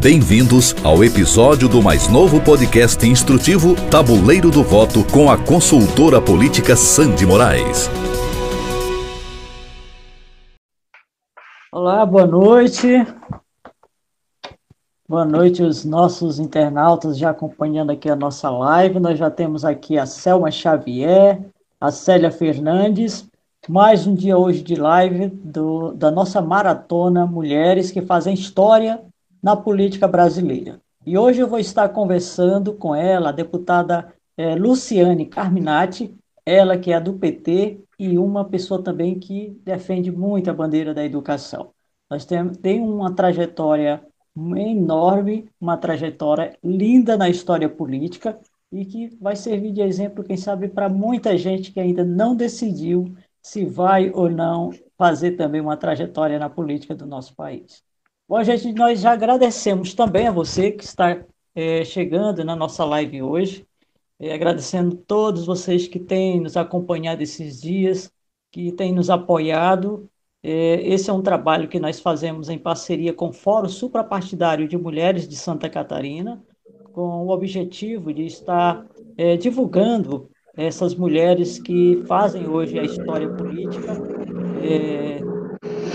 Bem-vindos 0.00 0.74
ao 0.84 1.02
episódio 1.02 1.68
do 1.68 1.82
mais 1.82 2.06
novo 2.06 2.38
podcast 2.38 3.04
instrutivo 3.08 3.74
Tabuleiro 3.90 4.50
do 4.50 4.62
Voto 4.62 5.02
com 5.10 5.30
a 5.30 5.38
consultora 5.38 6.20
política 6.20 6.76
Sandy 6.76 7.24
Moraes. 7.24 7.88
Olá, 11.72 12.04
boa 12.04 12.26
noite. 12.26 12.86
Boa 15.08 15.24
noite, 15.24 15.62
os 15.62 15.84
nossos 15.84 16.38
internautas 16.38 17.16
já 17.16 17.30
acompanhando 17.30 17.90
aqui 17.90 18.10
a 18.10 18.14
nossa 18.14 18.50
live. 18.50 19.00
Nós 19.00 19.18
já 19.18 19.30
temos 19.30 19.64
aqui 19.64 19.98
a 19.98 20.04
Selma 20.04 20.50
Xavier, 20.50 21.40
a 21.80 21.90
Célia 21.90 22.30
Fernandes, 22.30 23.26
mais 23.66 24.06
um 24.06 24.14
dia 24.14 24.36
hoje 24.36 24.62
de 24.62 24.74
live 24.76 25.28
do, 25.28 25.92
da 25.92 26.10
nossa 26.10 26.42
maratona 26.42 27.26
Mulheres 27.26 27.90
que 27.90 28.02
fazem 28.02 28.34
história 28.34 29.00
na 29.46 29.54
política 29.54 30.08
brasileira. 30.08 30.80
E 31.06 31.16
hoje 31.16 31.38
eu 31.38 31.46
vou 31.46 31.60
estar 31.60 31.88
conversando 31.90 32.74
com 32.74 32.92
ela, 32.92 33.28
a 33.28 33.32
deputada 33.32 34.12
é, 34.36 34.56
Luciane 34.56 35.24
Carminati, 35.24 36.12
ela 36.44 36.76
que 36.76 36.92
é 36.92 37.00
do 37.00 37.14
PT 37.14 37.78
e 37.96 38.18
uma 38.18 38.44
pessoa 38.44 38.82
também 38.82 39.20
que 39.20 39.56
defende 39.64 40.10
muito 40.10 40.50
a 40.50 40.52
bandeira 40.52 40.92
da 40.92 41.04
educação. 41.04 41.70
Nós 42.10 42.24
temos 42.24 42.56
tem 42.56 42.80
uma 42.80 43.14
trajetória 43.14 44.04
enorme, 44.36 45.48
uma 45.60 45.76
trajetória 45.76 46.58
linda 46.60 47.16
na 47.16 47.28
história 47.28 47.68
política 47.68 48.40
e 48.72 48.84
que 48.84 49.16
vai 49.20 49.36
servir 49.36 49.70
de 49.70 49.80
exemplo, 49.80 50.24
quem 50.24 50.36
sabe, 50.36 50.66
para 50.66 50.88
muita 50.88 51.38
gente 51.38 51.70
que 51.70 51.78
ainda 51.78 52.04
não 52.04 52.34
decidiu 52.34 53.14
se 53.40 53.64
vai 53.64 54.10
ou 54.10 54.28
não 54.28 54.72
fazer 54.98 55.36
também 55.36 55.60
uma 55.60 55.76
trajetória 55.76 56.36
na 56.36 56.50
política 56.50 56.96
do 56.96 57.06
nosso 57.06 57.32
país. 57.36 57.86
Bom, 58.28 58.42
gente, 58.42 58.72
nós 58.72 59.00
já 59.00 59.12
agradecemos 59.12 59.94
também 59.94 60.26
a 60.26 60.32
você 60.32 60.72
que 60.72 60.82
está 60.82 61.24
é, 61.54 61.84
chegando 61.84 62.44
na 62.44 62.56
nossa 62.56 62.84
live 62.84 63.22
hoje, 63.22 63.64
é, 64.18 64.34
agradecendo 64.34 64.96
todos 64.96 65.46
vocês 65.46 65.86
que 65.86 66.00
têm 66.00 66.40
nos 66.40 66.56
acompanhado 66.56 67.22
esses 67.22 67.60
dias, 67.60 68.12
que 68.50 68.72
têm 68.72 68.92
nos 68.92 69.10
apoiado. 69.10 70.10
É, 70.42 70.80
esse 70.88 71.08
é 71.08 71.12
um 71.12 71.22
trabalho 71.22 71.68
que 71.68 71.78
nós 71.78 72.00
fazemos 72.00 72.48
em 72.48 72.58
parceria 72.58 73.12
com 73.12 73.28
o 73.28 73.32
Fórum 73.32 73.68
Suprapartidário 73.68 74.66
de 74.66 74.76
Mulheres 74.76 75.28
de 75.28 75.36
Santa 75.36 75.70
Catarina, 75.70 76.42
com 76.92 77.26
o 77.26 77.30
objetivo 77.30 78.12
de 78.12 78.26
estar 78.26 78.84
é, 79.16 79.36
divulgando 79.36 80.28
essas 80.56 80.96
mulheres 80.96 81.60
que 81.60 82.02
fazem 82.08 82.48
hoje 82.48 82.76
a 82.76 82.82
história 82.82 83.28
política 83.28 83.92
é, 84.64 85.20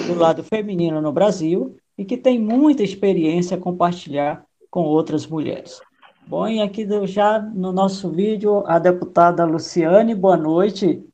do 0.08 0.18
lado 0.18 0.44
feminino 0.44 1.02
no 1.02 1.12
Brasil 1.12 1.76
e 2.02 2.06
que 2.06 2.18
tem 2.18 2.40
muita 2.40 2.82
experiência 2.82 3.56
a 3.56 3.60
compartilhar 3.60 4.44
com 4.72 4.82
outras 4.82 5.28
mulheres. 5.28 5.80
Bom, 6.26 6.48
e 6.48 6.60
aqui 6.60 6.88
já 7.06 7.40
no 7.40 7.72
nosso 7.72 8.10
vídeo, 8.10 8.64
a 8.66 8.80
deputada 8.80 9.46
Luciane, 9.46 10.16
boa 10.16 10.36
noite. 10.36 11.06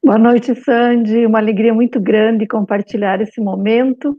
Boa 0.00 0.18
noite, 0.18 0.54
Sandy. 0.54 1.26
Uma 1.26 1.40
alegria 1.40 1.74
muito 1.74 2.00
grande 2.00 2.46
compartilhar 2.46 3.20
esse 3.20 3.40
momento. 3.40 4.16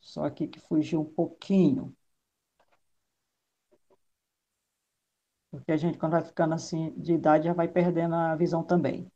Só 0.00 0.24
aqui 0.24 0.48
que 0.48 0.58
fugiu 0.60 1.00
um 1.02 1.04
pouquinho. 1.04 1.94
Porque 5.52 5.70
a 5.72 5.76
gente, 5.76 5.98
quando 5.98 6.12
vai 6.12 6.24
ficando 6.24 6.54
assim 6.54 6.90
de 6.96 7.12
idade, 7.12 7.44
já 7.44 7.52
vai 7.54 7.68
perdendo 7.68 8.14
a 8.16 8.34
visão 8.36 8.62
também. 8.64 9.11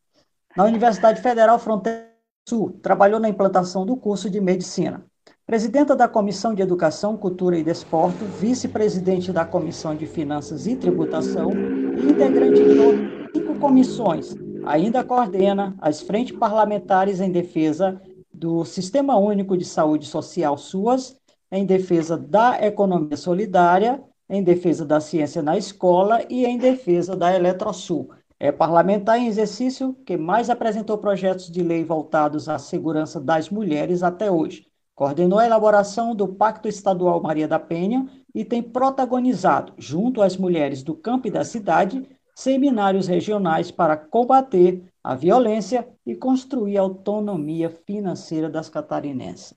Na 0.57 0.65
Universidade 0.65 1.21
Federal 1.21 1.59
Fronteira 1.59 2.07
Sul, 2.49 2.79
trabalhou 2.81 3.21
na 3.21 3.29
implantação 3.29 3.85
do 3.85 3.95
curso 3.95 4.31
de 4.31 4.41
medicina. 4.41 5.05
Presidenta 5.45 5.95
da 5.95 6.09
Comissão 6.09 6.55
de 6.55 6.63
Educação, 6.63 7.15
Cultura 7.15 7.59
e 7.59 7.63
Desporto, 7.63 8.25
vice-presidente 8.25 9.33
da 9.33 9.45
Comissão 9.45 9.95
de 9.95 10.07
Finanças 10.07 10.67
e 10.67 10.75
Tributação 10.75 11.51
e 11.53 12.11
integrante 12.11 12.63
de 12.65 13.39
cinco 13.39 13.57
comissões. 13.57 14.35
Ainda 14.65 15.05
coordena 15.05 15.77
as 15.79 16.01
frentes 16.01 16.35
parlamentares 16.39 17.21
em 17.21 17.31
defesa 17.31 18.01
do 18.33 18.65
Sistema 18.65 19.19
Único 19.19 19.59
de 19.59 19.65
Saúde 19.65 20.07
Social 20.07 20.57
SUAS, 20.57 21.17
em 21.53 21.67
defesa 21.67 22.17
da 22.17 22.65
economia 22.65 23.17
solidária, 23.19 24.03
em 24.29 24.43
defesa 24.43 24.87
da 24.87 25.01
ciência 25.01 25.43
na 25.43 25.59
escola 25.59 26.25
e 26.31 26.47
em 26.47 26.57
defesa 26.57 27.15
da 27.15 27.35
Eletrosul. 27.35 28.09
É 28.39 28.53
parlamentar 28.53 29.19
em 29.19 29.27
exercício 29.27 29.95
que 30.05 30.17
mais 30.17 30.51
apresentou 30.51 30.99
projetos 30.99 31.51
de 31.51 31.63
lei 31.63 31.85
voltados 31.85 32.49
à 32.49 32.59
segurança 32.59 33.19
das 33.19 33.49
mulheres 33.49 34.03
até 34.03 34.31
hoje. 34.31 34.67
Coordenou 34.95 35.39
a 35.39 35.47
elaboração 35.47 36.15
do 36.15 36.29
Pacto 36.29 36.69
Estadual 36.69 37.23
Maria 37.23 37.49
da 37.49 37.59
Penha 37.59 38.07
e 38.35 38.45
tem 38.45 38.63
protagonizado, 38.63 39.73
junto 39.79 40.21
às 40.21 40.37
mulheres 40.37 40.83
do 40.83 40.95
campo 40.95 41.29
e 41.29 41.31
da 41.31 41.45
cidade, 41.45 42.07
seminários 42.35 43.07
regionais 43.07 43.71
para 43.71 43.97
combater 43.97 44.85
a 45.03 45.15
violência 45.15 45.89
e 46.05 46.15
construir 46.15 46.77
a 46.77 46.83
autonomia 46.83 47.71
financeira 47.87 48.51
das 48.51 48.69
catarinenses. 48.69 49.55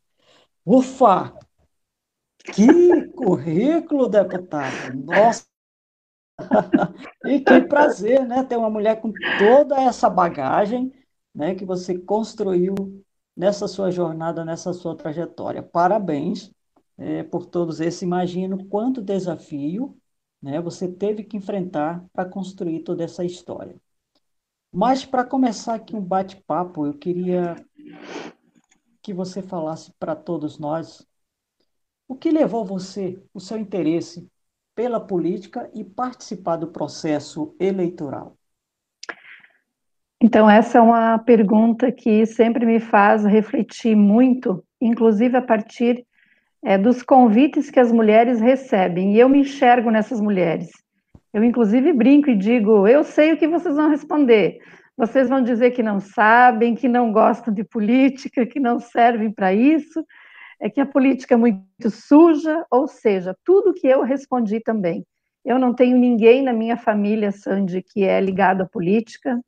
Ufa! 0.66 1.34
Que 2.54 3.08
currículo, 3.10 4.08
deputado! 4.08 4.94
Nossa! 5.06 5.49
E 7.26 7.40
que 7.40 7.62
prazer, 7.62 8.26
né? 8.26 8.44
Ter 8.44 8.58
uma 8.58 8.70
mulher 8.70 9.02
com 9.02 9.12
toda 9.38 9.82
essa 9.82 10.10
bagagem, 10.10 10.94
né? 11.34 11.56
Que 11.56 11.66
você 11.66 11.98
construiu 11.98 12.76
nessa 13.36 13.68
sua 13.68 13.92
jornada, 13.92 14.44
nessa 14.44 14.74
sua 14.74 14.96
trajetória. 14.96 15.64
Parabéns 15.64 16.52
é, 16.98 17.24
por 17.24 17.46
todos 17.46 17.80
esses. 17.80 18.02
Imagino 18.02 18.66
quanto 18.66 19.02
desafio, 19.02 19.98
né? 20.42 20.62
Você 20.62 20.88
teve 20.88 21.24
que 21.24 21.38
enfrentar 21.38 22.06
para 22.14 22.26
construir 22.26 22.82
toda 22.82 23.04
essa 23.04 23.24
história. 23.24 23.76
Mas 24.72 25.06
para 25.06 25.24
começar 25.24 25.76
aqui 25.76 25.96
um 25.96 26.02
bate-papo, 26.02 26.86
eu 26.86 26.94
queria 26.94 27.56
que 29.02 29.14
você 29.14 29.42
falasse 29.42 29.92
para 30.00 30.16
todos 30.16 30.60
nós 30.60 31.08
o 32.08 32.16
que 32.16 32.32
levou 32.32 32.66
você, 32.66 33.22
o 33.34 33.40
seu 33.40 33.58
interesse 33.58 34.30
pela 34.80 34.98
política 34.98 35.70
e 35.76 35.84
participar 35.84 36.56
do 36.56 36.68
processo 36.68 37.54
eleitoral? 37.60 38.38
Então, 40.22 40.50
essa 40.50 40.78
é 40.78 40.82
uma 40.82 41.20
pergunta 41.20 41.92
que 41.92 42.26
sempre 42.26 42.66
me 42.66 42.80
faz 42.80 43.26
refletir 43.26 43.94
muito, 43.94 44.64
inclusive 44.80 45.36
a 45.36 45.42
partir 45.42 46.06
é, 46.64 46.78
dos 46.78 47.04
convites 47.04 47.70
que 47.70 47.78
as 47.78 47.92
mulheres 47.92 48.40
recebem, 48.40 49.16
e 49.16 49.20
eu 49.20 49.28
me 49.28 49.40
enxergo 49.40 49.92
nessas 49.92 50.22
mulheres. 50.22 50.70
Eu, 51.34 51.44
inclusive, 51.44 51.92
brinco 51.92 52.30
e 52.30 52.38
digo: 52.38 52.88
eu 52.88 53.04
sei 53.04 53.34
o 53.34 53.38
que 53.38 53.50
vocês 53.50 53.76
vão 53.76 53.90
responder. 53.90 54.60
Vocês 54.96 55.28
vão 55.28 55.42
dizer 55.44 55.72
que 55.72 55.84
não 55.84 56.00
sabem, 56.00 56.74
que 56.74 56.88
não 56.88 57.12
gostam 57.12 57.54
de 57.54 57.66
política, 57.66 58.46
que 58.46 58.62
não 58.62 58.80
servem 58.80 59.30
para 59.30 59.54
isso, 59.54 60.06
é 60.60 60.70
que 60.70 60.82
a 60.82 60.86
política 60.86 61.36
é 61.36 61.38
muito 61.38 61.90
suja, 61.90 62.66
ou 62.70 62.88
seja, 62.88 63.36
tudo 63.46 63.74
que 63.74 63.88
eu 63.88 64.02
respondi 64.02 64.60
também. 64.60 65.06
Eu 65.46 65.58
não 65.58 65.74
tenho 65.74 65.98
ninguém 65.98 66.44
na 66.44 66.52
minha 66.52 66.76
família, 66.76 67.32
Sandy, 67.32 67.82
que 67.82 68.04
é 68.04 68.20
ligado 68.20 68.62
à 68.62 68.66
política, 68.66 69.40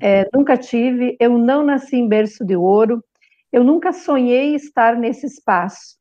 é, 0.00 0.28
nunca 0.32 0.56
tive, 0.56 1.16
eu 1.20 1.36
não 1.36 1.64
nasci 1.64 1.96
em 1.96 2.08
berço 2.08 2.44
de 2.44 2.56
ouro, 2.56 3.02
eu 3.52 3.64
nunca 3.64 3.92
sonhei 3.92 4.54
estar 4.54 4.96
nesse 4.96 5.26
espaço. 5.26 5.96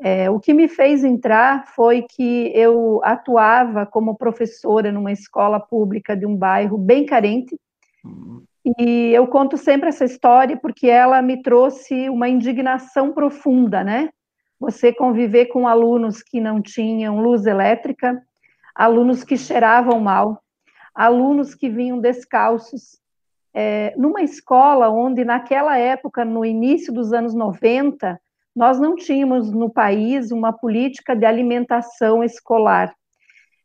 É, 0.00 0.28
o 0.28 0.40
que 0.40 0.52
me 0.52 0.68
fez 0.68 1.04
entrar 1.04 1.66
foi 1.68 2.02
que 2.02 2.52
eu 2.54 3.00
atuava 3.04 3.86
como 3.86 4.16
professora 4.16 4.90
numa 4.90 5.12
escola 5.12 5.60
pública 5.60 6.16
de 6.16 6.26
um 6.26 6.36
bairro 6.36 6.76
bem 6.76 7.06
carente, 7.06 7.56
e 8.64 9.12
eu 9.12 9.26
conto 9.26 9.58
sempre 9.58 9.90
essa 9.90 10.04
história 10.04 10.56
porque 10.56 10.86
ela 10.86 11.20
me 11.20 11.42
trouxe 11.42 12.08
uma 12.08 12.28
indignação 12.28 13.12
profunda, 13.12 13.84
né? 13.84 14.08
Você 14.58 14.92
conviver 14.92 15.46
com 15.46 15.68
alunos 15.68 16.22
que 16.22 16.40
não 16.40 16.62
tinham 16.62 17.20
luz 17.20 17.44
elétrica, 17.44 18.22
alunos 18.74 19.22
que 19.22 19.36
cheiravam 19.36 20.00
mal, 20.00 20.42
alunos 20.94 21.54
que 21.54 21.68
vinham 21.68 22.00
descalços, 22.00 22.98
é, 23.52 23.94
numa 23.96 24.22
escola 24.22 24.88
onde, 24.88 25.24
naquela 25.24 25.78
época, 25.78 26.24
no 26.24 26.44
início 26.44 26.92
dos 26.92 27.12
anos 27.12 27.34
90, 27.34 28.18
nós 28.54 28.80
não 28.80 28.96
tínhamos 28.96 29.52
no 29.52 29.70
país 29.70 30.32
uma 30.32 30.52
política 30.52 31.14
de 31.14 31.24
alimentação 31.24 32.24
escolar. 32.24 32.94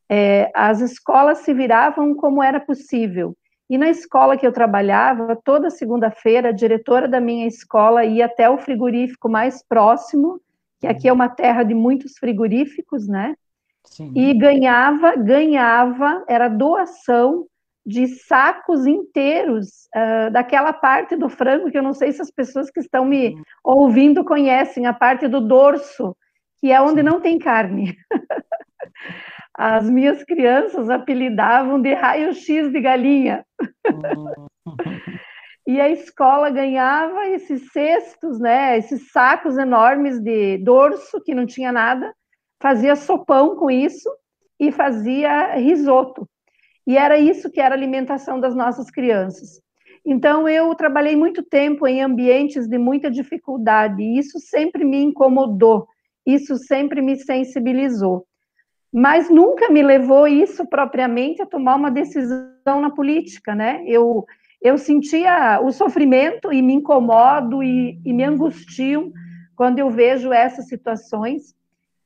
É, 0.07 0.51
as 0.53 0.81
escolas 0.81 1.39
se 1.39 1.53
viravam 1.53 2.13
como 2.15 2.41
era 2.43 2.59
possível. 2.59 3.35
E 3.69 3.77
na 3.77 3.89
escola 3.89 4.35
que 4.35 4.47
eu 4.47 4.51
trabalhava, 4.51 5.35
toda 5.35 5.69
segunda-feira, 5.69 6.49
a 6.49 6.53
diretora 6.53 7.07
da 7.07 7.21
minha 7.21 7.47
escola 7.47 8.03
ia 8.03 8.25
até 8.25 8.49
o 8.49 8.57
frigorífico 8.57 9.29
mais 9.29 9.61
próximo, 9.61 10.41
que 10.79 10.87
aqui 10.87 11.07
é 11.07 11.13
uma 11.13 11.29
terra 11.29 11.61
de 11.63 11.75
muitos 11.75 12.17
frigoríficos, 12.17 13.07
né? 13.07 13.35
Sim. 13.83 14.11
E 14.15 14.33
ganhava, 14.33 15.15
ganhava, 15.15 16.23
era 16.27 16.47
doação 16.47 17.45
de 17.85 18.07
sacos 18.07 18.85
inteiros 18.85 19.87
uh, 19.95 20.31
daquela 20.31 20.73
parte 20.73 21.15
do 21.15 21.29
frango, 21.29 21.71
que 21.71 21.77
eu 21.77 21.83
não 21.83 21.93
sei 21.93 22.11
se 22.11 22.21
as 22.21 22.31
pessoas 22.31 22.69
que 22.69 22.79
estão 22.79 23.05
me 23.05 23.35
ouvindo 23.63 24.23
conhecem, 24.23 24.85
a 24.85 24.93
parte 24.93 25.27
do 25.27 25.41
dorso, 25.41 26.15
que 26.59 26.71
é 26.71 26.81
onde 26.81 27.01
Sim. 27.01 27.05
não 27.07 27.21
tem 27.21 27.37
carne. 27.37 27.95
As 29.57 29.89
minhas 29.89 30.23
crianças 30.23 30.89
apelidavam 30.89 31.81
de 31.81 31.93
raio-x 31.93 32.71
de 32.71 32.81
galinha. 32.81 33.45
e 35.67 35.79
a 35.79 35.89
escola 35.89 36.49
ganhava 36.49 37.27
esses 37.27 37.71
cestos, 37.71 38.39
né, 38.39 38.77
esses 38.77 39.11
sacos 39.11 39.57
enormes 39.57 40.19
de 40.19 40.57
dorso, 40.59 41.21
que 41.21 41.35
não 41.35 41.45
tinha 41.45 41.71
nada, 41.71 42.13
fazia 42.61 42.95
sopão 42.95 43.55
com 43.55 43.69
isso 43.69 44.09
e 44.59 44.71
fazia 44.71 45.55
risoto. 45.55 46.27
E 46.85 46.97
era 46.97 47.17
isso 47.17 47.51
que 47.51 47.61
era 47.61 47.75
a 47.75 47.77
alimentação 47.77 48.39
das 48.39 48.55
nossas 48.55 48.89
crianças. 48.89 49.61
Então, 50.05 50.47
eu 50.49 50.73
trabalhei 50.73 51.15
muito 51.15 51.43
tempo 51.43 51.85
em 51.85 52.01
ambientes 52.01 52.67
de 52.67 52.77
muita 52.77 53.11
dificuldade, 53.11 54.01
e 54.01 54.17
isso 54.17 54.39
sempre 54.39 54.83
me 54.83 54.97
incomodou, 54.97 55.87
isso 56.25 56.57
sempre 56.57 57.01
me 57.01 57.15
sensibilizou. 57.15 58.25
Mas 58.91 59.29
nunca 59.29 59.69
me 59.69 59.83
levou 59.83 60.27
isso 60.27 60.65
propriamente 60.65 61.41
a 61.41 61.45
tomar 61.45 61.75
uma 61.75 61.91
decisão 61.91 62.81
na 62.81 62.89
política, 62.89 63.53
né? 63.53 63.83
Eu, 63.85 64.25
eu 64.61 64.77
sentia 64.77 65.59
o 65.61 65.71
sofrimento 65.71 66.51
e 66.51 66.61
me 66.61 66.73
incomodo 66.73 67.61
e, 67.61 67.99
e 68.03 68.11
me 68.11 68.23
angustio 68.23 69.11
quando 69.55 69.79
eu 69.79 69.89
vejo 69.89 70.31
essas 70.33 70.67
situações, 70.67 71.53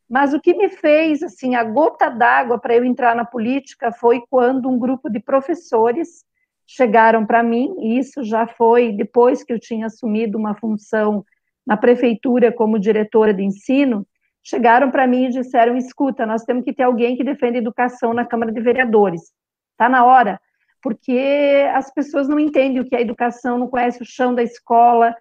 mas 0.10 0.34
o 0.34 0.40
que 0.40 0.54
me 0.54 0.70
fez, 0.70 1.24
assim, 1.24 1.56
a 1.56 1.64
gota 1.64 2.10
d'água 2.10 2.60
para 2.60 2.76
eu 2.76 2.84
entrar 2.84 3.16
na 3.16 3.26
política 3.26 3.92
foi 3.92 4.22
quando 4.30 4.70
um 4.70 4.78
grupo 4.78 5.10
de 5.10 5.20
professores 5.20 6.26
chegaram 6.66 7.26
para 7.26 7.44
mim, 7.44 7.76
e 7.80 7.98
isso 7.98 8.24
já 8.24 8.48
foi 8.48 8.92
depois 8.92 9.44
que 9.44 9.54
eu 9.54 9.60
tinha 9.60 9.88
assumido 9.88 10.38
uma 10.38 10.56
função 10.56 11.26
na 11.66 11.78
prefeitura 11.78 12.52
como 12.52 12.80
diretora 12.80 13.34
de 13.34 13.44
ensino, 13.44 14.06
chegaram 14.44 14.92
para 14.92 15.08
mim 15.08 15.26
e 15.26 15.30
disseram: 15.30 15.78
escuta, 15.78 16.26
nós 16.26 16.44
temos 16.44 16.64
que 16.64 16.74
ter 16.74 16.84
alguém 16.84 17.16
que 17.16 17.24
defenda 17.24 17.58
educação 17.58 18.14
na 18.14 18.26
Câmara 18.26 18.52
de 18.52 18.62
Vereadores. 18.62 19.34
Está 19.72 19.88
na 19.90 20.04
hora, 20.04 20.40
porque 20.82 21.66
as 21.74 21.92
pessoas 21.92 22.28
não 22.28 22.40
entendem 22.40 22.82
o 22.82 22.86
que 22.86 22.96
é 22.96 23.02
educação, 23.02 23.58
não 23.58 23.68
conhecem 23.68 24.02
o 24.02 24.06
chão 24.06 24.36
da 24.36 24.44
escola, 24.44 25.16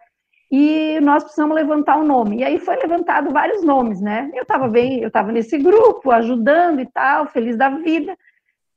e 0.50 1.00
nós 1.00 1.22
precisamos 1.22 1.56
levantar 1.56 1.96
um 1.96 2.04
nome. 2.04 2.40
E 2.40 2.44
aí 2.44 2.58
foi 2.58 2.76
levantado 2.76 3.30
vários 3.30 3.64
nomes, 3.64 4.02
né? 4.02 4.30
Eu 4.34 4.42
estava 4.42 4.69
bem, 4.69 5.00
eu 5.00 5.08
estava 5.08 5.32
nesse 5.32 5.56
grupo, 5.56 6.10
ajudando 6.10 6.80
e 6.80 6.86
tal, 6.86 7.26
feliz 7.26 7.56
da 7.56 7.70
vida. 7.70 8.14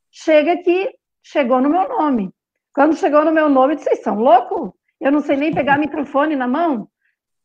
Chega 0.10 0.56
que 0.56 0.96
chegou 1.22 1.60
no 1.60 1.70
meu 1.70 1.90
nome. 1.90 2.32
Quando 2.74 2.96
chegou 2.96 3.26
no 3.26 3.32
meu 3.34 3.50
nome, 3.50 3.74
eu 3.74 3.76
disse, 3.76 3.90
vocês 3.90 4.04
são 4.04 4.20
loucos? 4.20 4.72
Eu 5.02 5.12
não 5.12 5.20
sei 5.20 5.36
nem 5.36 5.54
pegar 5.54 5.78
microfone 5.78 6.36
na 6.36 6.48
mão. 6.48 6.88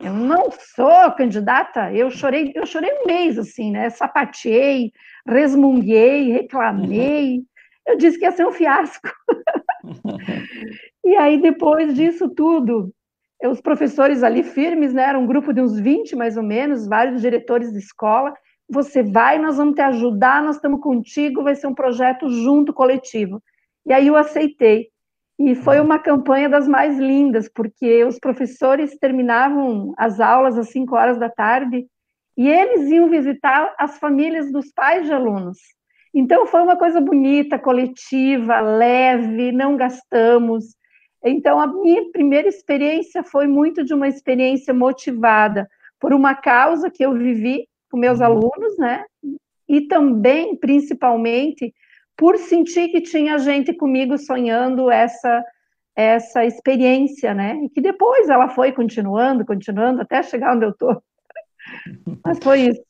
Eu 0.01 0.15
não 0.15 0.51
sou 0.51 1.13
candidata. 1.13 1.93
Eu 1.93 2.11
chorei, 2.11 2.53
eu 2.55 2.65
chorei 2.65 2.91
um 3.03 3.07
mês, 3.07 3.39
assim, 3.39 3.71
né? 3.71 3.91
Sapateei, 3.91 4.93
resmunguei, 5.27 6.33
reclamei. 6.33 7.43
Eu 7.87 7.97
disse 7.97 8.19
que 8.19 8.25
ia 8.25 8.31
ser 8.31 8.47
um 8.47 8.53
fiasco. 8.53 9.09
e 11.05 11.17
aí, 11.17 11.41
depois 11.41 11.95
disso 11.95 12.29
tudo, 12.29 12.95
os 13.43 13.61
professores 13.61 14.23
ali 14.23 14.45
firmes, 14.45 14.93
né, 14.93 15.05
era 15.05 15.19
um 15.19 15.27
grupo 15.27 15.53
de 15.53 15.61
uns 15.61 15.81
20 15.81 16.15
mais 16.15 16.37
ou 16.37 16.43
menos, 16.43 16.87
vários 16.87 17.23
diretores 17.23 17.73
de 17.73 17.79
escola. 17.79 18.33
Você 18.69 19.03
vai, 19.03 19.39
nós 19.39 19.57
vamos 19.57 19.75
te 19.75 19.81
ajudar, 19.81 20.43
nós 20.43 20.57
estamos 20.57 20.81
contigo, 20.81 21.43
vai 21.43 21.57
ser 21.57 21.67
um 21.67 21.75
projeto 21.75 22.29
junto, 22.29 22.73
coletivo. 22.73 23.43
E 23.87 23.93
aí 23.93 24.07
eu 24.07 24.17
aceitei. 24.17 24.89
E 25.43 25.55
foi 25.55 25.81
uma 25.81 25.99
campanha 25.99 26.51
das 26.51 26.69
mais 26.69 26.99
lindas, 26.99 27.49
porque 27.49 28.05
os 28.05 28.19
professores 28.19 28.99
terminavam 28.99 29.95
as 29.97 30.21
aulas 30.21 30.59
às 30.59 30.69
5 30.69 30.95
horas 30.95 31.19
da 31.19 31.31
tarde 31.31 31.87
e 32.37 32.47
eles 32.47 32.91
iam 32.91 33.09
visitar 33.09 33.75
as 33.79 33.99
famílias 33.99 34.53
dos 34.53 34.71
pais 34.71 35.07
de 35.07 35.15
alunos. 35.15 35.57
Então 36.13 36.47
foi 36.47 36.61
uma 36.61 36.77
coisa 36.77 37.01
bonita, 37.01 37.59
coletiva, 37.59 38.61
leve, 38.61 39.51
não 39.51 39.79
gastamos. 39.79 40.77
Então, 41.25 41.59
a 41.59 41.67
minha 41.67 42.11
primeira 42.13 42.49
experiência 42.49 43.25
foi 43.25 43.47
muito 43.47 43.83
de 43.83 43.95
uma 43.95 44.09
experiência 44.09 44.75
motivada 44.75 45.67
por 45.99 46.13
uma 46.13 46.35
causa 46.35 46.91
que 46.91 47.03
eu 47.03 47.15
vivi 47.15 47.67
com 47.91 47.97
meus 47.97 48.21
uhum. 48.21 48.27
alunos, 48.27 48.77
né? 48.79 49.07
E 49.67 49.83
também, 49.83 50.55
principalmente, 50.55 51.73
por 52.21 52.37
sentir 52.37 52.89
que 52.89 53.01
tinha 53.01 53.39
gente 53.39 53.73
comigo 53.73 54.19
sonhando 54.19 54.91
essa 54.91 55.43
essa 55.97 56.45
experiência, 56.45 57.35
né? 57.35 57.59
E 57.65 57.69
que 57.71 57.81
depois 57.81 58.29
ela 58.29 58.49
foi 58.51 58.73
continuando, 58.73 59.45
continuando 59.45 60.03
até 60.03 60.23
chegar 60.23 60.55
onde 60.55 60.67
eu 60.67 60.71
estou. 60.71 61.03
Mas 62.25 62.39
foi 62.43 62.61
isso. 62.69 62.83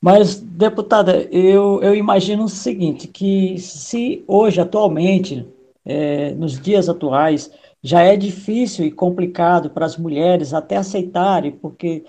Mas, 0.00 0.40
deputada, 0.40 1.22
eu, 1.32 1.82
eu 1.82 1.94
imagino 1.94 2.44
o 2.44 2.48
seguinte, 2.48 3.08
que 3.08 3.58
se 3.58 4.22
hoje, 4.28 4.60
atualmente, 4.60 5.46
é, 5.84 6.32
nos 6.32 6.60
dias 6.60 6.88
atuais, 6.88 7.50
já 7.82 8.02
é 8.02 8.16
difícil 8.16 8.84
e 8.84 8.90
complicado 8.90 9.70
para 9.70 9.86
as 9.86 9.96
mulheres 9.96 10.52
até 10.52 10.76
aceitarem, 10.76 11.52
porque 11.52 12.04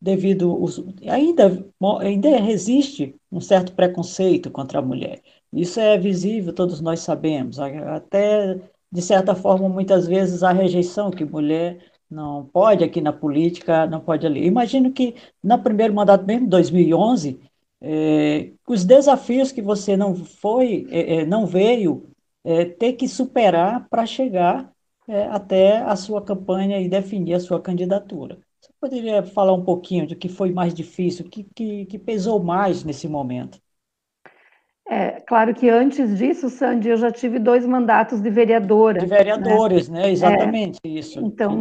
devido 0.00 0.62
os, 0.62 0.84
ainda 1.08 1.64
ainda 2.00 2.28
existe 2.50 3.14
um 3.32 3.40
certo 3.40 3.72
preconceito 3.72 4.50
contra 4.50 4.78
a 4.78 4.82
mulher. 4.82 5.22
Isso 5.54 5.78
é 5.80 5.96
visível, 5.98 6.52
todos 6.52 6.80
nós 6.80 7.00
sabemos. 7.00 7.58
Até 7.58 8.58
de 8.90 9.02
certa 9.02 9.34
forma, 9.34 9.68
muitas 9.68 10.06
vezes 10.06 10.42
a 10.42 10.52
rejeição 10.52 11.10
que 11.10 11.24
mulher 11.24 11.78
não 12.10 12.44
pode 12.46 12.84
aqui 12.84 13.00
na 13.00 13.12
política, 13.12 13.86
não 13.86 14.00
pode 14.00 14.26
ali. 14.26 14.46
Imagino 14.46 14.92
que 14.92 15.16
no 15.42 15.60
primeiro 15.60 15.92
mandato 15.92 16.24
mesmo, 16.24 16.48
2011, 16.48 17.40
é, 17.80 18.52
os 18.68 18.84
desafios 18.84 19.50
que 19.52 19.60
você 19.60 19.96
não 19.96 20.14
foi, 20.14 20.86
é, 20.90 21.16
é 21.16 21.26
não 21.26 21.46
veio 21.46 22.08
é, 22.44 22.64
ter 22.64 22.92
que 22.94 23.08
superar 23.08 23.88
para 23.88 24.06
chegar 24.06 24.72
é, 25.08 25.24
até 25.24 25.78
a 25.78 25.96
sua 25.96 26.22
campanha 26.22 26.80
e 26.80 26.88
definir 26.88 27.34
a 27.34 27.40
sua 27.40 27.60
candidatura. 27.60 28.38
Você 28.60 28.70
poderia 28.80 29.22
falar 29.22 29.52
um 29.52 29.64
pouquinho 29.64 30.06
do 30.06 30.16
que 30.16 30.28
foi 30.28 30.52
mais 30.52 30.72
difícil, 30.72 31.26
o 31.26 31.28
que, 31.28 31.44
que, 31.54 31.86
que 31.86 31.98
pesou 31.98 32.42
mais 32.42 32.84
nesse 32.84 33.08
momento? 33.08 33.60
É, 34.86 35.22
claro 35.26 35.54
que 35.54 35.68
antes 35.70 36.18
disso, 36.18 36.50
Sandy, 36.50 36.90
eu 36.90 36.96
já 36.98 37.10
tive 37.10 37.38
dois 37.38 37.64
mandatos 37.64 38.20
de 38.20 38.28
vereadora. 38.28 39.00
De 39.00 39.06
vereadores, 39.06 39.88
né? 39.88 40.02
né? 40.02 40.12
Exatamente 40.12 40.78
é, 40.84 40.88
isso. 40.88 41.20
Então, 41.20 41.58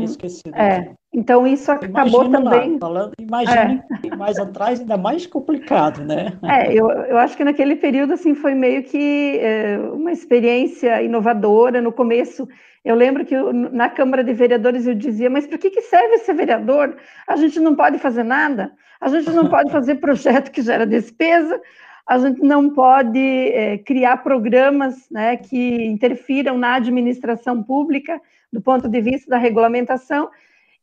é, 0.54 0.90
então 1.14 1.48
isso 1.48 1.72
acabou 1.72 2.26
Imagina 2.26 2.52
também. 2.52 2.74
Lá, 2.74 2.80
falando, 2.80 3.14
imagine 3.18 3.82
é. 4.12 4.16
mais 4.18 4.38
atrás, 4.38 4.82
ainda 4.82 4.98
mais 4.98 5.26
complicado, 5.26 6.04
né? 6.04 6.34
É, 6.44 6.74
eu, 6.74 6.90
eu 6.90 7.18
acho 7.18 7.38
que 7.38 7.46
naquele 7.46 7.78
período 7.78 8.14
assim 8.14 8.36
foi 8.36 8.54
meio 8.54 8.84
que 8.84 9.40
é, 9.40 9.78
uma 9.94 10.12
experiência 10.12 11.02
inovadora. 11.02 11.82
No 11.82 11.94
começo, 11.94 12.46
eu 12.84 12.94
lembro 12.94 13.24
que 13.24 13.34
eu, 13.34 13.54
na 13.54 13.90
Câmara 13.90 14.22
de 14.22 14.34
Vereadores 14.34 14.86
eu 14.86 14.94
dizia, 14.94 15.30
mas 15.30 15.48
para 15.48 15.58
que, 15.58 15.70
que 15.70 15.82
serve 15.82 16.18
ser 16.18 16.34
vereador? 16.34 16.98
A 17.26 17.38
gente 17.38 17.58
não 17.58 17.74
pode 17.74 18.00
fazer 18.00 18.24
nada, 18.24 18.74
a 19.00 19.08
gente 19.08 19.30
não 19.30 19.48
pode 19.48 19.72
fazer 19.72 19.96
projeto 19.96 20.52
que 20.52 20.62
gera 20.62 20.86
despesa, 20.86 21.62
a 22.08 22.18
gente 22.18 22.42
não 22.42 22.70
pode 22.70 23.20
é, 23.20 23.78
criar 23.78 24.18
programas 24.18 25.10
né, 25.10 25.38
que 25.38 25.86
interfiram 25.86 26.58
na 26.58 26.76
administração 26.76 27.64
pública 27.64 28.22
do 28.52 28.62
ponto 28.62 28.88
de 28.88 29.02
vista 29.02 29.30
da 29.30 29.38
regulamentação, 29.38 30.30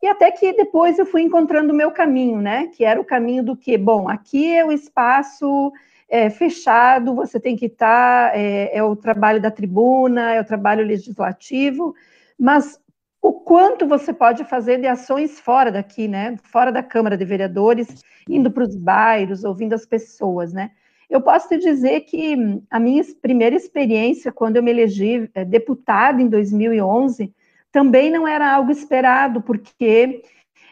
e 0.03 0.07
até 0.07 0.31
que 0.31 0.53
depois 0.55 0.99
eu 0.99 1.05
fui 1.05 1.23
encontrando 1.23 1.73
o 1.73 1.77
meu 1.77 1.91
caminho, 1.91 2.41
né, 2.41 2.69
que 2.69 2.85
era 2.85 3.01
o 3.01 3.05
caminho 3.05 3.45
do 3.45 3.55
que, 3.55 3.77
bom, 3.77 4.09
aqui 4.09 4.53
é 4.53 4.65
o 4.65 4.73
espaço 4.73 5.73
é, 6.09 6.31
fechado, 6.31 7.15
você 7.15 7.39
tem 7.39 7.55
que 7.55 7.67
estar, 7.67 8.37
é, 8.37 8.77
é 8.77 8.83
o 8.83 8.97
trabalho 8.97 9.41
da 9.41 9.51
tribuna, 9.51 10.33
é 10.33 10.41
o 10.41 10.45
trabalho 10.45 10.85
legislativo, 10.85 11.95
mas 12.39 12.81
o 13.23 13.33
quanto 13.33 13.87
você 13.87 14.13
pode 14.13 14.43
fazer 14.45 14.81
de 14.81 14.87
ações 14.87 15.39
fora 15.39 15.71
daqui, 15.71 16.09
né? 16.09 16.37
Fora 16.43 16.73
da 16.73 16.83
Câmara 16.83 17.19
de 17.19 17.25
Vereadores, 17.25 18.03
indo 18.27 18.51
para 18.51 18.65
os 18.65 18.75
bairros, 18.75 19.45
ouvindo 19.45 19.75
as 19.75 19.85
pessoas, 19.85 20.53
né? 20.53 20.71
Eu 21.11 21.21
posso 21.21 21.49
te 21.49 21.59
dizer 21.59 22.03
que 22.03 22.37
a 22.71 22.79
minha 22.79 23.03
primeira 23.21 23.57
experiência, 23.57 24.31
quando 24.31 24.57
eu 24.57 24.63
me 24.63 24.71
elegi 24.71 25.29
é, 25.35 25.45
deputada 25.45 26.23
em 26.23 26.29
2011, 26.29 27.35
também 27.73 28.13
não 28.13 28.29
era 28.29 28.55
algo 28.55 28.71
esperado, 28.71 29.43
porque 29.43 30.23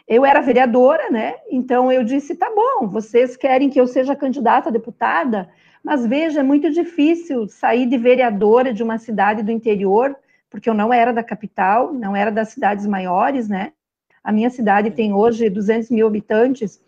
eu 0.06 0.24
era 0.24 0.40
vereadora, 0.40 1.10
né? 1.10 1.34
Então 1.50 1.90
eu 1.90 2.04
disse: 2.04 2.36
tá 2.36 2.48
bom, 2.54 2.86
vocês 2.86 3.36
querem 3.36 3.68
que 3.68 3.80
eu 3.80 3.86
seja 3.88 4.14
candidata 4.14 4.68
a 4.68 4.72
deputada, 4.72 5.48
mas 5.82 6.06
veja, 6.06 6.38
é 6.40 6.42
muito 6.44 6.70
difícil 6.70 7.48
sair 7.48 7.86
de 7.86 7.98
vereadora 7.98 8.72
de 8.72 8.82
uma 8.82 8.96
cidade 8.96 9.42
do 9.42 9.50
interior, 9.50 10.16
porque 10.48 10.70
eu 10.70 10.74
não 10.74 10.92
era 10.94 11.12
da 11.12 11.22
capital, 11.24 11.92
não 11.92 12.14
era 12.14 12.30
das 12.30 12.50
cidades 12.50 12.86
maiores, 12.86 13.48
né? 13.48 13.72
A 14.22 14.30
minha 14.30 14.50
cidade 14.50 14.92
tem 14.92 15.12
hoje 15.12 15.50
200 15.50 15.90
mil 15.90 16.06
habitantes, 16.06 16.80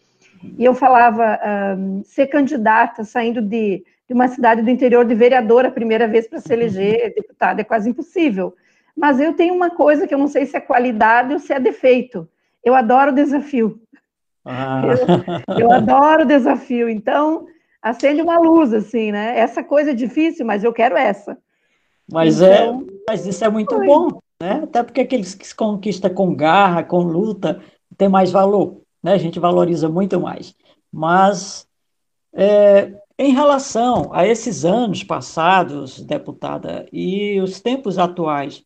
e 0.43 0.65
eu 0.65 0.75
falava, 0.75 1.39
um, 1.79 2.03
ser 2.05 2.27
candidata, 2.27 3.05
saindo 3.05 3.43
de, 3.43 3.85
de, 4.09 4.15
uma 4.15 4.29
cidade 4.29 4.63
do 4.63 4.71
interior 4.71 5.05
de 5.05 5.15
vereadora 5.15 5.69
a 5.69 5.73
primeira 5.73 6.09
vez 6.09 6.27
para 6.27 6.41
se 6.41 6.53
eleger 6.53 7.15
deputada, 7.15 7.61
é 7.61 7.65
quase 7.65 7.91
impossível. 7.91 8.55
Mas 8.97 9.21
eu 9.21 9.35
tenho 9.35 9.55
uma 9.55 9.71
coisa 9.71 10.07
que 10.07 10.15
eu 10.15 10.19
não 10.19 10.29
sei 10.29 10.47
se 10.47 10.57
é 10.57 10.61
qualidade 10.61 11.33
ou 11.33 11.39
se 11.39 11.53
é 11.53 11.61
defeito. 11.61 12.29
Eu 12.65 12.75
adoro 12.75 13.13
desafio. 13.13 13.81
Ah. 14.45 14.83
Eu, 15.49 15.59
eu 15.59 15.73
adoro 15.73 16.27
desafio. 16.27 16.89
Então, 16.89 17.47
acende 17.81 18.21
uma 18.21 18.39
luz, 18.39 18.73
assim, 18.73 19.13
né? 19.13 19.39
Essa 19.39 19.63
coisa 19.63 19.91
é 19.91 19.95
difícil, 19.95 20.45
mas 20.45 20.65
eu 20.65 20.73
quero 20.73 20.97
essa. 20.97 21.39
Mas, 22.11 22.43
é, 22.43 22.55
então, 22.55 22.87
é, 22.89 22.93
mas 23.09 23.27
isso 23.27 23.45
é 23.45 23.49
muito 23.49 23.75
foi. 23.75 23.87
bom, 23.87 24.09
né? 24.43 24.61
Até 24.65 24.83
porque 24.83 25.03
aqueles 25.03 25.35
que 25.35 25.47
se 25.47 25.55
conquista 25.55 26.11
com 26.11 26.35
garra, 26.35 26.83
com 26.83 26.99
luta, 26.99 27.61
tem 27.97 28.09
mais 28.09 28.33
valor 28.33 28.81
né? 29.03 29.13
A 29.13 29.19
gente 29.19 29.39
valoriza 29.39 29.89
muito 29.89 30.21
mais. 30.21 30.55
Mas 30.93 31.69
é, 32.33 32.93
em 33.19 33.33
relação 33.33 34.11
a 34.13 34.27
esses 34.27 34.65
anos 34.65 35.05
passados, 35.05 36.01
deputada, 36.01 36.87
e 36.93 37.41
os 37.41 37.61
tempos 37.61 37.99
atuais, 37.99 38.65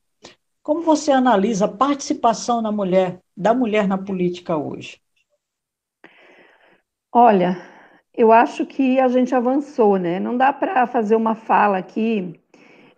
como 0.62 0.82
você 0.82 1.12
analisa 1.12 1.66
a 1.66 1.68
participação 1.68 2.62
da 2.62 2.72
mulher, 2.72 3.20
da 3.36 3.52
mulher 3.52 3.86
na 3.86 3.98
política 3.98 4.56
hoje? 4.56 5.00
Olha, 7.12 7.56
eu 8.16 8.32
acho 8.32 8.64
que 8.64 8.98
a 8.98 9.08
gente 9.08 9.34
avançou, 9.34 9.98
né? 9.98 10.18
Não 10.18 10.36
dá 10.36 10.52
para 10.52 10.86
fazer 10.86 11.16
uma 11.16 11.34
fala 11.34 11.78
aqui 11.78 12.40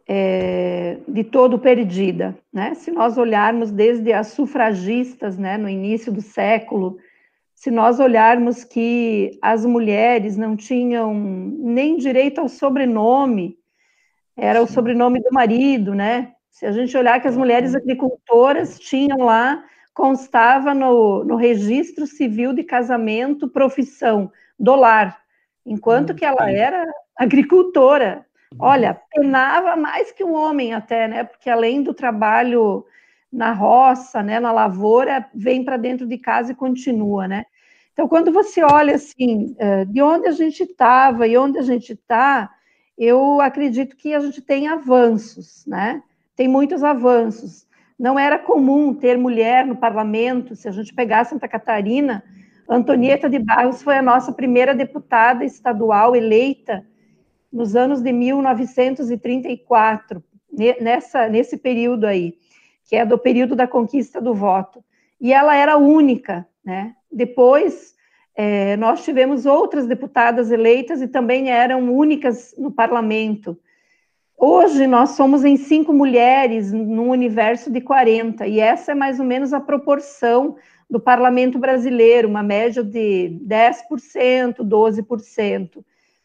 é, 0.08 0.98
de 1.08 1.24
todo 1.24 1.58
perdida, 1.58 2.38
né? 2.52 2.74
Se 2.74 2.90
nós 2.90 3.18
olharmos 3.18 3.70
desde 3.70 4.12
as 4.12 4.28
sufragistas, 4.28 5.36
né, 5.36 5.56
no 5.56 5.68
início 5.68 6.12
do 6.12 6.20
século, 6.20 6.98
se 7.56 7.70
nós 7.70 7.98
olharmos 7.98 8.62
que 8.62 9.38
as 9.40 9.64
mulheres 9.64 10.36
não 10.36 10.54
tinham 10.54 11.14
nem 11.14 11.96
direito 11.96 12.38
ao 12.38 12.50
sobrenome, 12.50 13.58
era 14.36 14.62
o 14.62 14.66
sobrenome 14.66 15.20
do 15.22 15.32
marido, 15.32 15.94
né? 15.94 16.34
Se 16.50 16.66
a 16.66 16.70
gente 16.70 16.94
olhar 16.96 17.18
que 17.18 17.26
as 17.26 17.36
mulheres 17.36 17.74
agricultoras 17.74 18.78
tinham 18.78 19.18
lá, 19.24 19.64
constava 19.94 20.74
no, 20.74 21.24
no 21.24 21.34
registro 21.36 22.06
civil 22.06 22.52
de 22.52 22.62
casamento, 22.62 23.48
profissão, 23.48 24.30
do 24.58 24.74
lar, 24.74 25.18
enquanto 25.64 26.14
que 26.14 26.26
ela 26.26 26.50
era 26.50 26.86
agricultora. 27.16 28.26
Olha, 28.58 29.00
penava 29.10 29.74
mais 29.76 30.12
que 30.12 30.22
um 30.22 30.34
homem 30.34 30.74
até, 30.74 31.08
né? 31.08 31.24
Porque 31.24 31.48
além 31.48 31.82
do 31.82 31.94
trabalho 31.94 32.84
na 33.32 33.52
roça, 33.52 34.22
né, 34.22 34.38
na 34.40 34.52
lavoura, 34.52 35.28
vem 35.34 35.64
para 35.64 35.76
dentro 35.76 36.06
de 36.06 36.18
casa 36.18 36.52
e 36.52 36.54
continua, 36.54 37.28
né? 37.28 37.44
Então, 37.92 38.08
quando 38.08 38.30
você 38.30 38.62
olha 38.62 38.94
assim, 38.94 39.56
eh, 39.58 39.84
de 39.86 40.02
onde 40.02 40.28
a 40.28 40.32
gente 40.32 40.62
estava 40.62 41.26
e 41.26 41.36
onde 41.36 41.58
a 41.58 41.62
gente 41.62 41.94
está, 41.94 42.50
eu 42.96 43.40
acredito 43.40 43.96
que 43.96 44.14
a 44.14 44.20
gente 44.20 44.40
tem 44.42 44.68
avanços, 44.68 45.64
né? 45.66 46.02
Tem 46.34 46.46
muitos 46.46 46.84
avanços. 46.84 47.66
Não 47.98 48.18
era 48.18 48.38
comum 48.38 48.92
ter 48.92 49.16
mulher 49.16 49.66
no 49.66 49.76
parlamento. 49.76 50.54
Se 50.54 50.68
a 50.68 50.72
gente 50.72 50.94
pegar 50.94 51.24
Santa 51.24 51.48
Catarina, 51.48 52.22
Antonieta 52.68 53.30
de 53.30 53.38
Barros 53.38 53.82
foi 53.82 53.96
a 53.96 54.02
nossa 54.02 54.30
primeira 54.32 54.74
deputada 54.74 55.42
estadual 55.44 56.14
eleita 56.14 56.86
nos 57.50 57.74
anos 57.74 58.02
de 58.02 58.12
1934, 58.12 60.22
nessa, 60.80 61.26
nesse 61.28 61.56
período 61.56 62.04
aí 62.04 62.34
que 62.86 62.96
é 62.96 63.04
do 63.04 63.18
período 63.18 63.54
da 63.56 63.66
conquista 63.66 64.20
do 64.20 64.32
voto. 64.32 64.82
E 65.20 65.32
ela 65.32 65.54
era 65.54 65.76
única, 65.76 66.46
né? 66.64 66.94
Depois, 67.10 67.94
é, 68.34 68.76
nós 68.76 69.04
tivemos 69.04 69.46
outras 69.46 69.86
deputadas 69.86 70.50
eleitas 70.50 71.00
e 71.02 71.08
também 71.08 71.50
eram 71.50 71.92
únicas 71.92 72.54
no 72.56 72.70
parlamento. 72.70 73.58
Hoje, 74.38 74.86
nós 74.86 75.10
somos 75.10 75.44
em 75.44 75.56
cinco 75.56 75.92
mulheres 75.92 76.70
num 76.70 77.08
universo 77.08 77.70
de 77.70 77.80
40, 77.80 78.46
e 78.46 78.60
essa 78.60 78.92
é 78.92 78.94
mais 78.94 79.18
ou 79.18 79.24
menos 79.24 79.54
a 79.54 79.60
proporção 79.60 80.56
do 80.88 81.00
parlamento 81.00 81.58
brasileiro, 81.58 82.28
uma 82.28 82.42
média 82.42 82.84
de 82.84 83.40
10%, 83.42 84.56
12%. 84.58 85.84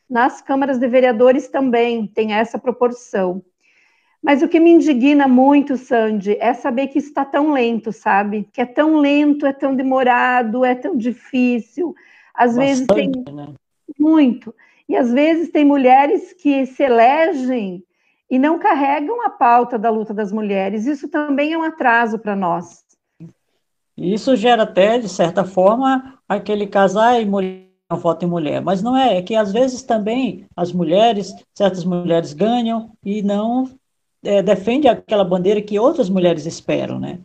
Nas 0.10 0.42
câmaras 0.42 0.78
de 0.78 0.88
vereadores 0.90 1.48
também 1.48 2.06
tem 2.06 2.34
essa 2.34 2.60
proporção. 2.60 3.42
Mas 4.22 4.44
o 4.44 4.48
que 4.48 4.60
me 4.60 4.70
indigna 4.70 5.28
muito, 5.28 5.78
Sandy, 5.78 6.38
é 6.40 6.54
saber 6.54 6.88
que 6.88 7.00
está 7.00 7.26
tão 7.26 7.52
lento, 7.52 7.92
sabe? 7.92 8.48
Que 8.54 8.62
é 8.62 8.66
tão 8.66 8.98
lento, 8.98 9.46
é 9.46 9.54
tão 9.54 9.76
demorado, 9.76 10.64
é 10.64 10.76
tão 10.76 10.96
difícil. 10.96 11.96
Às 12.34 12.56
Bastante, 12.56 12.68
vezes 12.68 12.88
tem 12.88 13.34
né? 13.34 13.54
muito. 13.98 14.54
E 14.88 14.96
às 14.96 15.12
vezes 15.12 15.50
tem 15.50 15.66
mulheres 15.66 16.34
que 16.34 16.66
se 16.68 16.84
elegem 16.84 17.84
e 18.30 18.38
não 18.38 18.60
carregam 18.60 19.26
a 19.26 19.30
pauta 19.30 19.80
da 19.80 19.90
luta 19.90 20.14
das 20.14 20.32
mulheres. 20.32 20.86
Isso 20.86 21.08
também 21.08 21.54
é 21.54 21.58
um 21.58 21.64
atraso 21.64 22.20
para 22.20 22.36
nós. 22.36 22.86
Isso 23.98 24.36
gera 24.36 24.64
até, 24.64 25.00
de 25.00 25.10
certa 25.10 25.44
forma, 25.44 26.20
aquele 26.30 26.68
casar 26.68 27.20
e 27.20 27.26
mulher 27.26 27.72
não 27.92 28.00
vota 28.00 28.24
em 28.24 28.28
mulher, 28.30 28.62
mas 28.62 28.82
não 28.82 28.96
é, 28.96 29.18
é 29.18 29.22
que 29.22 29.36
às 29.36 29.52
vezes 29.52 29.84
também 29.84 30.46
as 30.56 30.72
mulheres, 30.72 31.36
certas 31.54 31.84
mulheres 31.84 32.32
ganham 32.32 32.92
e 33.04 33.22
não 33.22 33.70
é, 34.24 34.42
defende 34.42 34.88
aquela 34.88 35.24
bandeira 35.24 35.62
que 35.62 35.80
outras 35.80 36.10
mulheres 36.10 36.46
esperam, 36.46 37.00
né? 37.00 37.20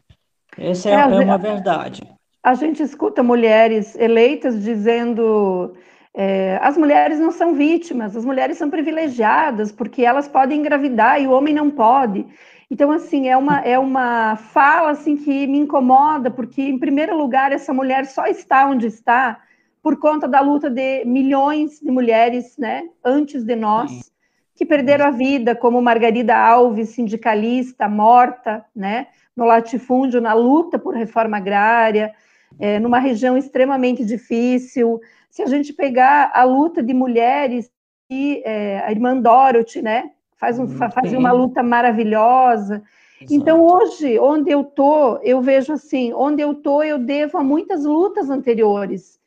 Essa 0.58 0.90
é, 0.90 0.92
é, 0.92 0.96
é 0.96 1.06
uma 1.06 1.38
verdade. 1.38 2.02
A 2.42 2.54
gente 2.54 2.82
escuta 2.82 3.22
mulheres 3.22 3.94
eleitas 3.96 4.62
dizendo 4.62 5.74
é, 6.14 6.58
as 6.62 6.76
mulheres 6.76 7.18
não 7.18 7.30
são 7.30 7.54
vítimas, 7.54 8.16
as 8.16 8.24
mulheres 8.24 8.56
são 8.56 8.70
privilegiadas 8.70 9.70
porque 9.70 10.02
elas 10.02 10.26
podem 10.26 10.60
engravidar 10.60 11.20
e 11.20 11.26
o 11.26 11.32
homem 11.32 11.54
não 11.54 11.70
pode. 11.70 12.26
Então, 12.70 12.90
assim, 12.90 13.28
é 13.28 13.36
uma, 13.36 13.60
é 13.60 13.78
uma 13.78 14.36
fala 14.36 14.90
assim, 14.90 15.16
que 15.16 15.46
me 15.46 15.58
incomoda, 15.58 16.30
porque, 16.30 16.62
em 16.62 16.78
primeiro 16.78 17.16
lugar, 17.16 17.52
essa 17.52 17.72
mulher 17.72 18.06
só 18.06 18.26
está 18.26 18.66
onde 18.66 18.86
está 18.86 19.40
por 19.80 20.00
conta 20.00 20.26
da 20.26 20.40
luta 20.40 20.68
de 20.68 21.04
milhões 21.04 21.78
de 21.78 21.90
mulheres 21.92 22.56
né, 22.58 22.88
antes 23.04 23.44
de 23.44 23.54
nós. 23.54 23.90
Sim 23.90 24.15
que 24.56 24.66
perderam 24.66 25.06
a 25.06 25.10
vida, 25.10 25.54
como 25.54 25.80
Margarida 25.80 26.34
Alves, 26.34 26.88
sindicalista, 26.88 27.88
morta, 27.88 28.64
né, 28.74 29.08
no 29.36 29.44
latifúndio, 29.44 30.20
na 30.20 30.32
luta 30.32 30.78
por 30.78 30.94
reforma 30.94 31.36
agrária, 31.36 32.14
é, 32.58 32.80
numa 32.80 32.98
região 32.98 33.36
extremamente 33.36 34.04
difícil. 34.04 34.98
Se 35.30 35.42
a 35.42 35.46
gente 35.46 35.74
pegar 35.74 36.32
a 36.34 36.42
luta 36.42 36.82
de 36.82 36.94
mulheres 36.94 37.70
é, 38.10 38.80
a 38.84 38.90
irmã 38.90 39.16
Dorothy, 39.20 39.82
né? 39.82 40.10
Faz 40.36 40.58
um, 40.58 40.68
fazia 40.68 41.18
uma 41.18 41.32
luta 41.32 41.62
maravilhosa. 41.62 42.82
Exato. 43.20 43.34
Então, 43.34 43.60
hoje, 43.60 44.18
onde 44.18 44.50
eu 44.50 44.62
tô, 44.62 45.16
eu 45.18 45.40
vejo 45.40 45.72
assim, 45.72 46.12
onde 46.12 46.42
eu 46.42 46.54
tô, 46.54 46.82
eu 46.82 46.98
devo 46.98 47.38
a 47.38 47.42
muitas 47.42 47.84
lutas 47.84 48.30
anteriores. 48.30 49.18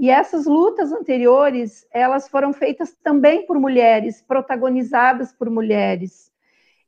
E 0.00 0.08
essas 0.08 0.46
lutas 0.46 0.92
anteriores, 0.92 1.86
elas 1.92 2.26
foram 2.26 2.54
feitas 2.54 2.96
também 3.04 3.44
por 3.44 3.60
mulheres, 3.60 4.22
protagonizadas 4.22 5.30
por 5.30 5.50
mulheres. 5.50 6.32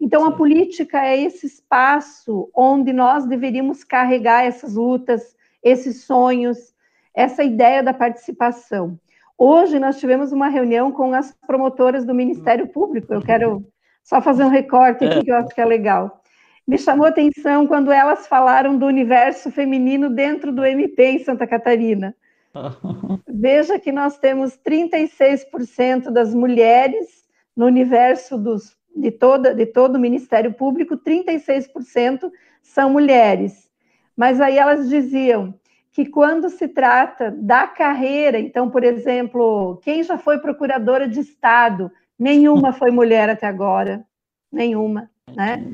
Então, 0.00 0.25
a 0.25 0.33
política 0.33 1.04
é 1.04 1.21
esse 1.21 1.47
espaço 1.47 2.50
onde 2.57 2.90
nós 2.90 3.26
deveríamos 3.26 3.85
carregar 3.85 4.47
essas 4.47 4.76
lutas, 4.76 5.37
esses 5.62 6.04
sonhos, 6.04 6.75
essa 7.14 7.45
ideia 7.45 7.83
da 7.83 7.92
participação. 7.92 8.99
Hoje 9.37 9.78
nós 9.78 10.00
tivemos 10.00 10.33
uma 10.33 10.49
reunião 10.49 10.90
com 10.90 11.12
as 11.12 11.37
promotoras 11.47 12.07
do 12.07 12.14
Ministério 12.14 12.66
Público. 12.69 13.12
Eu 13.12 13.21
quero 13.21 13.62
só 14.02 14.23
fazer 14.23 14.42
um 14.42 14.49
recorte 14.49 15.04
aqui 15.04 15.19
é. 15.19 15.23
que 15.23 15.31
eu 15.31 15.37
acho 15.37 15.54
que 15.54 15.61
é 15.61 15.66
legal. 15.66 16.23
Me 16.66 16.78
chamou 16.78 17.04
a 17.04 17.11
atenção 17.11 17.66
quando 17.66 17.92
elas 17.92 18.26
falaram 18.26 18.78
do 18.78 18.87
universo 18.87 19.50
feminino 19.50 20.09
dentro 20.09 20.50
do 20.50 20.64
MP 20.64 21.04
em 21.11 21.19
Santa 21.19 21.47
Catarina. 21.47 22.16
Veja 23.28 23.78
que 23.78 23.92
nós 23.92 24.18
temos 24.18 24.59
36% 24.59 26.11
das 26.11 26.35
mulheres 26.35 27.25
no 27.56 27.66
universo 27.66 28.38
dos 28.38 28.76
de, 28.94 29.11
toda, 29.11 29.54
de 29.54 29.66
todo 29.66 29.97
o 29.97 30.00
Ministério 30.00 30.52
Público, 30.52 30.97
36% 30.97 32.30
são 32.62 32.90
mulheres. 32.90 33.71
Mas 34.16 34.40
aí 34.40 34.59
elas 34.59 34.88
diziam 34.88 35.54
que 35.90 36.06
quando 36.06 36.49
se 36.49 36.68
trata 36.68 37.30
da 37.30 37.66
carreira, 37.66 38.38
então, 38.38 38.71
por 38.71 38.85
exemplo, 38.85 39.78
quem 39.82 40.02
já 40.02 40.16
foi 40.16 40.38
procuradora 40.38 41.09
de 41.09 41.21
Estado, 41.21 41.90
nenhuma 42.18 42.73
foi 42.73 42.90
mulher 42.90 43.28
até 43.28 43.47
agora, 43.47 44.04
nenhuma, 44.50 45.11
né? 45.35 45.73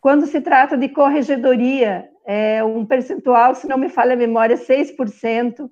Quando 0.00 0.26
se 0.26 0.40
trata 0.40 0.76
de 0.76 0.88
corregedoria, 0.88 2.08
é 2.24 2.62
um 2.62 2.84
percentual, 2.84 3.54
se 3.54 3.66
não 3.66 3.78
me 3.78 3.88
falha 3.88 4.12
a 4.12 4.16
memória, 4.16 4.56
6%. 4.56 5.70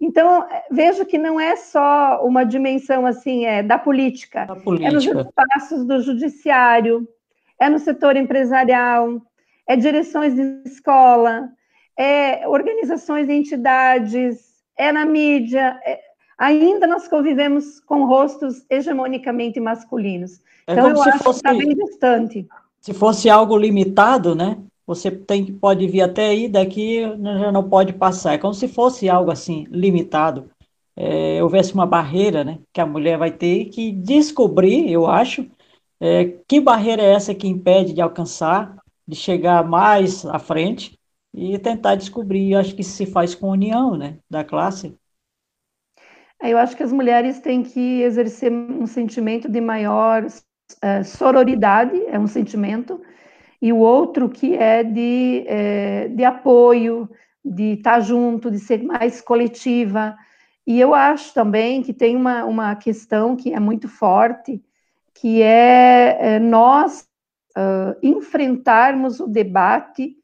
Então, 0.00 0.46
vejo 0.70 1.06
que 1.06 1.16
não 1.16 1.40
é 1.40 1.56
só 1.56 2.20
uma 2.22 2.44
dimensão 2.44 3.06
assim, 3.06 3.46
é 3.46 3.62
da 3.62 3.78
política, 3.78 4.46
política. 4.62 4.88
é 4.88 4.92
nos 4.92 5.06
espaços 5.06 5.86
do 5.86 6.02
judiciário, 6.02 7.08
é 7.58 7.68
no 7.68 7.78
setor 7.78 8.16
empresarial, 8.16 9.20
é 9.66 9.74
direções 9.74 10.34
de 10.34 10.62
escola, 10.66 11.48
é 11.96 12.46
organizações 12.46 13.28
e 13.28 13.32
entidades, 13.32 14.38
é 14.76 14.92
na 14.92 15.06
mídia. 15.06 15.80
É... 15.84 15.98
ainda 16.36 16.86
nós 16.86 17.08
convivemos 17.08 17.80
com 17.80 18.04
rostos 18.04 18.66
hegemonicamente 18.68 19.58
masculinos. 19.58 20.42
É 20.66 20.72
então, 20.72 20.90
eu 20.90 21.00
acho 21.00 21.18
fosse, 21.18 21.42
que 21.42 21.48
está 21.48 21.52
bem 21.54 21.74
distante. 21.74 22.46
Se 22.82 22.92
fosse 22.92 23.30
algo 23.30 23.56
limitado, 23.56 24.34
né? 24.34 24.58
Você 24.86 25.10
tem 25.10 25.44
pode 25.52 25.86
vir 25.88 26.02
até 26.02 26.28
aí, 26.28 26.48
daqui 26.48 27.02
já 27.02 27.50
não 27.52 27.68
pode 27.68 27.92
passar. 27.92 28.34
É 28.34 28.38
como 28.38 28.54
se 28.54 28.68
fosse 28.68 29.08
algo 29.08 29.30
assim, 29.30 29.66
limitado. 29.70 30.50
É, 30.96 31.42
houvesse 31.42 31.74
uma 31.74 31.86
barreira, 31.86 32.42
né, 32.42 32.58
que 32.72 32.80
a 32.80 32.86
mulher 32.86 33.18
vai 33.18 33.30
ter 33.30 33.66
que 33.66 33.92
descobrir, 33.92 34.90
eu 34.90 35.06
acho, 35.06 35.46
é, 36.00 36.24
que 36.48 36.58
barreira 36.58 37.02
é 37.02 37.12
essa 37.12 37.34
que 37.34 37.46
impede 37.46 37.92
de 37.92 38.00
alcançar, 38.00 38.76
de 39.06 39.14
chegar 39.14 39.62
mais 39.62 40.24
à 40.24 40.38
frente 40.38 40.98
e 41.34 41.58
tentar 41.58 41.96
descobrir. 41.96 42.52
Eu 42.52 42.60
acho 42.60 42.74
que 42.74 42.82
se 42.82 43.04
faz 43.04 43.34
com 43.34 43.50
união, 43.50 43.94
né, 43.94 44.18
da 44.28 44.42
classe. 44.42 44.96
É, 46.40 46.50
eu 46.50 46.58
acho 46.58 46.76
que 46.76 46.82
as 46.82 46.92
mulheres 46.92 47.40
têm 47.40 47.62
que 47.62 48.02
exercer 48.02 48.52
um 48.52 48.86
sentimento 48.86 49.48
de 49.48 49.60
maior 49.60 50.24
uh, 50.24 51.04
sororidade, 51.04 51.98
é 52.06 52.18
um 52.18 52.26
sentimento, 52.26 53.00
e 53.66 53.72
o 53.72 53.78
outro 53.78 54.28
que 54.28 54.54
é 54.54 54.84
de, 54.84 55.44
é, 55.48 56.06
de 56.06 56.22
apoio, 56.22 57.10
de 57.44 57.72
estar 57.72 57.98
junto, 57.98 58.48
de 58.48 58.60
ser 58.60 58.80
mais 58.84 59.20
coletiva. 59.20 60.16
E 60.64 60.78
eu 60.78 60.94
acho 60.94 61.34
também 61.34 61.82
que 61.82 61.92
tem 61.92 62.14
uma, 62.14 62.44
uma 62.44 62.76
questão 62.76 63.34
que 63.34 63.52
é 63.52 63.58
muito 63.58 63.88
forte, 63.88 64.62
que 65.12 65.42
é, 65.42 66.16
é 66.20 66.38
nós 66.38 67.08
uh, 67.58 67.98
enfrentarmos 68.00 69.18
o 69.18 69.26
debate 69.26 70.16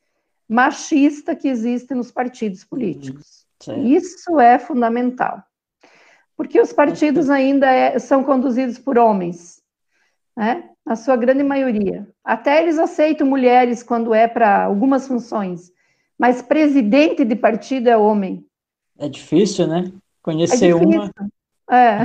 machista 0.48 1.35
que 1.35 1.48
existe 1.48 1.96
nos 1.96 2.12
partidos 2.12 2.62
políticos. 2.62 3.44
Sim. 3.59 3.87
Isso 3.87 4.38
é 4.38 4.57
fundamental. 4.57 5.42
Porque 6.37 6.61
os 6.61 6.72
partidos 6.72 7.28
ainda 7.28 7.66
é, 7.68 7.98
são 7.98 8.22
conduzidos 8.22 8.78
por 8.78 8.98
homens, 8.98 9.61
né? 10.37 10.64
na 10.85 10.97
sua 10.97 11.16
grande 11.16 11.42
maioria. 11.42 12.07
Até 12.25 12.62
eles 12.62 12.79
aceitam 12.79 13.27
mulheres 13.27 13.83
quando 13.83 14.12
é 14.12 14.27
para 14.27 14.64
algumas 14.64 15.07
funções, 15.07 15.73
mas 16.18 16.42
presidente 16.42 17.25
de 17.25 17.37
partido 17.37 17.88
é 17.88 17.97
homem. 17.97 18.45
É 18.99 19.09
difícil, 19.09 19.66
né? 19.66 19.90
Conhecer 20.23 20.71
é 20.71 20.75
uma. 20.75 21.11
É. 21.71 21.99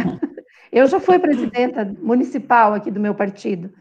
Eu 0.72 0.86
já 0.88 1.00
fui 1.00 1.18
presidenta 1.18 1.86
municipal 2.02 2.74
aqui 2.74 2.92
do 2.92 3.00
meu 3.00 3.16
partido, 3.16 3.72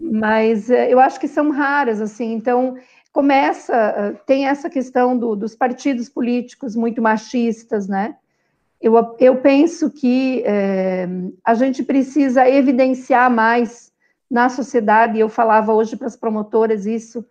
mas 0.00 0.68
é, 0.68 0.92
eu 0.92 0.98
acho 0.98 1.20
que 1.20 1.28
são 1.28 1.50
raras, 1.50 2.00
assim. 2.00 2.32
Então, 2.32 2.76
começa, 3.12 3.74
é, 3.74 4.12
tem 4.26 4.46
essa 4.46 4.68
questão 4.68 5.16
do, 5.16 5.36
dos 5.36 5.54
partidos 5.54 6.08
políticos 6.08 6.74
muito 6.74 7.00
machistas, 7.00 7.86
né? 7.86 8.16
Eu, 8.86 9.16
eu 9.18 9.36
penso 9.38 9.90
que 9.90 10.44
é, 10.46 11.08
a 11.44 11.54
gente 11.54 11.82
precisa 11.82 12.48
evidenciar 12.48 13.28
mais 13.28 13.92
na 14.30 14.48
sociedade, 14.48 15.16
e 15.16 15.20
eu 15.20 15.28
falava 15.28 15.74
hoje 15.74 15.96
para 15.96 16.06
as 16.06 16.14
promotoras 16.14 16.86
isso, 16.86 17.26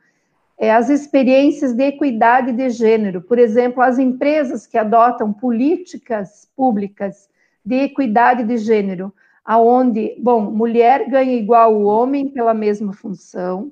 é, 0.57 0.73
as 0.73 0.89
experiências 0.89 1.71
de 1.71 1.83
equidade 1.83 2.51
de 2.51 2.69
gênero. 2.69 3.21
Por 3.21 3.39
exemplo, 3.39 3.81
as 3.81 3.97
empresas 3.97 4.67
que 4.67 4.77
adotam 4.77 5.31
políticas 5.31 6.45
públicas 6.57 7.29
de 7.65 7.75
equidade 7.75 8.43
de 8.43 8.57
gênero, 8.57 9.13
aonde, 9.45 10.13
bom, 10.19 10.51
mulher 10.51 11.09
ganha 11.09 11.37
igual 11.37 11.73
o 11.73 11.85
homem 11.85 12.27
pela 12.27 12.53
mesma 12.53 12.91
função, 12.91 13.71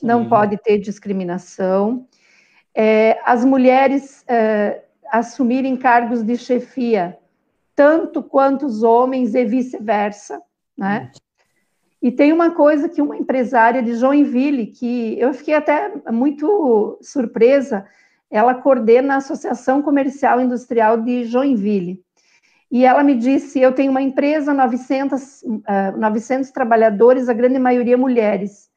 não 0.00 0.28
pode 0.28 0.58
ter 0.58 0.78
discriminação. 0.78 2.06
É, 2.72 3.18
as 3.24 3.44
mulheres 3.44 4.22
é, 4.28 4.85
assumirem 5.10 5.76
cargos 5.76 6.22
de 6.22 6.36
chefia, 6.36 7.18
tanto 7.74 8.22
quanto 8.22 8.66
os 8.66 8.82
homens 8.82 9.34
e 9.34 9.44
vice-versa, 9.44 10.40
né? 10.76 11.10
E 12.02 12.12
tem 12.12 12.32
uma 12.32 12.50
coisa 12.50 12.88
que 12.88 13.02
uma 13.02 13.16
empresária 13.16 13.82
de 13.82 13.94
Joinville, 13.94 14.66
que 14.66 15.18
eu 15.18 15.34
fiquei 15.34 15.54
até 15.54 15.90
muito 16.10 16.98
surpresa, 17.00 17.86
ela 18.30 18.54
coordena 18.54 19.14
a 19.14 19.18
Associação 19.18 19.82
Comercial 19.82 20.40
Industrial 20.40 20.98
de 20.98 21.24
Joinville. 21.24 22.02
E 22.70 22.84
ela 22.84 23.02
me 23.02 23.14
disse: 23.14 23.60
Eu 23.60 23.72
tenho 23.72 23.90
uma 23.90 24.02
empresa, 24.02 24.52
900, 24.52 25.42
uh, 25.42 25.98
900 25.98 26.50
trabalhadores, 26.50 27.28
a 27.28 27.32
grande 27.32 27.58
maioria 27.58 27.96
mulheres. 27.96 28.70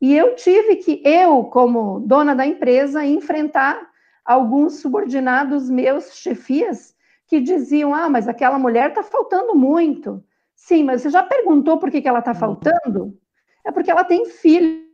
E 0.00 0.14
eu 0.14 0.34
tive 0.34 0.76
que, 0.76 1.02
eu, 1.04 1.44
como 1.44 2.00
dona 2.00 2.34
da 2.34 2.46
empresa, 2.46 3.04
enfrentar 3.04 3.93
alguns 4.24 4.80
subordinados 4.80 5.68
meus, 5.68 6.16
chefias, 6.16 6.94
que 7.26 7.40
diziam: 7.40 7.94
Ah, 7.94 8.08
mas 8.08 8.28
aquela 8.28 8.58
mulher 8.58 8.90
está 8.90 9.02
faltando 9.02 9.54
muito. 9.54 10.22
Sim, 10.54 10.84
mas 10.84 11.02
você 11.02 11.10
já 11.10 11.22
perguntou 11.22 11.78
por 11.78 11.90
que, 11.90 12.00
que 12.00 12.08
ela 12.08 12.20
está 12.20 12.34
faltando? 12.34 13.18
É 13.64 13.72
porque 13.72 13.90
ela 13.90 14.04
tem 14.04 14.26
filho. 14.26 14.84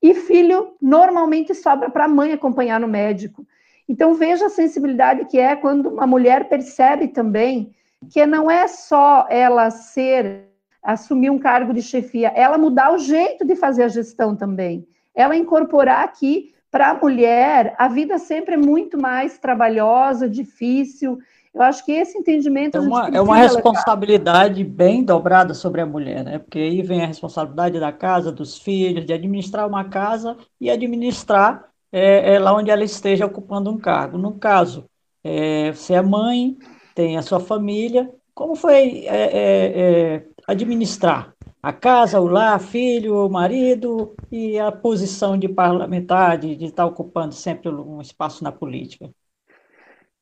E 0.00 0.14
filho 0.14 0.74
normalmente 0.80 1.54
sobra 1.54 1.88
para 1.88 2.06
a 2.06 2.08
mãe 2.08 2.32
acompanhar 2.32 2.80
no 2.80 2.88
médico. 2.88 3.46
Então 3.88 4.14
veja 4.14 4.46
a 4.46 4.50
sensibilidade 4.50 5.26
que 5.26 5.38
é 5.38 5.54
quando 5.54 5.88
uma 5.90 6.06
mulher 6.06 6.48
percebe 6.48 7.08
também 7.08 7.72
que 8.10 8.24
não 8.26 8.50
é 8.50 8.66
só 8.66 9.26
ela 9.30 9.70
ser 9.70 10.48
assumir 10.82 11.30
um 11.30 11.38
cargo 11.38 11.72
de 11.72 11.80
chefia, 11.80 12.32
ela 12.34 12.58
mudar 12.58 12.92
o 12.92 12.98
jeito 12.98 13.44
de 13.44 13.54
fazer 13.54 13.84
a 13.84 13.88
gestão 13.88 14.34
também. 14.34 14.86
Ela 15.14 15.36
incorporar 15.36 16.04
aqui 16.04 16.52
para 16.72 16.90
a 16.90 16.94
mulher 16.94 17.74
a 17.78 17.86
vida 17.86 18.18
sempre 18.18 18.54
é 18.54 18.56
muito 18.56 18.98
mais 18.98 19.38
trabalhosa, 19.38 20.28
difícil, 20.28 21.18
eu 21.54 21.60
acho 21.60 21.84
que 21.84 21.92
esse 21.92 22.16
entendimento. 22.16 22.78
É 22.78 22.80
uma, 22.80 23.08
é 23.08 23.20
uma 23.20 23.36
responsabilidade 23.36 24.64
bem 24.64 25.04
dobrada 25.04 25.52
sobre 25.52 25.82
a 25.82 25.86
mulher, 25.86 26.24
né? 26.24 26.38
Porque 26.38 26.58
aí 26.58 26.80
vem 26.80 27.02
a 27.02 27.06
responsabilidade 27.06 27.78
da 27.78 27.92
casa, 27.92 28.32
dos 28.32 28.56
filhos, 28.56 29.04
de 29.04 29.12
administrar 29.12 29.68
uma 29.68 29.84
casa 29.84 30.36
e 30.58 30.70
administrar 30.70 31.68
é, 31.92 32.34
é 32.34 32.38
lá 32.38 32.56
onde 32.56 32.70
ela 32.70 32.82
esteja 32.82 33.26
ocupando 33.26 33.70
um 33.70 33.76
cargo. 33.76 34.16
No 34.16 34.38
caso, 34.38 34.86
é, 35.22 35.72
você 35.72 35.92
é 35.92 36.00
mãe, 36.00 36.56
tem 36.94 37.18
a 37.18 37.22
sua 37.22 37.38
família, 37.38 38.10
como 38.34 38.54
foi 38.54 39.04
é, 39.04 39.06
é, 39.06 40.14
é 40.14 40.24
administrar 40.48 41.31
a 41.62 41.72
casa, 41.72 42.20
o 42.20 42.26
lar, 42.26 42.58
filho, 42.58 43.24
o 43.24 43.30
marido 43.30 44.16
e 44.32 44.58
a 44.58 44.72
posição 44.72 45.38
de 45.38 45.48
parlamentar, 45.48 46.36
de, 46.36 46.56
de 46.56 46.64
estar 46.66 46.84
ocupando 46.84 47.34
sempre 47.34 47.68
um 47.68 48.00
espaço 48.00 48.42
na 48.42 48.50
política? 48.50 49.08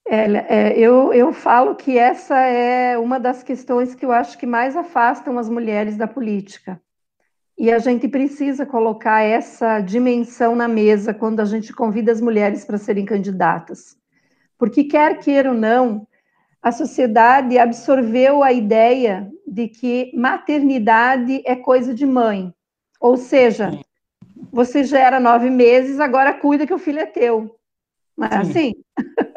É, 0.07 0.79
eu, 0.79 1.13
eu 1.15 1.33
falo 1.33 1.77
que 1.77 1.97
essa 1.97 2.37
é 2.37 2.99
uma 2.99 3.19
das 3.19 3.43
questões 3.43 3.95
que 3.95 4.05
eu 4.05 4.13
acho 4.13 4.37
que 4.37 4.45
mais 4.45 4.77
afastam 4.77 5.39
as 5.39 5.49
mulheres 5.49 5.97
da 5.97 6.07
política. 6.07 6.81
E 7.57 7.71
a 7.71 7.79
gente 7.79 8.09
precisa 8.09 8.67
colocar 8.67 9.21
essa 9.21 9.81
dimensão 9.81 10.57
na 10.57 10.67
mesa 10.67 11.15
quando 11.15 11.41
a 11.41 11.45
gente 11.45 11.73
convida 11.73 12.11
as 12.11 12.21
mulheres 12.21 12.65
para 12.65 12.77
serem 12.77 13.05
candidatas. 13.05 13.97
Porque, 14.59 14.85
quer 14.85 15.19
queira 15.21 15.51
ou 15.51 15.57
não, 15.57 16.07
a 16.63 16.73
sociedade 16.73 17.59
absorveu 17.59 18.43
a 18.43 18.53
ideia 18.53 19.31
de 19.47 19.69
que 19.69 20.13
maternidade 20.15 21.43
é 21.45 21.57
coisa 21.57 21.95
de 21.95 22.05
mãe. 22.05 22.53
Ou 23.01 23.17
seja, 23.17 23.73
você 24.53 24.85
gera 24.85 25.19
nove 25.19 25.49
meses, 25.49 25.99
agora 25.99 26.35
cuida 26.35 26.67
que 26.67 26.75
o 26.75 26.79
filho 26.79 26.99
é 26.99 27.07
teu. 27.07 27.57
Não 28.17 28.27
é 28.27 28.45
Sim. 28.45 28.51
assim? 28.51 28.75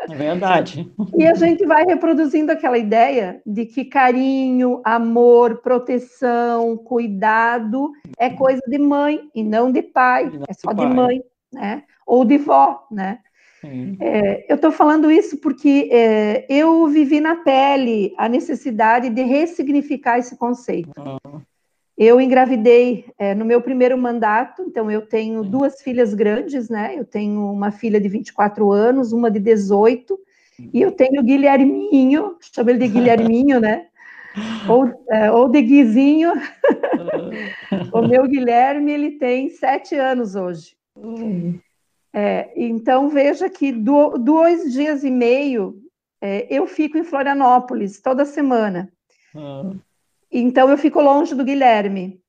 É 0.09 0.15
verdade. 0.15 0.91
E 1.17 1.25
a 1.25 1.35
gente 1.35 1.65
vai 1.65 1.85
reproduzindo 1.85 2.51
aquela 2.51 2.77
ideia 2.77 3.41
de 3.45 3.65
que 3.65 3.85
carinho, 3.85 4.81
amor, 4.83 5.61
proteção, 5.61 6.75
cuidado 6.75 7.91
é 8.17 8.29
coisa 8.31 8.61
de 8.67 8.77
mãe 8.77 9.29
e 9.33 9.43
não 9.43 9.71
de 9.71 9.81
pai, 9.81 10.29
é 10.49 10.53
só 10.53 10.73
de 10.73 10.85
mãe, 10.85 11.23
né? 11.51 11.83
Ou 12.05 12.25
de 12.25 12.37
vó, 12.37 12.85
né? 12.91 13.19
É, 13.99 14.45
eu 14.51 14.55
estou 14.55 14.71
falando 14.71 15.09
isso 15.09 15.37
porque 15.37 15.89
é, 15.91 16.45
eu 16.49 16.87
vivi 16.87 17.19
na 17.19 17.37
pele 17.37 18.13
a 18.17 18.27
necessidade 18.27 19.09
de 19.09 19.23
ressignificar 19.23 20.17
esse 20.17 20.37
conceito. 20.37 20.91
Uhum. 20.99 21.41
Eu 21.97 22.19
engravidei 22.19 23.05
é, 23.19 23.35
no 23.35 23.45
meu 23.45 23.61
primeiro 23.61 23.97
mandato, 23.97 24.63
então 24.63 24.89
eu 24.89 25.05
tenho 25.05 25.43
duas 25.43 25.81
filhas 25.81 26.13
grandes, 26.13 26.67
né? 26.67 26.93
Eu 26.97 27.05
tenho 27.05 27.51
uma 27.51 27.71
filha 27.71 28.01
de 28.01 28.09
24 28.09 28.71
anos, 28.71 29.13
uma 29.13 29.29
de 29.29 29.39
18, 29.39 30.19
e 30.73 30.81
eu 30.81 30.91
tenho 30.91 31.21
o 31.21 31.23
Guilherminho, 31.23 32.35
chamo 32.41 32.71
ele 32.71 32.79
de 32.79 32.87
Guilherminho, 32.87 33.59
né? 33.59 33.87
Ou, 34.67 34.91
é, 35.11 35.31
ou 35.31 35.47
de 35.47 35.61
Guizinho. 35.61 36.33
o 37.93 38.01
meu 38.01 38.23
Guilherme, 38.27 38.91
ele 38.91 39.11
tem 39.11 39.47
sete 39.49 39.93
anos 39.93 40.33
hoje. 40.33 40.75
É, 42.13 42.51
então, 42.55 43.09
veja 43.09 43.49
que 43.49 43.71
do, 43.71 44.17
dois 44.17 44.71
dias 44.71 45.03
e 45.03 45.09
meio 45.09 45.81
é, 46.21 46.47
eu 46.49 46.67
fico 46.67 46.97
em 46.97 47.03
Florianópolis 47.03 47.99
toda 47.99 48.23
semana. 48.23 48.89
Uhum. 49.33 49.79
Então 50.31 50.69
eu 50.69 50.77
fico 50.77 51.01
longe 51.01 51.35
do 51.35 51.43
Guilherme. 51.43 52.19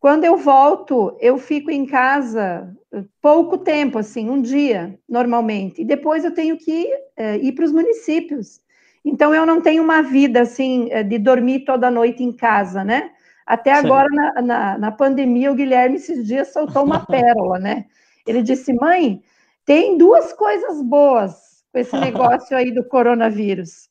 Quando 0.00 0.24
eu 0.24 0.36
volto, 0.36 1.16
eu 1.20 1.38
fico 1.38 1.70
em 1.70 1.86
casa 1.86 2.74
pouco 3.20 3.58
tempo, 3.58 3.98
assim, 3.98 4.28
um 4.30 4.40
dia, 4.40 4.98
normalmente. 5.08 5.82
E 5.82 5.84
depois 5.84 6.24
eu 6.24 6.32
tenho 6.32 6.56
que 6.56 6.88
é, 7.16 7.36
ir 7.36 7.52
para 7.52 7.64
os 7.64 7.72
municípios. 7.72 8.60
Então 9.04 9.34
eu 9.34 9.46
não 9.46 9.60
tenho 9.60 9.82
uma 9.82 10.02
vida 10.02 10.40
assim 10.40 10.88
é, 10.90 11.02
de 11.02 11.18
dormir 11.18 11.60
toda 11.60 11.90
noite 11.90 12.22
em 12.22 12.32
casa, 12.32 12.84
né? 12.84 13.10
Até 13.46 13.72
agora, 13.72 14.08
na, 14.10 14.42
na, 14.42 14.78
na, 14.78 14.90
pandemia, 14.90 15.52
o 15.52 15.54
Guilherme 15.54 15.96
esses 15.96 16.26
dias 16.26 16.52
soltou 16.52 16.84
uma 16.84 17.00
pérola, 17.06 17.60
né? 17.60 17.86
Ele 18.26 18.42
disse, 18.42 18.72
mãe, 18.72 19.22
tem 19.64 19.96
duas 19.96 20.32
coisas 20.32 20.82
boas 20.82 21.34
com 21.72 21.78
esse 21.78 21.96
negócio 21.98 22.56
aí 22.56 22.72
do 22.72 22.84
coronavírus. 22.84 23.88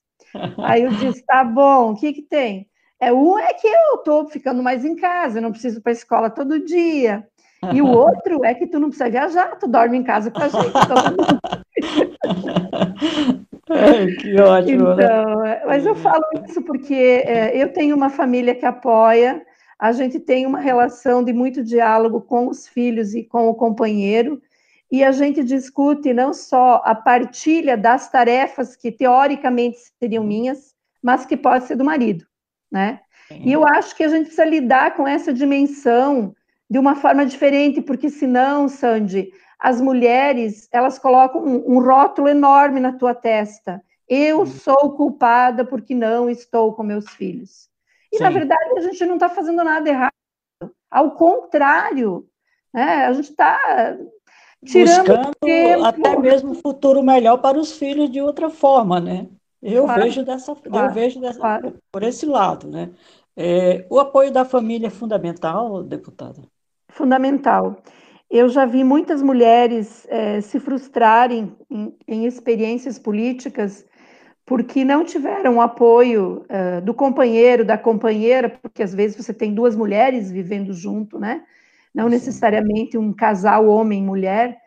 Aí 0.57 0.83
eu 0.83 0.89
disse, 0.91 1.25
tá 1.25 1.43
bom, 1.43 1.91
o 1.91 1.95
que 1.95 2.13
que 2.13 2.21
tem? 2.21 2.67
É, 2.99 3.11
um 3.11 3.37
é 3.37 3.53
que 3.53 3.67
eu 3.67 3.95
estou 3.95 4.27
ficando 4.27 4.63
mais 4.63 4.85
em 4.85 4.95
casa, 4.95 5.37
eu 5.37 5.41
não 5.41 5.51
preciso 5.51 5.81
para 5.81 5.91
a 5.91 5.93
escola 5.93 6.29
todo 6.29 6.63
dia. 6.63 7.27
E 7.73 7.81
o 7.81 7.87
outro 7.91 8.43
é 8.43 8.53
que 8.53 8.67
tu 8.67 8.79
não 8.79 8.89
precisa 8.89 9.09
viajar, 9.09 9.57
tu 9.57 9.67
dorme 9.67 9.97
em 9.97 10.03
casa 10.03 10.31
com 10.31 10.41
a 10.41 10.47
gente. 10.47 10.71
é, 13.69 14.05
que 14.15 14.41
ótimo. 14.41 14.95
Né? 14.95 15.03
Então, 15.03 15.39
né? 15.41 15.61
Mas 15.65 15.85
eu 15.85 15.95
falo 15.95 16.23
isso 16.47 16.61
porque 16.63 17.23
é, 17.25 17.55
eu 17.55 17.71
tenho 17.73 17.95
uma 17.95 18.09
família 18.09 18.55
que 18.55 18.65
apoia, 18.65 19.41
a 19.79 19.91
gente 19.91 20.19
tem 20.19 20.45
uma 20.45 20.59
relação 20.59 21.23
de 21.23 21.33
muito 21.33 21.63
diálogo 21.63 22.21
com 22.21 22.47
os 22.47 22.67
filhos 22.67 23.13
e 23.13 23.23
com 23.23 23.47
o 23.49 23.55
companheiro, 23.55 24.41
e 24.91 25.03
a 25.03 25.11
gente 25.11 25.43
discute 25.43 26.13
não 26.13 26.33
só 26.33 26.81
a 26.85 26.93
partilha 26.95 27.75
das 27.75 28.09
tarefas 28.09 28.75
que 28.75 28.91
teoricamente 28.91 29.77
seriam 29.99 30.23
minhas, 30.23 30.73
mas 31.01 31.25
que 31.25 31.35
pode 31.35 31.65
ser 31.65 31.75
do 31.75 31.83
marido 31.83 32.25
né? 32.75 32.99
E 33.31 33.53
eu 33.53 33.65
acho 33.65 33.95
que 33.95 34.03
a 34.03 34.07
gente 34.09 34.25
precisa 34.25 34.45
lidar 34.45 34.95
com 34.95 35.07
essa 35.07 35.33
dimensão 35.33 36.35
de 36.69 36.77
uma 36.77 36.95
forma 36.95 37.25
diferente, 37.25 37.81
porque 37.81 38.09
senão, 38.09 38.67
Sandy, 38.67 39.31
as 39.57 39.79
mulheres, 39.79 40.67
elas 40.71 40.99
colocam 40.99 41.41
um, 41.41 41.77
um 41.77 41.79
rótulo 41.79 42.27
enorme 42.27 42.79
na 42.79 42.91
tua 42.91 43.15
testa. 43.15 43.81
Eu 44.07 44.45
sou 44.45 44.91
culpada 44.95 45.65
porque 45.65 45.95
não 45.95 46.29
estou 46.29 46.73
com 46.73 46.83
meus 46.83 47.09
filhos. 47.09 47.69
E, 48.15 48.17
Sim. 48.17 48.23
na 48.23 48.29
verdade, 48.29 48.77
a 48.77 48.81
gente 48.81 49.05
não 49.05 49.15
está 49.15 49.29
fazendo 49.29 49.63
nada 49.63 49.89
errado. 49.89 50.13
Ao 50.89 51.11
contrário, 51.11 52.25
né? 52.73 53.05
a 53.05 53.13
gente 53.13 53.31
está 53.31 53.97
tirando 54.63 55.05
Buscando 55.05 55.31
tempo. 55.41 55.83
até 55.83 56.17
mesmo 56.17 56.51
um 56.51 56.55
futuro 56.55 57.03
melhor 57.03 57.37
para 57.37 57.59
os 57.59 57.77
filhos 57.77 58.09
de 58.09 58.21
outra 58.21 58.49
forma, 58.49 58.99
né? 58.99 59.27
Eu 59.61 59.83
claro, 59.83 60.03
vejo 60.03 60.23
dessa, 60.23 60.55
claro, 60.55 60.87
eu 60.87 60.93
vejo 60.93 61.19
dessa, 61.19 61.39
claro. 61.39 61.77
por 61.91 62.03
esse 62.03 62.25
lado, 62.25 62.69
né? 62.69 62.91
É, 63.35 63.85
o 63.89 63.99
apoio 63.99 64.31
da 64.31 64.45
família 64.45 64.87
é 64.87 64.91
fundamental, 64.91 65.83
deputada? 65.83 66.41
Fundamental. 66.89 67.75
Eu 68.29 68.47
já 68.47 68.65
vi 68.65 68.83
muitas 68.83 69.21
mulheres 69.21 70.07
é, 70.09 70.39
se 70.39 70.59
frustrarem 70.59 71.55
em, 71.69 71.93
em, 72.07 72.25
experiências 72.25 72.97
políticas 72.97 73.85
porque 74.45 74.85
não 74.85 75.03
tiveram 75.03 75.59
apoio 75.59 76.45
é, 76.47 76.81
do 76.81 76.93
companheiro, 76.93 77.65
da 77.65 77.77
companheira, 77.77 78.49
porque 78.49 78.83
às 78.83 78.93
vezes 78.93 79.17
você 79.17 79.33
tem 79.33 79.53
duas 79.53 79.75
mulheres 79.75 80.29
vivendo 80.31 80.73
junto, 80.73 81.19
né? 81.19 81.43
Não 81.93 82.07
necessariamente 82.07 82.97
um 82.97 83.11
casal 83.11 83.67
homem-mulher 83.67 84.57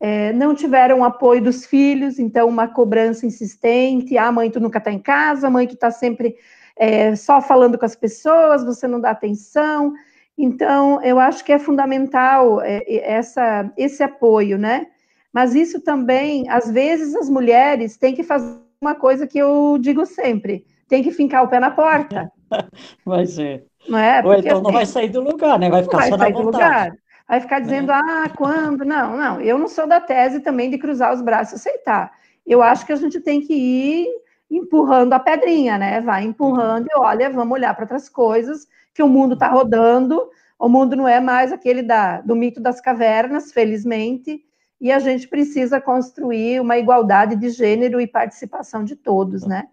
é, 0.00 0.34
não 0.34 0.54
tiveram 0.54 1.02
apoio 1.02 1.42
dos 1.42 1.64
filhos, 1.64 2.18
então 2.18 2.46
uma 2.46 2.68
cobrança 2.68 3.24
insistente, 3.24 4.18
ah, 4.18 4.30
mãe, 4.30 4.50
tu 4.50 4.60
nunca 4.60 4.78
está 4.78 4.92
em 4.92 4.98
casa, 4.98 5.48
mãe, 5.48 5.66
tu 5.66 5.74
está 5.74 5.90
sempre 5.90 6.36
é, 6.76 7.16
só 7.16 7.40
falando 7.40 7.78
com 7.78 7.86
as 7.86 7.96
pessoas, 7.96 8.64
você 8.64 8.86
não 8.86 9.00
dá 9.00 9.10
atenção, 9.10 9.94
então 10.36 11.02
eu 11.02 11.18
acho 11.18 11.42
que 11.42 11.52
é 11.52 11.58
fundamental 11.58 12.60
é, 12.60 12.82
essa, 12.86 13.72
esse 13.76 14.02
apoio, 14.02 14.58
né? 14.58 14.88
Mas 15.32 15.54
isso 15.54 15.80
também, 15.80 16.48
às 16.50 16.70
vezes, 16.70 17.14
as 17.16 17.30
mulheres 17.30 17.96
têm 17.96 18.14
que 18.14 18.22
fazer 18.22 18.63
uma 18.84 18.94
coisa 18.94 19.26
que 19.26 19.38
eu 19.38 19.78
digo 19.80 20.04
sempre, 20.04 20.64
tem 20.88 21.02
que 21.02 21.10
fincar 21.10 21.42
o 21.42 21.48
pé 21.48 21.58
na 21.58 21.70
porta. 21.70 22.30
Vai 23.04 23.26
ser. 23.26 23.64
Não 23.88 23.98
é? 23.98 24.22
Porque, 24.22 24.34
Ou 24.34 24.38
então 24.38 24.60
não 24.60 24.70
assim, 24.70 24.76
vai 24.76 24.86
sair 24.86 25.08
do 25.08 25.20
lugar, 25.20 25.58
né? 25.58 25.68
Vai 25.68 25.82
ficar 25.82 25.98
vai 25.98 26.08
só 26.08 26.16
na 26.16 26.28
vontade. 26.30 26.96
Vai 27.28 27.40
ficar 27.40 27.60
dizendo, 27.60 27.90
é. 27.90 27.94
ah, 27.94 28.30
quando? 28.34 28.84
Não, 28.84 29.16
não, 29.16 29.40
eu 29.40 29.58
não 29.58 29.68
sou 29.68 29.86
da 29.86 30.00
tese 30.00 30.40
também 30.40 30.70
de 30.70 30.78
cruzar 30.78 31.12
os 31.12 31.20
braços 31.20 31.52
e 31.52 31.56
aceitar. 31.56 32.12
Eu 32.46 32.62
acho 32.62 32.86
que 32.86 32.92
a 32.92 32.96
gente 32.96 33.20
tem 33.20 33.40
que 33.40 33.54
ir 33.54 34.06
empurrando 34.50 35.12
a 35.12 35.18
pedrinha, 35.18 35.76
né? 35.78 36.00
Vai 36.00 36.24
empurrando 36.24 36.86
e 36.86 36.98
olha, 36.98 37.30
vamos 37.30 37.52
olhar 37.52 37.74
para 37.74 37.84
outras 37.84 38.08
coisas, 38.08 38.66
que 38.94 39.02
o 39.02 39.08
mundo 39.08 39.34
está 39.34 39.48
rodando, 39.48 40.30
o 40.58 40.68
mundo 40.68 40.96
não 40.96 41.08
é 41.08 41.20
mais 41.20 41.52
aquele 41.52 41.82
da, 41.82 42.20
do 42.20 42.36
mito 42.36 42.60
das 42.60 42.80
cavernas, 42.80 43.52
felizmente, 43.52 44.42
e 44.84 44.92
a 44.92 44.98
gente 44.98 45.26
precisa 45.26 45.80
construir 45.80 46.60
uma 46.60 46.76
igualdade 46.76 47.36
de 47.36 47.48
gênero 47.48 48.02
e 48.02 48.06
participação 48.06 48.84
de 48.84 48.94
todos, 48.94 49.46
né? 49.46 49.66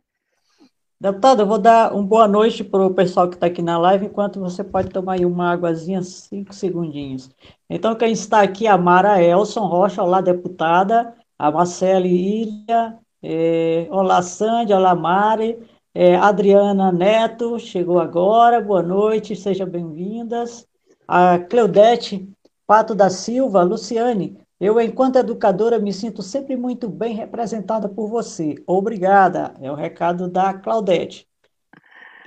Deputado, 0.98 1.42
eu 1.42 1.46
vou 1.46 1.58
dar 1.60 1.94
uma 1.94 2.02
boa 2.02 2.30
noite 2.30 2.64
para 2.64 2.86
o 2.86 2.94
pessoal 2.94 3.28
que 3.28 3.36
está 3.36 3.48
aqui 3.48 3.62
na 3.62 3.78
live, 3.78 4.06
enquanto 4.06 4.40
você 4.40 4.64
pode 4.64 4.88
tomar 4.88 5.16
aí 5.16 5.26
uma 5.26 5.52
águazinha, 5.52 6.02
cinco 6.02 6.54
segundinhos. 6.54 7.30
Então, 7.70 7.94
quem 7.94 8.14
está 8.14 8.42
aqui, 8.42 8.68
a 8.68 8.78
Mara 8.78 9.22
Elson 9.22 9.66
Rocha, 9.66 10.02
olá, 10.02 10.22
deputada, 10.22 11.14
a 11.38 11.52
Marcele 11.52 12.08
Ilha, 12.08 12.98
é, 13.22 13.90
olá, 13.92 14.22
Sandy, 14.22 14.72
olá, 14.72 14.96
Mari, 14.96 15.60
é, 15.94 16.16
Adriana 16.16 16.90
Neto, 16.90 17.60
chegou 17.60 18.00
agora, 18.00 18.62
boa 18.62 18.82
noite, 18.82 19.36
sejam 19.36 19.68
bem-vindas. 19.68 20.66
A 21.06 21.38
Cleudete 21.38 22.32
Pato 22.66 22.96
da 22.96 23.10
Silva, 23.10 23.62
Luciane, 23.64 24.40
eu, 24.62 24.80
enquanto 24.80 25.18
educadora, 25.18 25.80
me 25.80 25.92
sinto 25.92 26.22
sempre 26.22 26.56
muito 26.56 26.88
bem 26.88 27.16
representada 27.16 27.90
por 27.90 28.08
você. 28.08 28.56
Obrigada. 28.68 29.56
É 29.60 29.72
o 29.72 29.76
recado 29.76 30.30
da 30.30 30.54
Claudete. 30.54 31.28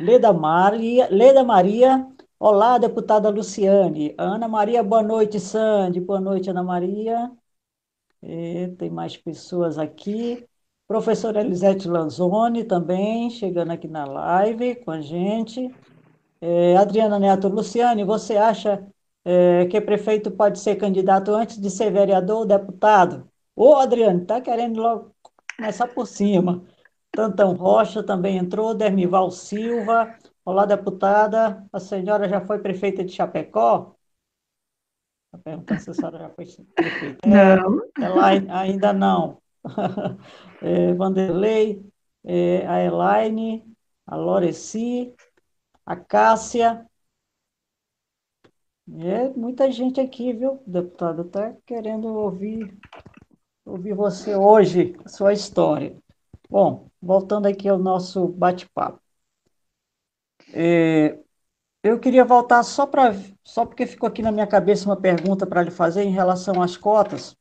Leda 0.01 0.33
Maria, 0.33 1.09
Leda 1.11 1.44
Maria, 1.44 2.07
olá, 2.38 2.77
deputada 2.79 3.31
Luciane. 3.31 4.14
Ana 4.18 4.49
Maria, 4.49 4.83
boa 4.83 5.03
noite, 5.03 5.38
Sandy. 5.38 6.01
Boa 6.01 6.20
noite, 6.20 6.51
Ana 6.51 6.64
Maria. 6.64 7.31
E 8.20 8.68
tem 8.79 8.90
mais 8.90 9.16
pessoas 9.16 9.79
aqui. 9.79 10.44
Professora 10.88 11.40
Elisete 11.40 11.87
Lanzoni 11.88 12.64
também, 12.64 13.31
chegando 13.31 13.70
aqui 13.70 13.87
na 13.87 14.05
live 14.05 14.75
com 14.85 14.90
a 14.90 15.01
gente. 15.01 15.73
É, 16.40 16.77
Adriana 16.77 17.18
Neto, 17.18 17.49
Luciane, 17.49 18.03
você 18.05 18.37
acha 18.37 18.85
é, 19.24 19.66
que 19.66 19.80
prefeito 19.80 20.30
pode 20.30 20.58
ser 20.58 20.76
candidato 20.76 21.32
antes 21.34 21.60
de 21.60 21.70
ser 21.70 21.90
vereador 21.90 22.38
ou 22.40 22.46
deputado. 22.46 23.28
Ô, 23.56 23.76
Adriano, 23.76 24.22
está 24.22 24.40
querendo 24.40 24.80
logo 24.80 25.14
começar 25.56 25.88
por 25.88 26.06
cima. 26.06 26.64
Tantão 27.10 27.54
Rocha 27.54 28.02
também 28.02 28.37
entrou, 28.37 28.74
Dermival 28.74 29.30
Silva. 29.30 30.14
Olá, 30.44 30.66
deputada. 30.66 31.64
A 31.72 31.80
senhora 31.80 32.28
já 32.28 32.40
foi 32.40 32.58
prefeita 32.58 33.04
de 33.04 33.12
Chapecó? 33.12 33.94
Está 35.26 35.38
perguntando 35.42 35.80
se 35.80 35.90
a 35.90 35.94
senhora 35.94 36.18
já 36.18 36.30
foi 36.30 36.44
prefeita. 36.74 37.18
Não. 37.26 37.80
É, 37.98 38.04
ela 38.04 38.60
ainda 38.60 38.92
não. 38.92 39.38
É, 40.60 40.94
Vanderlei, 40.94 41.84
é, 42.24 42.66
a 42.66 42.82
Elaine, 42.82 43.64
a 44.06 44.16
Loreci, 44.16 45.14
a 45.84 45.94
Cássia. 45.94 46.87
É 48.88 49.29
muita 49.31 49.70
gente 49.73 50.01
aqui, 50.01 50.33
viu, 50.33 50.62
deputado? 50.66 51.23
Está 51.23 51.55
querendo 51.66 52.07
ouvir, 52.09 52.79
ouvir 53.64 53.94
você 53.94 54.37
hoje, 54.37 54.97
sua 55.07 55.33
história. 55.33 55.97
Bom, 56.51 56.88
voltando 57.03 57.47
aqui 57.47 57.68
ao 57.68 57.79
nosso 57.79 58.29
bate-papo. 58.29 59.01
É, 60.53 61.18
eu 61.83 62.01
queria 62.01 62.25
voltar 62.25 62.62
só 62.64 62.87
para 62.87 63.14
só 63.44 63.66
porque 63.66 63.87
ficou 63.87 64.09
aqui 64.09 64.23
na 64.23 64.33
minha 64.33 64.47
cabeça 64.47 64.87
uma 64.88 65.01
pergunta 65.01 65.47
para 65.47 65.62
lhe 65.62 65.70
fazer 65.70 66.05
em 66.05 66.12
relação 66.12 66.62
às 66.62 66.77
cotas. 66.77 67.37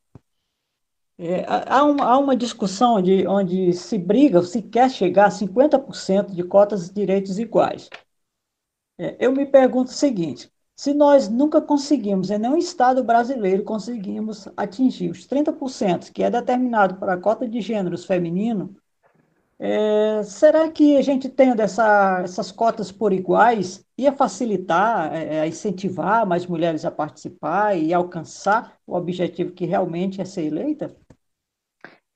É, 1.18 1.46
há, 1.48 1.84
uma, 1.84 2.06
há 2.06 2.18
uma 2.18 2.36
discussão 2.36 3.02
de, 3.02 3.28
onde 3.28 3.72
se 3.74 3.98
briga, 3.98 4.42
se 4.42 4.62
quer 4.62 4.90
chegar 4.90 5.28
a 5.28 5.32
50% 5.32 6.34
de 6.34 6.44
cotas 6.44 6.88
de 6.90 6.94
direitos 6.96 7.38
iguais. 7.40 7.90
É, 8.98 9.16
eu 9.20 9.32
me 9.32 9.46
pergunto 9.46 9.92
o 9.92 9.94
seguinte: 9.94 10.52
se 10.76 10.94
nós 10.94 11.30
nunca 11.30 11.62
conseguimos, 11.62 12.32
em 12.32 12.38
nenhum 12.40 12.58
Estado 12.58 13.04
brasileiro 13.04 13.64
conseguimos 13.64 14.48
atingir 14.58 15.10
os 15.12 15.28
30%, 15.28 16.12
que 16.12 16.24
é 16.24 16.30
determinado 16.32 16.96
para 16.96 17.14
a 17.14 17.18
cota 17.18 17.48
de 17.48 17.62
gêneros 17.62 18.06
feminino, 18.06 18.76
é, 19.60 20.24
será 20.24 20.70
que 20.70 20.98
a 20.98 21.02
gente 21.02 21.30
tendo 21.30 21.62
essa, 21.62 22.22
essas 22.24 22.52
cotas 22.52 22.92
por 22.92 23.14
iguais 23.14 23.86
ia 23.98 24.12
facilitar, 24.12 25.14
é, 25.14 25.38
é, 25.38 25.48
incentivar 25.48 26.26
mais 26.28 26.46
mulheres 26.46 26.84
a 26.84 26.92
participar 26.92 27.78
e 27.78 27.94
alcançar 27.94 28.78
o 28.86 28.96
objetivo 28.96 29.54
que 29.54 29.66
realmente 29.66 30.20
é 30.20 30.26
ser 30.26 30.44
eleita? 30.46 30.94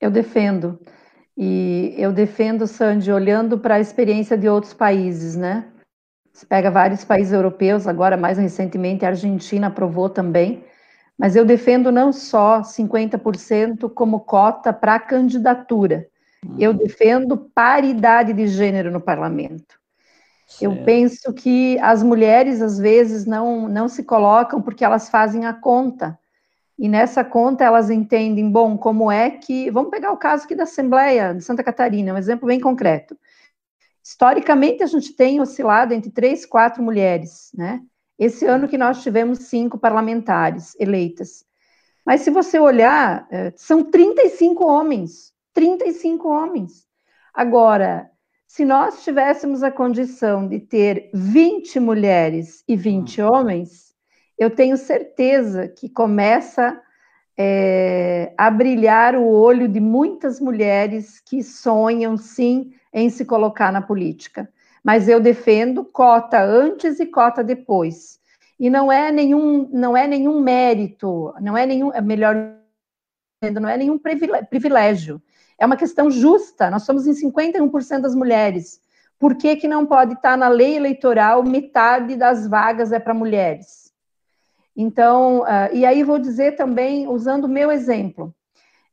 Eu 0.02 0.12
defendo. 0.12 0.80
E 1.38 1.94
eu 1.98 2.12
defendo, 2.12 2.68
Sandy, 2.68 3.12
olhando 3.12 3.60
para 3.60 3.76
a 3.76 3.80
experiência 3.80 4.38
de 4.38 4.50
outros 4.50 4.74
países, 4.74 5.36
né? 5.36 5.72
Você 6.38 6.46
pega 6.46 6.70
vários 6.70 7.04
países 7.04 7.34
europeus, 7.34 7.88
agora 7.88 8.16
mais 8.16 8.38
recentemente 8.38 9.04
a 9.04 9.10
Argentina 9.10 9.68
aprovou 9.68 10.08
também, 10.08 10.64
mas 11.18 11.36
eu 11.36 11.44
defendo 11.44 11.92
não 11.92 12.14
só 12.14 12.62
50% 12.62 13.90
como 13.90 14.20
cota 14.20 14.72
para 14.72 15.00
candidatura, 15.00 16.08
eu 16.60 16.70
uhum. 16.70 16.78
defendo 16.78 17.50
paridade 17.56 18.34
de 18.34 18.46
gênero 18.46 18.92
no 18.92 19.02
parlamento. 19.02 19.80
Certo. 20.46 20.62
Eu 20.62 20.84
penso 20.84 21.34
que 21.34 21.80
as 21.80 22.04
mulheres, 22.04 22.62
às 22.62 22.78
vezes, 22.78 23.26
não, 23.26 23.68
não 23.68 23.90
se 23.90 24.04
colocam 24.04 24.62
porque 24.62 24.86
elas 24.86 25.10
fazem 25.10 25.48
a 25.48 25.54
conta. 25.54 26.20
E 26.78 26.88
nessa 26.88 27.24
conta 27.24 27.64
elas 27.64 27.90
entendem, 27.90 28.48
bom, 28.48 28.78
como 28.78 29.12
é 29.12 29.32
que. 29.32 29.72
Vamos 29.72 29.90
pegar 29.90 30.12
o 30.12 30.18
caso 30.18 30.46
aqui 30.46 30.54
da 30.54 30.66
Assembleia 30.66 31.34
de 31.34 31.44
Santa 31.44 31.64
Catarina, 31.64 32.14
um 32.14 32.18
exemplo 32.18 32.48
bem 32.48 32.60
concreto. 32.60 33.18
Historicamente, 34.10 34.82
a 34.82 34.86
gente 34.86 35.12
tem 35.12 35.42
oscilado 35.42 35.94
entre 35.94 36.10
três, 36.10 36.46
quatro 36.46 36.82
mulheres, 36.82 37.52
né? 37.54 37.82
Esse 38.18 38.46
ano 38.46 38.66
que 38.66 38.78
nós 38.78 39.04
tivemos 39.04 39.40
cinco 39.40 39.78
parlamentares 39.78 40.74
eleitas. 40.80 41.44
Mas 42.06 42.22
se 42.22 42.32
você 42.32 42.58
olhar, 42.58 43.28
eh, 43.30 43.52
são 43.58 43.84
35 43.84 44.66
homens. 44.66 45.34
35 45.54 46.30
homens. 46.30 46.88
Agora, 47.34 48.10
se 48.48 48.64
nós 48.64 49.04
tivéssemos 49.04 49.62
a 49.62 49.70
condição 49.70 50.48
de 50.48 50.62
ter 50.62 51.10
20 51.14 51.78
mulheres 51.78 52.64
e 52.66 52.78
20 52.78 53.22
hum. 53.22 53.30
homens, 53.30 53.94
eu 54.40 54.50
tenho 54.50 54.78
certeza 54.78 55.68
que 55.68 55.90
começa 55.90 56.82
é, 57.38 58.34
a 58.38 58.50
brilhar 58.50 59.16
o 59.16 59.28
olho 59.28 59.68
de 59.68 59.82
muitas 59.82 60.40
mulheres 60.40 61.20
que 61.20 61.44
sonham, 61.44 62.16
sim, 62.16 62.72
em 62.98 63.10
se 63.10 63.24
colocar 63.24 63.72
na 63.72 63.82
política. 63.82 64.50
Mas 64.84 65.08
eu 65.08 65.20
defendo 65.20 65.86
cota 65.86 66.42
antes 66.42 67.00
e 67.00 67.06
cota 67.06 67.44
depois. 67.44 68.20
E 68.60 68.70
não 68.70 68.92
é 68.92 69.12
nenhum, 69.12 69.70
não 69.72 69.96
é 69.96 70.08
nenhum 70.08 70.42
mérito, 70.42 71.32
não 71.40 71.56
é 71.56 71.66
nenhum, 71.66 71.94
é 71.94 72.02
melhor 72.02 72.36
não 73.54 73.70
é 73.70 73.78
nenhum 73.78 74.00
privilégio. 74.50 75.22
É 75.60 75.66
uma 75.66 75.78
questão 75.78 76.10
justa. 76.10 76.72
Nós 76.72 76.84
somos 76.84 77.06
em 77.06 77.14
51% 77.14 78.02
das 78.02 78.16
mulheres. 78.16 78.82
Por 79.20 79.36
que, 79.36 79.56
que 79.56 79.68
não 79.68 79.86
pode 79.86 80.14
estar 80.14 80.36
na 80.36 80.48
lei 80.48 80.76
eleitoral 80.76 81.44
metade 81.44 82.16
das 82.16 82.48
vagas 82.48 82.92
é 82.92 83.00
para 83.00 83.14
mulheres? 83.14 83.94
Então, 84.76 85.42
uh, 85.42 85.74
e 85.74 85.86
aí 85.86 86.04
vou 86.04 86.18
dizer 86.18 86.56
também, 86.56 87.08
usando 87.08 87.46
o 87.46 87.50
meu 87.50 87.72
exemplo, 87.72 88.34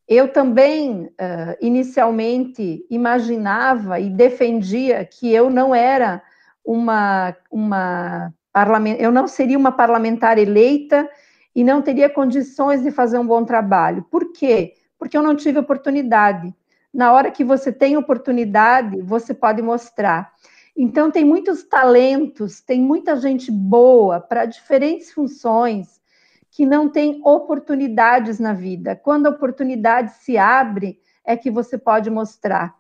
eu 0.08 0.28
também, 0.28 1.04
uh, 1.04 1.56
inicialmente, 1.60 2.84
imaginava 2.90 3.98
e 3.98 4.10
defendia 4.10 5.04
que 5.04 5.32
eu 5.32 5.50
não 5.50 5.74
era 5.74 6.22
uma, 6.64 7.34
uma 7.50 8.32
eu 8.98 9.10
não 9.10 9.26
seria 9.26 9.58
uma 9.58 9.72
parlamentar 9.72 10.38
eleita 10.38 11.08
e 11.54 11.64
não 11.64 11.82
teria 11.82 12.08
condições 12.08 12.82
de 12.82 12.90
fazer 12.90 13.18
um 13.18 13.26
bom 13.26 13.44
trabalho. 13.44 14.06
Por 14.10 14.32
quê? 14.32 14.74
porque 15.04 15.18
eu 15.18 15.22
não 15.22 15.36
tive 15.36 15.58
oportunidade. 15.58 16.54
Na 16.92 17.12
hora 17.12 17.30
que 17.30 17.44
você 17.44 17.70
tem 17.70 17.94
oportunidade, 17.94 19.02
você 19.02 19.34
pode 19.34 19.60
mostrar. 19.60 20.32
Então, 20.74 21.10
tem 21.10 21.26
muitos 21.26 21.62
talentos, 21.62 22.62
tem 22.62 22.80
muita 22.80 23.14
gente 23.16 23.52
boa 23.52 24.18
para 24.18 24.46
diferentes 24.46 25.12
funções 25.12 26.00
que 26.54 26.64
não 26.64 26.88
tem 26.88 27.20
oportunidades 27.24 28.38
na 28.38 28.52
vida. 28.52 28.94
Quando 28.94 29.26
a 29.26 29.30
oportunidade 29.30 30.12
se 30.12 30.38
abre, 30.38 31.00
é 31.26 31.36
que 31.36 31.50
você 31.50 31.76
pode 31.76 32.08
mostrar. 32.08 32.72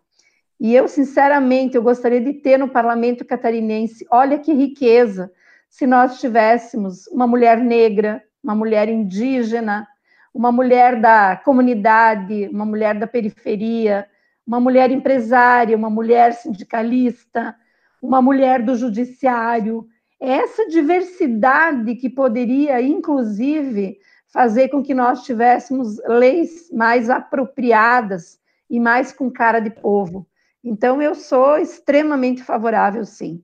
E 0.60 0.72
eu, 0.72 0.86
sinceramente, 0.86 1.74
eu 1.74 1.82
gostaria 1.82 2.20
de 2.20 2.34
ter 2.34 2.56
no 2.56 2.68
parlamento 2.68 3.24
catarinense, 3.24 4.06
olha 4.08 4.38
que 4.38 4.52
riqueza, 4.52 5.32
se 5.68 5.88
nós 5.88 6.20
tivéssemos 6.20 7.08
uma 7.08 7.26
mulher 7.26 7.58
negra, 7.58 8.22
uma 8.44 8.54
mulher 8.54 8.88
indígena, 8.88 9.88
uma 10.32 10.52
mulher 10.52 11.00
da 11.00 11.36
comunidade, 11.36 12.48
uma 12.52 12.64
mulher 12.64 12.96
da 12.96 13.08
periferia, 13.08 14.06
uma 14.46 14.60
mulher 14.60 14.92
empresária, 14.92 15.76
uma 15.76 15.90
mulher 15.90 16.32
sindicalista, 16.34 17.56
uma 18.00 18.22
mulher 18.22 18.62
do 18.62 18.76
judiciário. 18.76 19.88
Essa 20.20 20.66
diversidade 20.68 21.94
que 21.96 22.08
poderia, 22.08 22.80
inclusive, 22.80 23.98
fazer 24.32 24.68
com 24.68 24.82
que 24.82 24.94
nós 24.94 25.22
tivéssemos 25.22 25.98
leis 26.06 26.70
mais 26.72 27.10
apropriadas 27.10 28.38
e 28.68 28.80
mais 28.80 29.12
com 29.12 29.30
cara 29.30 29.60
de 29.60 29.70
povo. 29.70 30.26
Então, 30.62 31.00
eu 31.00 31.14
sou 31.14 31.58
extremamente 31.58 32.42
favorável, 32.42 33.04
sim. 33.04 33.42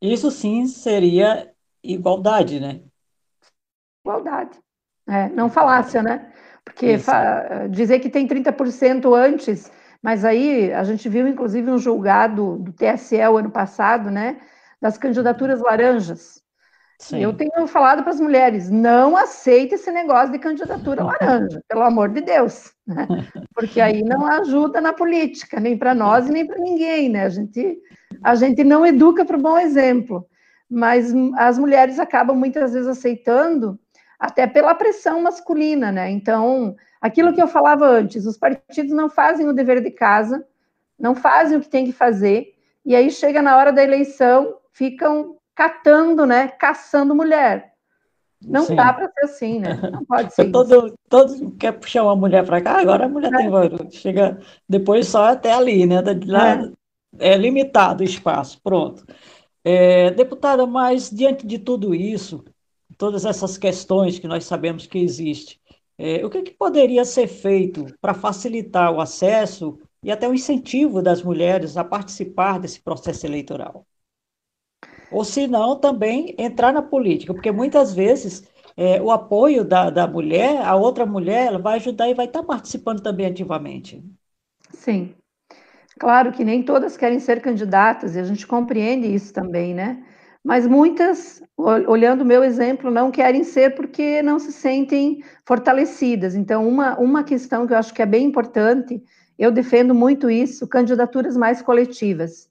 Isso 0.00 0.30
sim 0.30 0.66
seria 0.66 1.52
igualdade, 1.82 2.58
né? 2.58 2.80
Igualdade. 4.04 4.58
É, 5.06 5.28
não 5.28 5.50
falácia, 5.50 6.02
né? 6.02 6.32
Porque 6.64 6.96
dizer 7.70 7.98
que 8.00 8.08
tem 8.08 8.26
30% 8.26 9.14
antes, 9.14 9.70
mas 10.02 10.24
aí 10.24 10.72
a 10.72 10.82
gente 10.84 11.08
viu, 11.08 11.28
inclusive, 11.28 11.70
um 11.70 11.78
julgado 11.78 12.56
do 12.58 12.72
TSE 12.72 13.16
o 13.28 13.36
ano 13.36 13.50
passado, 13.50 14.10
né? 14.10 14.40
Das 14.82 14.98
candidaturas 14.98 15.62
laranjas. 15.62 16.42
Sim. 16.98 17.20
Eu 17.20 17.32
tenho 17.32 17.66
falado 17.66 18.02
para 18.02 18.12
as 18.12 18.20
mulheres, 18.20 18.70
não 18.70 19.16
aceite 19.16 19.74
esse 19.74 19.90
negócio 19.90 20.30
de 20.30 20.38
candidatura 20.38 21.02
laranja, 21.04 21.60
pelo 21.66 21.82
amor 21.82 22.10
de 22.10 22.20
Deus, 22.20 22.72
né? 22.86 23.08
porque 23.54 23.80
aí 23.80 24.02
não 24.02 24.24
ajuda 24.26 24.80
na 24.80 24.92
política, 24.92 25.58
nem 25.58 25.76
para 25.76 25.94
nós 25.94 26.28
e 26.28 26.32
nem 26.32 26.46
para 26.46 26.58
ninguém, 26.58 27.08
né? 27.08 27.24
A 27.24 27.28
gente, 27.28 27.78
a 28.22 28.34
gente 28.36 28.62
não 28.62 28.86
educa 28.86 29.24
para 29.24 29.36
o 29.36 29.40
bom 29.40 29.58
exemplo, 29.58 30.24
mas 30.70 31.12
as 31.36 31.58
mulheres 31.58 31.98
acabam 31.98 32.36
muitas 32.36 32.72
vezes 32.72 32.88
aceitando 32.88 33.78
até 34.16 34.46
pela 34.46 34.72
pressão 34.72 35.20
masculina, 35.20 35.90
né? 35.90 36.08
Então, 36.08 36.76
aquilo 37.00 37.32
que 37.32 37.42
eu 37.42 37.48
falava 37.48 37.84
antes, 37.84 38.26
os 38.26 38.38
partidos 38.38 38.92
não 38.92 39.10
fazem 39.10 39.48
o 39.48 39.52
dever 39.52 39.82
de 39.82 39.90
casa, 39.90 40.46
não 40.96 41.16
fazem 41.16 41.58
o 41.58 41.60
que 41.60 41.68
tem 41.68 41.84
que 41.84 41.92
fazer, 41.92 42.54
e 42.86 42.94
aí 42.94 43.10
chega 43.10 43.42
na 43.42 43.56
hora 43.56 43.72
da 43.72 43.82
eleição, 43.82 44.54
ficam 44.72 45.36
catando, 45.54 46.26
né? 46.26 46.48
Caçando 46.48 47.14
mulher. 47.14 47.72
Não 48.44 48.62
Sim. 48.62 48.74
dá 48.74 48.92
para 48.92 49.06
ser 49.06 49.24
assim, 49.24 49.60
né? 49.60 49.78
Não 49.90 50.04
pode 50.04 50.32
ser. 50.34 50.50
todo, 50.50 50.94
todo 51.08 51.52
quer 51.52 51.72
puxar 51.72 52.02
uma 52.02 52.16
mulher 52.16 52.44
para 52.44 52.60
cá, 52.60 52.80
agora 52.80 53.06
a 53.06 53.08
mulher 53.08 53.32
é. 53.32 53.68
tem 53.68 53.90
chega 53.90 54.40
depois 54.68 55.06
só 55.06 55.26
até 55.26 55.52
ali, 55.52 55.86
né? 55.86 56.02
Lá 56.26 56.62
é. 57.18 57.32
é 57.34 57.36
limitado 57.36 58.02
o 58.02 58.06
espaço, 58.06 58.60
pronto. 58.62 59.04
É, 59.64 60.10
deputada, 60.10 60.66
mas 60.66 61.08
diante 61.08 61.46
de 61.46 61.58
tudo 61.58 61.94
isso, 61.94 62.44
todas 62.98 63.24
essas 63.24 63.56
questões 63.56 64.18
que 64.18 64.26
nós 64.26 64.44
sabemos 64.44 64.86
que 64.86 64.98
existem. 64.98 65.56
É, 65.96 66.24
o 66.24 66.30
que, 66.30 66.42
que 66.42 66.50
poderia 66.52 67.04
ser 67.04 67.28
feito 67.28 67.86
para 68.00 68.14
facilitar 68.14 68.92
o 68.92 69.00
acesso 69.00 69.78
e 70.02 70.10
até 70.10 70.28
o 70.28 70.34
incentivo 70.34 71.00
das 71.00 71.22
mulheres 71.22 71.76
a 71.76 71.84
participar 71.84 72.58
desse 72.58 72.82
processo 72.82 73.24
eleitoral. 73.24 73.86
Ou 75.12 75.24
se 75.24 75.46
não, 75.46 75.78
também 75.78 76.34
entrar 76.38 76.72
na 76.72 76.82
política, 76.82 77.32
porque 77.34 77.52
muitas 77.52 77.94
vezes 77.94 78.42
é, 78.76 79.00
o 79.00 79.10
apoio 79.10 79.64
da, 79.64 79.90
da 79.90 80.06
mulher, 80.06 80.62
a 80.64 80.74
outra 80.74 81.04
mulher, 81.06 81.46
ela 81.46 81.58
vai 81.58 81.76
ajudar 81.76 82.08
e 82.08 82.14
vai 82.14 82.26
estar 82.26 82.42
participando 82.42 83.02
também 83.02 83.26
ativamente. 83.26 84.02
Sim. 84.74 85.14
Claro 85.98 86.32
que 86.32 86.44
nem 86.44 86.62
todas 86.62 86.96
querem 86.96 87.18
ser 87.20 87.40
candidatas, 87.40 88.16
e 88.16 88.18
a 88.18 88.24
gente 88.24 88.46
compreende 88.46 89.12
isso 89.12 89.32
também, 89.32 89.74
né? 89.74 90.02
Mas 90.42 90.66
muitas, 90.66 91.40
olhando 91.56 92.22
o 92.22 92.24
meu 92.24 92.42
exemplo, 92.42 92.90
não 92.90 93.10
querem 93.12 93.44
ser 93.44 93.74
porque 93.76 94.20
não 94.22 94.38
se 94.40 94.50
sentem 94.50 95.22
fortalecidas. 95.46 96.34
Então, 96.34 96.66
uma, 96.66 96.98
uma 96.98 97.22
questão 97.22 97.66
que 97.66 97.72
eu 97.72 97.76
acho 97.78 97.94
que 97.94 98.02
é 98.02 98.06
bem 98.06 98.26
importante, 98.26 99.00
eu 99.38 99.52
defendo 99.52 99.94
muito 99.94 100.28
isso, 100.28 100.66
candidaturas 100.66 101.36
mais 101.36 101.62
coletivas. 101.62 102.50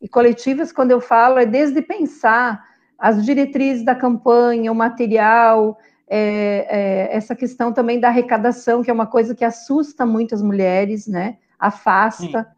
E 0.00 0.08
coletivas, 0.08 0.72
quando 0.72 0.90
eu 0.90 1.00
falo, 1.00 1.38
é 1.38 1.46
desde 1.46 1.80
pensar 1.80 2.64
as 2.98 3.24
diretrizes 3.24 3.84
da 3.84 3.94
campanha, 3.94 4.70
o 4.70 4.74
material, 4.74 5.78
é, 6.06 6.66
é, 6.68 7.16
essa 7.16 7.34
questão 7.34 7.72
também 7.72 7.98
da 7.98 8.08
arrecadação, 8.08 8.82
que 8.82 8.90
é 8.90 8.94
uma 8.94 9.06
coisa 9.06 9.34
que 9.34 9.44
assusta 9.44 10.04
muitas 10.04 10.42
mulheres, 10.42 11.06
né? 11.06 11.38
Afasta. 11.58 12.42
Sim. 12.42 12.48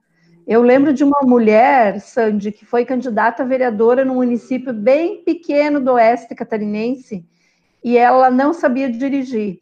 Eu 0.47 0.63
lembro 0.63 0.93
de 0.93 1.03
uma 1.03 1.21
mulher, 1.23 2.01
Sandy, 2.01 2.53
que 2.53 2.65
foi 2.65 2.85
candidata 2.85 3.43
a 3.43 3.47
vereadora 3.47 4.05
num 4.05 4.15
município 4.15 4.73
bem 4.73 5.23
pequeno 5.25 5.81
do 5.81 5.93
oeste 5.93 6.35
catarinense, 6.35 7.25
e 7.83 7.97
ela 7.97 8.31
não 8.31 8.53
sabia 8.53 8.91
dirigir. 8.91 9.61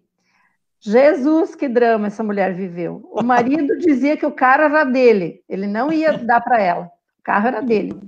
Jesus, 0.81 1.55
que 1.55 1.69
drama 1.69 2.09
essa 2.09 2.23
mulher 2.23 2.53
viveu. 2.53 3.09
O 3.11 3.23
marido 3.23 3.77
dizia 3.81 4.17
que 4.17 4.27
o 4.27 4.33
carro 4.33 4.65
era 4.65 4.85
dele, 4.85 5.43
ele 5.49 5.67
não 5.67 5.91
ia 5.91 6.19
dar 6.19 6.43
para 6.43 6.61
ela 6.61 6.95
carro 7.25 7.49
era 7.49 7.61
dele. 7.61 7.99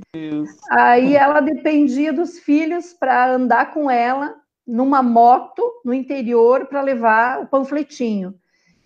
Aí 0.70 1.16
ela 1.16 1.40
dependia 1.40 2.12
dos 2.12 2.38
filhos 2.38 2.92
para 2.92 3.32
andar 3.32 3.72
com 3.72 3.90
ela 3.90 4.36
numa 4.66 5.02
moto 5.02 5.62
no 5.84 5.94
interior 5.94 6.66
para 6.66 6.82
levar 6.82 7.40
o 7.40 7.46
panfletinho. 7.46 8.34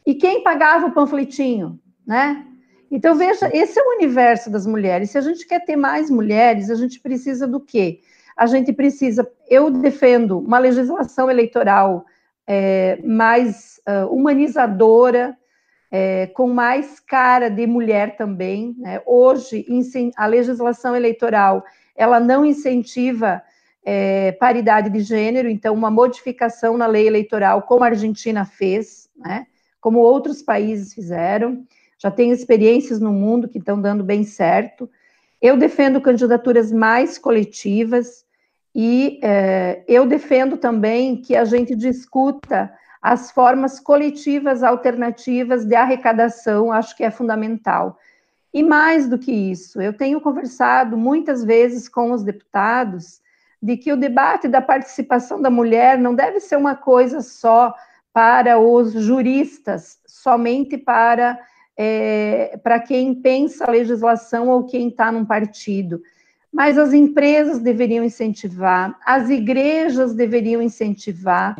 E 0.06 0.14
quem 0.14 0.42
pagava 0.42 0.86
o 0.86 0.92
panfletinho, 0.92 1.78
né? 2.06 2.46
Então 2.90 3.14
veja, 3.14 3.50
esse 3.52 3.78
é 3.78 3.82
o 3.82 3.96
universo 3.96 4.50
das 4.50 4.66
mulheres. 4.66 5.10
Se 5.10 5.18
a 5.18 5.20
gente 5.20 5.46
quer 5.46 5.64
ter 5.64 5.76
mais 5.76 6.10
mulheres, 6.10 6.70
a 6.70 6.74
gente 6.74 7.00
precisa 7.00 7.46
do 7.46 7.60
quê? 7.60 8.00
A 8.36 8.46
gente 8.46 8.72
precisa. 8.72 9.28
Eu 9.48 9.70
defendo 9.70 10.38
uma 10.38 10.58
legislação 10.58 11.30
eleitoral 11.30 12.04
é, 12.46 12.98
mais 13.04 13.80
uh, 13.88 14.12
humanizadora, 14.12 15.36
é, 15.90 16.26
com 16.28 16.48
mais 16.48 17.00
cara 17.00 17.48
de 17.48 17.66
mulher 17.66 18.16
também. 18.16 18.74
Né? 18.78 19.02
Hoje, 19.04 19.66
a 20.16 20.26
legislação 20.26 20.94
eleitoral 20.94 21.64
ela 21.96 22.20
não 22.20 22.44
incentiva 22.44 23.42
é, 23.84 24.32
paridade 24.32 24.88
de 24.90 25.00
gênero, 25.00 25.48
então 25.48 25.74
uma 25.74 25.90
modificação 25.90 26.76
na 26.76 26.86
lei 26.86 27.06
eleitoral, 27.06 27.62
como 27.62 27.84
a 27.84 27.88
Argentina 27.88 28.44
fez, 28.44 29.08
né? 29.16 29.46
como 29.80 29.98
outros 29.98 30.42
países 30.42 30.94
fizeram, 30.94 31.64
já 31.98 32.10
tem 32.10 32.30
experiências 32.30 33.00
no 33.00 33.12
mundo 33.12 33.48
que 33.48 33.58
estão 33.58 33.80
dando 33.80 34.04
bem 34.04 34.24
certo. 34.24 34.88
Eu 35.40 35.56
defendo 35.56 36.00
candidaturas 36.00 36.70
mais 36.70 37.18
coletivas 37.18 38.24
e 38.74 39.18
é, 39.22 39.82
eu 39.88 40.06
defendo 40.06 40.56
também 40.56 41.20
que 41.20 41.34
a 41.34 41.44
gente 41.44 41.74
discuta 41.74 42.72
as 43.00 43.30
formas 43.30 43.80
coletivas 43.80 44.62
alternativas 44.62 45.64
de 45.64 45.74
arrecadação, 45.74 46.70
acho 46.70 46.96
que 46.96 47.04
é 47.04 47.10
fundamental. 47.10 47.98
E 48.52 48.62
mais 48.62 49.08
do 49.08 49.18
que 49.18 49.32
isso, 49.32 49.80
eu 49.80 49.92
tenho 49.92 50.20
conversado 50.20 50.96
muitas 50.96 51.44
vezes 51.44 51.88
com 51.88 52.12
os 52.12 52.22
deputados 52.22 53.20
de 53.62 53.76
que 53.76 53.92
o 53.92 53.96
debate 53.96 54.48
da 54.48 54.60
participação 54.60 55.40
da 55.40 55.50
mulher 55.50 55.98
não 55.98 56.14
deve 56.14 56.40
ser 56.40 56.56
uma 56.56 56.74
coisa 56.74 57.20
só 57.20 57.74
para 58.12 58.58
os 58.58 58.92
juristas, 58.92 60.00
somente 60.06 60.76
para, 60.76 61.38
é, 61.76 62.58
para 62.62 62.80
quem 62.80 63.14
pensa 63.14 63.64
a 63.64 63.70
legislação 63.70 64.48
ou 64.48 64.64
quem 64.64 64.88
está 64.88 65.12
num 65.12 65.24
partido 65.24 66.02
mas 66.52 66.76
as 66.76 66.92
empresas 66.92 67.60
deveriam 67.60 68.04
incentivar, 68.04 68.98
as 69.06 69.30
igrejas 69.30 70.14
deveriam 70.14 70.60
incentivar, 70.60 71.56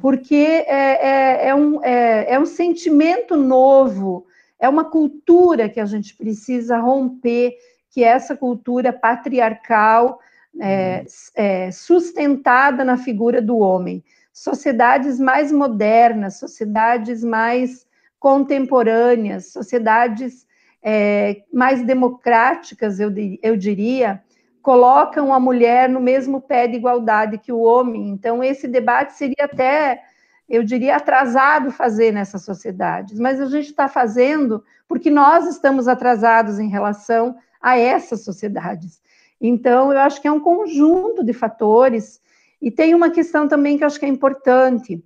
porque 0.00 0.34
é, 0.34 1.46
é, 1.46 1.48
é, 1.48 1.54
um, 1.54 1.82
é, 1.84 2.34
é 2.34 2.40
um 2.40 2.46
sentimento 2.46 3.36
novo, 3.36 4.26
é 4.58 4.68
uma 4.68 4.84
cultura 4.84 5.68
que 5.68 5.78
a 5.78 5.84
gente 5.86 6.16
precisa 6.16 6.78
romper, 6.78 7.54
que 7.90 8.02
é 8.02 8.08
essa 8.08 8.36
cultura 8.36 8.92
patriarcal, 8.92 10.18
é, 10.60 11.04
é, 11.34 11.70
sustentada 11.70 12.84
na 12.84 12.96
figura 12.96 13.40
do 13.40 13.58
homem. 13.58 14.04
Sociedades 14.32 15.18
mais 15.20 15.52
modernas, 15.52 16.38
sociedades 16.38 17.22
mais 17.22 17.86
contemporâneas, 18.18 19.52
sociedades 19.52 20.46
é, 20.82 21.42
mais 21.52 21.84
democráticas, 21.84 22.98
eu, 22.98 23.12
eu 23.42 23.56
diria, 23.56 24.22
colocam 24.62 25.34
a 25.34 25.40
mulher 25.40 25.88
no 25.88 26.00
mesmo 26.00 26.40
pé 26.40 26.68
de 26.68 26.76
igualdade 26.76 27.38
que 27.38 27.52
o 27.52 27.60
homem. 27.60 28.08
Então, 28.08 28.42
esse 28.42 28.68
debate 28.68 29.12
seria 29.14 29.44
até, 29.44 30.02
eu 30.48 30.62
diria, 30.62 30.96
atrasado 30.96 31.72
fazer 31.72 32.12
nessas 32.12 32.44
sociedades, 32.44 33.18
mas 33.18 33.40
a 33.40 33.46
gente 33.46 33.66
está 33.66 33.88
fazendo 33.88 34.62
porque 34.86 35.10
nós 35.10 35.46
estamos 35.48 35.88
atrasados 35.88 36.60
em 36.60 36.68
relação 36.68 37.36
a 37.60 37.76
essas 37.76 38.24
sociedades. 38.24 39.02
Então, 39.40 39.92
eu 39.92 39.98
acho 39.98 40.22
que 40.22 40.28
é 40.28 40.32
um 40.32 40.40
conjunto 40.40 41.24
de 41.24 41.32
fatores, 41.32 42.20
e 42.60 42.70
tem 42.70 42.94
uma 42.94 43.10
questão 43.10 43.48
também 43.48 43.76
que 43.76 43.82
eu 43.82 43.86
acho 43.88 43.98
que 43.98 44.06
é 44.06 44.08
importante. 44.08 45.02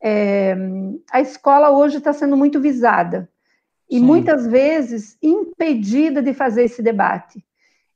É, 0.00 0.56
a 1.10 1.20
escola 1.20 1.70
hoje 1.70 1.98
está 1.98 2.12
sendo 2.14 2.36
muito 2.36 2.58
visada, 2.58 3.28
e 3.90 3.98
Sim. 3.98 4.04
muitas 4.04 4.46
vezes 4.46 5.18
impedida 5.22 6.22
de 6.22 6.32
fazer 6.32 6.64
esse 6.64 6.82
debate. 6.82 7.44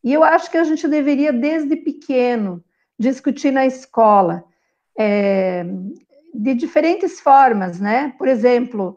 E 0.03 0.13
eu 0.13 0.23
acho 0.23 0.51
que 0.51 0.57
a 0.57 0.65
gente 0.65 0.87
deveria, 0.87 1.33
desde 1.33 1.77
pequeno, 1.77 2.63
discutir 2.99 3.51
na 3.51 3.67
escola, 3.67 4.45
é, 4.99 5.65
de 6.35 6.55
diferentes 6.55 7.21
formas, 7.21 7.81
né? 7.81 8.15
Por 8.19 8.29
exemplo, 8.29 8.97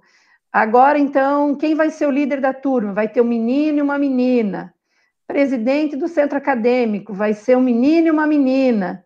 agora 0.52 0.98
então, 0.98 1.56
quem 1.56 1.76
vai 1.76 1.90
ser 1.90 2.08
o 2.08 2.12
líder 2.12 2.42
da 2.42 2.54
turma? 2.54 2.94
Vai 2.94 3.08
ter 3.08 3.22
um 3.22 3.26
menino 3.26 3.80
e 3.80 3.82
uma 3.82 3.98
menina. 3.98 4.74
Presidente 5.28 5.96
do 5.96 6.08
centro 6.08 6.38
acadêmico 6.38 7.14
vai 7.14 7.34
ser 7.34 7.56
um 7.56 7.62
menino 7.62 8.08
e 8.08 8.12
uma 8.12 8.28
menina, 8.28 9.04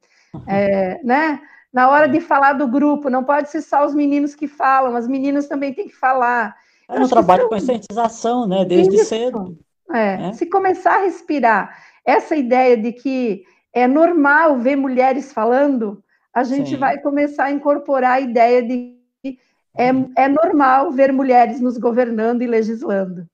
é, 0.47 0.99
né? 1.03 1.39
Na 1.71 1.89
hora 1.89 2.08
de 2.08 2.21
falar 2.21 2.53
do 2.53 2.67
grupo, 2.67 3.10
não 3.10 3.23
pode 3.23 3.49
ser 3.49 3.62
só 3.62 3.86
os 3.86 3.93
meninos 3.93 4.34
que 4.34 4.47
falam, 4.47 4.95
as 4.95 5.08
meninas 5.08 5.47
também 5.47 5.73
têm 5.73 5.89
que 5.89 5.95
falar. 5.95 6.55
É 6.88 6.99
um 6.99 7.08
trabalho 7.08 7.43
de 7.43 7.49
conscientização, 7.49 8.47
né? 8.47 8.63
Desde 8.63 8.95
Isso. 8.95 9.05
cedo. 9.05 9.58
É, 9.91 10.30
é. 10.30 10.34
Se 10.34 10.45
começar 10.48 10.95
a 10.95 11.02
respirar 11.02 11.78
essa 12.06 12.36
ideia 12.36 12.78
de 12.78 12.91
que 12.91 13.43
é 13.74 13.88
normal 13.88 14.58
ver 14.58 14.76
mulheres 14.76 15.34
falando, 15.34 16.04
a 16.34 16.43
gente 16.43 16.71
Sim. 16.71 16.78
vai 16.78 17.00
começar 17.00 17.45
a 17.45 17.52
incorporar 17.52 18.13
a 18.13 18.21
ideia 18.21 18.62
de 18.62 18.95
que 19.24 19.38
é, 19.78 19.89
é 20.17 20.28
normal 20.28 20.91
ver 20.91 21.12
mulheres 21.12 21.60
nos 21.60 21.78
governando 21.78 22.41
e 22.41 22.48
legislando. 22.48 23.28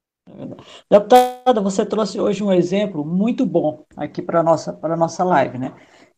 Deputada, 0.90 1.62
você 1.62 1.86
trouxe 1.86 2.20
hoje 2.20 2.44
um 2.44 2.52
exemplo 2.52 3.06
muito 3.06 3.46
bom 3.46 3.84
aqui 3.98 4.22
para 4.22 4.40
a 4.40 4.44
nossa, 4.44 4.74
nossa 4.98 5.24
live, 5.24 5.58
né? 5.58 5.74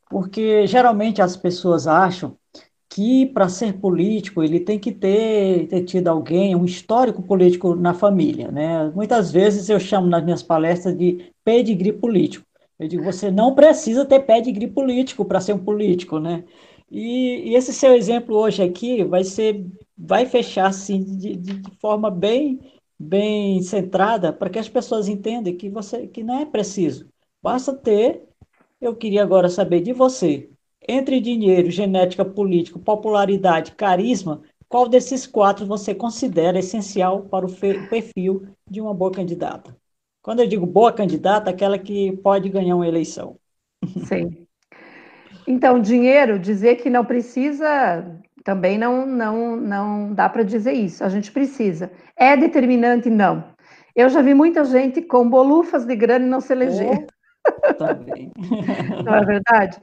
Porque 0.09 0.67
geralmente 0.67 1.21
as 1.21 1.35
pessoas 1.35 1.87
acham 1.87 2.37
que 2.93 3.25
para 3.25 3.49
ser 3.49 3.79
político 3.79 4.43
ele 4.43 4.59
tem 4.59 4.77
que 4.77 4.91
ter, 4.91 5.67
ter 5.67 5.83
tido 5.83 6.09
alguém, 6.09 6.55
um 6.55 6.63
histórico 6.63 7.23
político 7.23 7.73
na 7.75 7.91
família, 7.91 8.51
né? 8.51 8.87
Muitas 8.93 9.31
vezes 9.31 9.67
eu 9.67 9.79
chamo 9.79 10.07
nas 10.07 10.23
minhas 10.23 10.43
palestras 10.43 10.95
de 10.95 11.33
pedigree 11.43 11.91
político. 11.91 12.45
Eu 12.77 12.87
digo, 12.87 13.03
você 13.03 13.31
não 13.31 13.55
precisa 13.55 14.05
ter 14.05 14.19
pedigree 14.19 14.67
político 14.67 15.25
para 15.25 15.41
ser 15.41 15.53
um 15.53 15.63
político, 15.63 16.19
né? 16.19 16.43
E, 16.91 17.49
e, 17.49 17.55
esse 17.55 17.73
seu 17.73 17.95
exemplo 17.95 18.35
hoje 18.37 18.61
aqui 18.61 19.03
vai 19.03 19.23
ser, 19.23 19.65
vai 19.97 20.27
fechar 20.27 20.67
assim 20.67 21.03
de, 21.17 21.35
de, 21.35 21.61
forma 21.79 22.11
bem, 22.11 22.59
bem 22.99 23.59
centrada 23.63 24.31
para 24.31 24.51
que 24.51 24.59
as 24.59 24.69
pessoas 24.69 25.07
entendam 25.07 25.55
que 25.55 25.67
você, 25.67 26.05
que 26.07 26.23
não 26.23 26.39
é 26.39 26.45
preciso. 26.45 27.09
Basta 27.41 27.73
ter. 27.73 28.23
Eu 28.79 28.95
queria 28.95 29.23
agora 29.23 29.49
saber 29.49 29.81
de 29.81 29.93
você, 29.93 30.49
entre 30.87 31.19
dinheiro, 31.19 31.69
genética, 31.69 32.25
político, 32.25 32.79
popularidade, 32.79 33.73
carisma, 33.73 34.41
qual 34.67 34.87
desses 34.89 35.27
quatro 35.27 35.65
você 35.65 35.93
considera 35.93 36.59
essencial 36.59 37.23
para 37.23 37.45
o 37.45 37.53
perfil 37.89 38.47
de 38.69 38.81
uma 38.81 38.93
boa 38.93 39.11
candidata? 39.11 39.75
Quando 40.21 40.39
eu 40.39 40.47
digo 40.47 40.65
boa 40.65 40.91
candidata, 40.91 41.49
aquela 41.49 41.77
que 41.77 42.17
pode 42.17 42.49
ganhar 42.49 42.75
uma 42.75 42.87
eleição. 42.87 43.37
Sim. 44.07 44.47
Então, 45.45 45.79
dinheiro, 45.79 46.39
dizer 46.39 46.77
que 46.77 46.89
não 46.89 47.03
precisa, 47.03 48.19
também 48.43 48.77
não, 48.77 49.05
não, 49.05 49.55
não 49.55 50.13
dá 50.13 50.27
para 50.29 50.43
dizer 50.43 50.73
isso. 50.73 51.03
A 51.03 51.09
gente 51.09 51.31
precisa. 51.31 51.91
É 52.17 52.35
determinante? 52.37 53.09
Não. 53.09 53.43
Eu 53.95 54.09
já 54.09 54.21
vi 54.21 54.33
muita 54.33 54.65
gente 54.65 55.01
com 55.01 55.29
bolufas 55.29 55.85
de 55.85 55.95
grana 55.95 56.25
e 56.25 56.29
não 56.29 56.41
se 56.41 56.51
eleger. 56.51 57.05
Oh, 57.45 57.73
também. 57.75 58.31
não 59.05 59.15
é 59.15 59.25
verdade? 59.25 59.79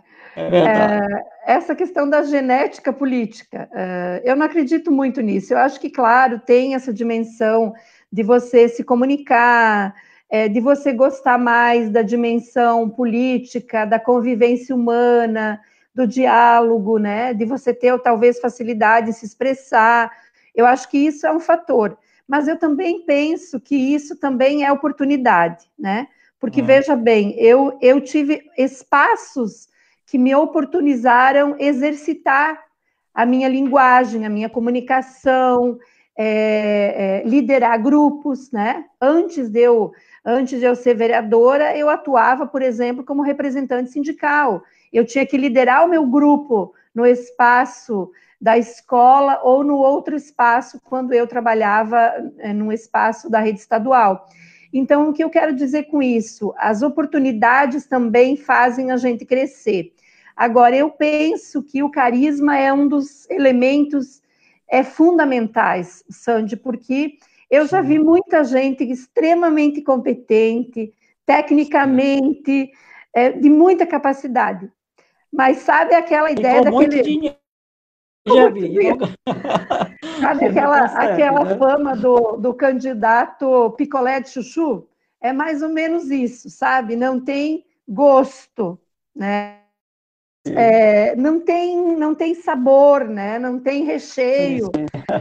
É. 0.52 0.58
É, 0.58 1.54
essa 1.54 1.74
questão 1.74 2.08
da 2.08 2.22
genética 2.22 2.92
política, 2.92 3.68
é, 3.72 4.22
eu 4.24 4.36
não 4.36 4.46
acredito 4.46 4.90
muito 4.90 5.20
nisso. 5.20 5.52
Eu 5.52 5.58
acho 5.58 5.80
que, 5.80 5.90
claro, 5.90 6.38
tem 6.38 6.74
essa 6.74 6.92
dimensão 6.92 7.72
de 8.12 8.22
você 8.22 8.68
se 8.68 8.82
comunicar, 8.82 9.94
é, 10.28 10.48
de 10.48 10.60
você 10.60 10.92
gostar 10.92 11.38
mais 11.38 11.90
da 11.90 12.02
dimensão 12.02 12.88
política, 12.88 13.84
da 13.84 13.98
convivência 13.98 14.74
humana, 14.74 15.60
do 15.94 16.06
diálogo, 16.06 16.98
né? 16.98 17.34
De 17.34 17.44
você 17.44 17.74
ter 17.74 17.98
talvez 18.00 18.40
facilidade 18.40 19.10
em 19.10 19.12
se 19.12 19.26
expressar. 19.26 20.10
Eu 20.54 20.66
acho 20.66 20.88
que 20.88 20.98
isso 20.98 21.26
é 21.26 21.32
um 21.32 21.40
fator. 21.40 21.98
Mas 22.26 22.46
eu 22.46 22.56
também 22.56 23.04
penso 23.04 23.58
que 23.58 23.74
isso 23.74 24.16
também 24.16 24.64
é 24.64 24.70
oportunidade, 24.70 25.66
né? 25.76 26.06
Porque, 26.38 26.62
hum. 26.62 26.64
veja 26.64 26.94
bem, 26.94 27.34
eu, 27.38 27.76
eu 27.82 28.00
tive 28.00 28.42
espaços 28.56 29.68
que 30.10 30.18
me 30.18 30.34
oportunizaram 30.34 31.56
exercitar 31.58 32.60
a 33.14 33.24
minha 33.24 33.48
linguagem, 33.48 34.26
a 34.26 34.30
minha 34.30 34.48
comunicação, 34.48 35.78
é, 36.18 37.22
é, 37.24 37.28
liderar 37.28 37.80
grupos, 37.80 38.50
né? 38.50 38.84
Antes 39.00 39.48
de 39.48 39.60
eu 39.60 39.92
Antes 40.24 40.60
de 40.60 40.66
eu 40.66 40.76
ser 40.76 40.94
vereadora, 40.94 41.74
eu 41.76 41.88
atuava, 41.88 42.46
por 42.46 42.60
exemplo, 42.60 43.02
como 43.02 43.22
representante 43.22 43.90
sindical. 43.90 44.62
Eu 44.92 45.04
tinha 45.06 45.24
que 45.24 45.36
liderar 45.36 45.84
o 45.84 45.88
meu 45.88 46.06
grupo 46.06 46.74
no 46.94 47.06
espaço 47.06 48.10
da 48.38 48.58
escola 48.58 49.40
ou 49.42 49.64
no 49.64 49.76
outro 49.76 50.14
espaço 50.14 50.80
quando 50.84 51.14
eu 51.14 51.26
trabalhava 51.26 52.12
é, 52.38 52.52
no 52.52 52.70
espaço 52.70 53.30
da 53.30 53.40
rede 53.40 53.60
estadual. 53.60 54.26
Então, 54.72 55.08
o 55.08 55.12
que 55.12 55.24
eu 55.24 55.30
quero 55.30 55.54
dizer 55.54 55.84
com 55.84 56.02
isso? 56.02 56.52
As 56.56 56.82
oportunidades 56.82 57.86
também 57.86 58.36
fazem 58.36 58.90
a 58.90 58.96
gente 58.96 59.24
crescer. 59.24 59.92
Agora, 60.40 60.74
eu 60.74 60.88
penso 60.88 61.62
que 61.62 61.82
o 61.82 61.90
carisma 61.90 62.56
é 62.56 62.72
um 62.72 62.88
dos 62.88 63.28
elementos 63.28 64.22
é, 64.70 64.82
fundamentais, 64.82 66.02
Sandy, 66.08 66.56
porque 66.56 67.18
eu 67.50 67.66
já 67.66 67.82
vi 67.82 67.98
muita 67.98 68.42
gente 68.42 68.82
extremamente 68.82 69.82
competente, 69.82 70.94
tecnicamente, 71.26 72.70
é, 73.12 73.32
de 73.32 73.50
muita 73.50 73.84
capacidade. 73.84 74.72
Mas 75.30 75.58
sabe 75.58 75.94
aquela 75.94 76.30
ideia 76.30 76.62
daquele. 76.62 76.96
Muito 76.96 77.02
dinheiro. 77.02 77.36
Já 78.26 78.48
vi. 78.48 78.74
Sabe 80.22 80.44
aquela, 80.46 80.84
aquela 80.86 81.44
né? 81.44 81.58
fama 81.58 81.94
do, 81.94 82.38
do 82.38 82.54
candidato 82.54 83.72
picolé 83.72 84.20
de 84.20 84.30
chuchu? 84.30 84.88
É 85.20 85.34
mais 85.34 85.60
ou 85.60 85.68
menos 85.68 86.10
isso, 86.10 86.48
sabe? 86.48 86.96
Não 86.96 87.20
tem 87.22 87.66
gosto, 87.86 88.80
né? 89.14 89.59
É, 90.46 91.14
não 91.16 91.40
tem 91.40 91.96
não 91.98 92.14
tem 92.14 92.34
sabor, 92.34 93.04
né? 93.04 93.38
Não 93.38 93.58
tem 93.58 93.84
recheio. 93.84 94.70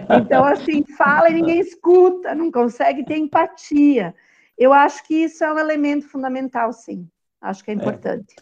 Então 0.10 0.46
assim 0.46 0.84
fala 0.98 1.30
e 1.30 1.34
ninguém 1.34 1.60
escuta, 1.60 2.34
não 2.34 2.52
consegue 2.52 3.04
ter 3.04 3.18
empatia. 3.18 4.16
Eu 4.58 4.74
acho 4.74 5.06
que 5.06 5.16
isso 5.16 5.44
é 5.44 5.54
um 5.54 5.60
elemento 5.60 6.08
fundamental, 6.08 6.72
sim. 6.74 7.08
Acho 7.42 7.64
que 7.64 7.72
é, 7.72 7.74
é. 7.74 7.78
importante. 7.78 8.36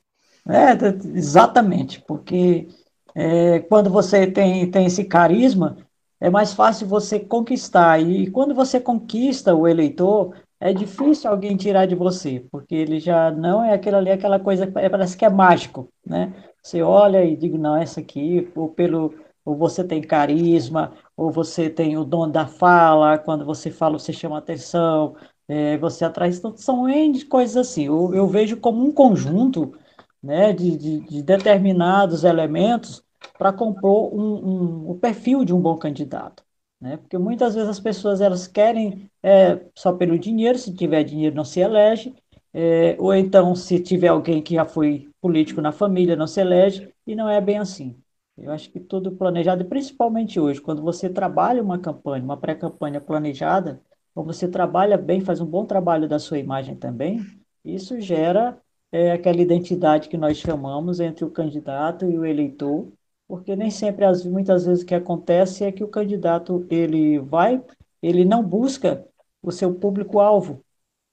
É, 0.47 0.71
é 0.71 1.17
exatamente, 1.17 2.01
porque 2.01 2.67
é, 3.13 3.59
quando 3.61 3.89
você 3.89 4.27
tem, 4.27 4.69
tem 4.69 4.85
esse 4.85 5.03
carisma, 5.03 5.77
é 6.19 6.29
mais 6.29 6.53
fácil 6.53 6.87
você 6.87 7.19
conquistar. 7.19 7.99
E 7.99 8.29
quando 8.31 8.55
você 8.55 8.79
conquista 8.79 9.53
o 9.53 9.67
eleitor, 9.67 10.35
é 10.59 10.73
difícil 10.73 11.29
alguém 11.29 11.55
tirar 11.55 11.85
de 11.85 11.95
você, 11.95 12.45
porque 12.51 12.75
ele 12.75 12.99
já 12.99 13.31
não 13.31 13.63
é 13.63 13.73
aquilo 13.73 13.97
ali, 13.97 14.11
aquela 14.11 14.39
coisa, 14.39 14.67
parece 14.67 15.15
que 15.15 15.25
é 15.25 15.29
mágico, 15.29 15.91
né? 16.05 16.33
Você 16.63 16.81
olha 16.81 17.23
e 17.23 17.35
digo, 17.35 17.57
não, 17.57 17.77
essa 17.77 17.99
aqui, 17.99 18.51
ou 18.55 18.69
pelo, 18.69 19.13
ou 19.45 19.55
você 19.55 19.83
tem 19.83 20.01
carisma, 20.01 20.93
ou 21.15 21.31
você 21.31 21.69
tem 21.69 21.97
o 21.97 22.03
dom 22.03 22.29
da 22.29 22.47
fala, 22.47 23.17
quando 23.17 23.45
você 23.45 23.71
fala, 23.71 23.99
você 23.99 24.11
chama 24.11 24.37
atenção, 24.37 25.15
é, 25.47 25.77
você 25.77 26.03
atrai, 26.03 26.29
então, 26.29 26.55
são 26.57 26.89
N 26.89 27.23
coisas 27.25 27.55
assim. 27.57 27.85
Eu, 27.85 28.13
eu 28.13 28.27
vejo 28.27 28.57
como 28.57 28.83
um 28.83 28.91
conjunto 28.91 29.73
né, 30.21 30.51
de, 30.53 30.75
de, 30.77 30.99
de 31.01 31.23
determinados 31.23 32.23
elementos 32.23 33.03
para 33.37 33.53
compor 33.53 34.13
um, 34.13 34.21
um, 34.21 34.89
o 34.91 34.95
perfil 34.95 35.45
de 35.45 35.53
um 35.53 35.61
bom 35.61 35.77
candidato. 35.77 36.43
Né? 36.79 36.97
Porque 36.97 37.17
muitas 37.17 37.55
vezes 37.55 37.69
as 37.69 37.79
pessoas 37.79 38.21
elas 38.21 38.47
querem 38.47 39.09
é, 39.23 39.59
só 39.75 39.91
pelo 39.93 40.17
dinheiro, 40.17 40.57
se 40.57 40.73
tiver 40.73 41.03
dinheiro 41.03 41.35
não 41.35 41.45
se 41.45 41.59
elege, 41.59 42.15
é, 42.53 42.95
ou 42.99 43.13
então 43.13 43.55
se 43.55 43.79
tiver 43.79 44.09
alguém 44.09 44.41
que 44.41 44.55
já 44.55 44.65
foi 44.65 45.09
político 45.21 45.61
na 45.61 45.71
família, 45.71 46.15
não 46.15 46.27
se 46.27 46.39
elege, 46.39 46.93
e 47.05 47.15
não 47.15 47.29
é 47.29 47.41
bem 47.41 47.57
assim. 47.57 47.95
Eu 48.37 48.51
acho 48.51 48.69
que 48.71 48.79
tudo 48.79 49.11
planejado, 49.11 49.65
principalmente 49.65 50.39
hoje, 50.39 50.61
quando 50.61 50.81
você 50.83 51.09
trabalha 51.09 51.61
uma 51.61 51.79
campanha, 51.79 52.23
uma 52.23 52.37
pré-campanha 52.37 53.01
planejada, 53.01 53.81
quando 54.13 54.27
você 54.27 54.47
trabalha 54.47 54.97
bem, 54.97 55.21
faz 55.21 55.41
um 55.41 55.45
bom 55.45 55.65
trabalho 55.65 56.07
da 56.07 56.19
sua 56.19 56.37
imagem 56.37 56.75
também, 56.75 57.19
isso 57.65 57.99
gera 57.99 58.59
é, 58.91 59.11
aquela 59.11 59.41
identidade 59.41 60.07
que 60.09 60.17
nós 60.17 60.37
chamamos 60.37 60.99
entre 60.99 61.25
o 61.25 61.31
candidato 61.31 62.05
e 62.05 62.17
o 62.17 62.25
eleitor, 62.25 62.87
porque 63.27 63.55
nem 63.55 63.69
sempre, 63.69 64.05
muitas 64.25 64.65
vezes, 64.65 64.83
o 64.83 64.85
que 64.85 64.95
acontece 64.95 65.63
é 65.63 65.71
que 65.71 65.83
o 65.83 65.87
candidato 65.87 66.65
ele 66.69 67.19
vai, 67.19 67.61
ele 68.01 68.23
não 68.23 68.41
busca 68.43 69.05
o 69.41 69.51
seu 69.51 69.73
público-alvo, 69.75 70.63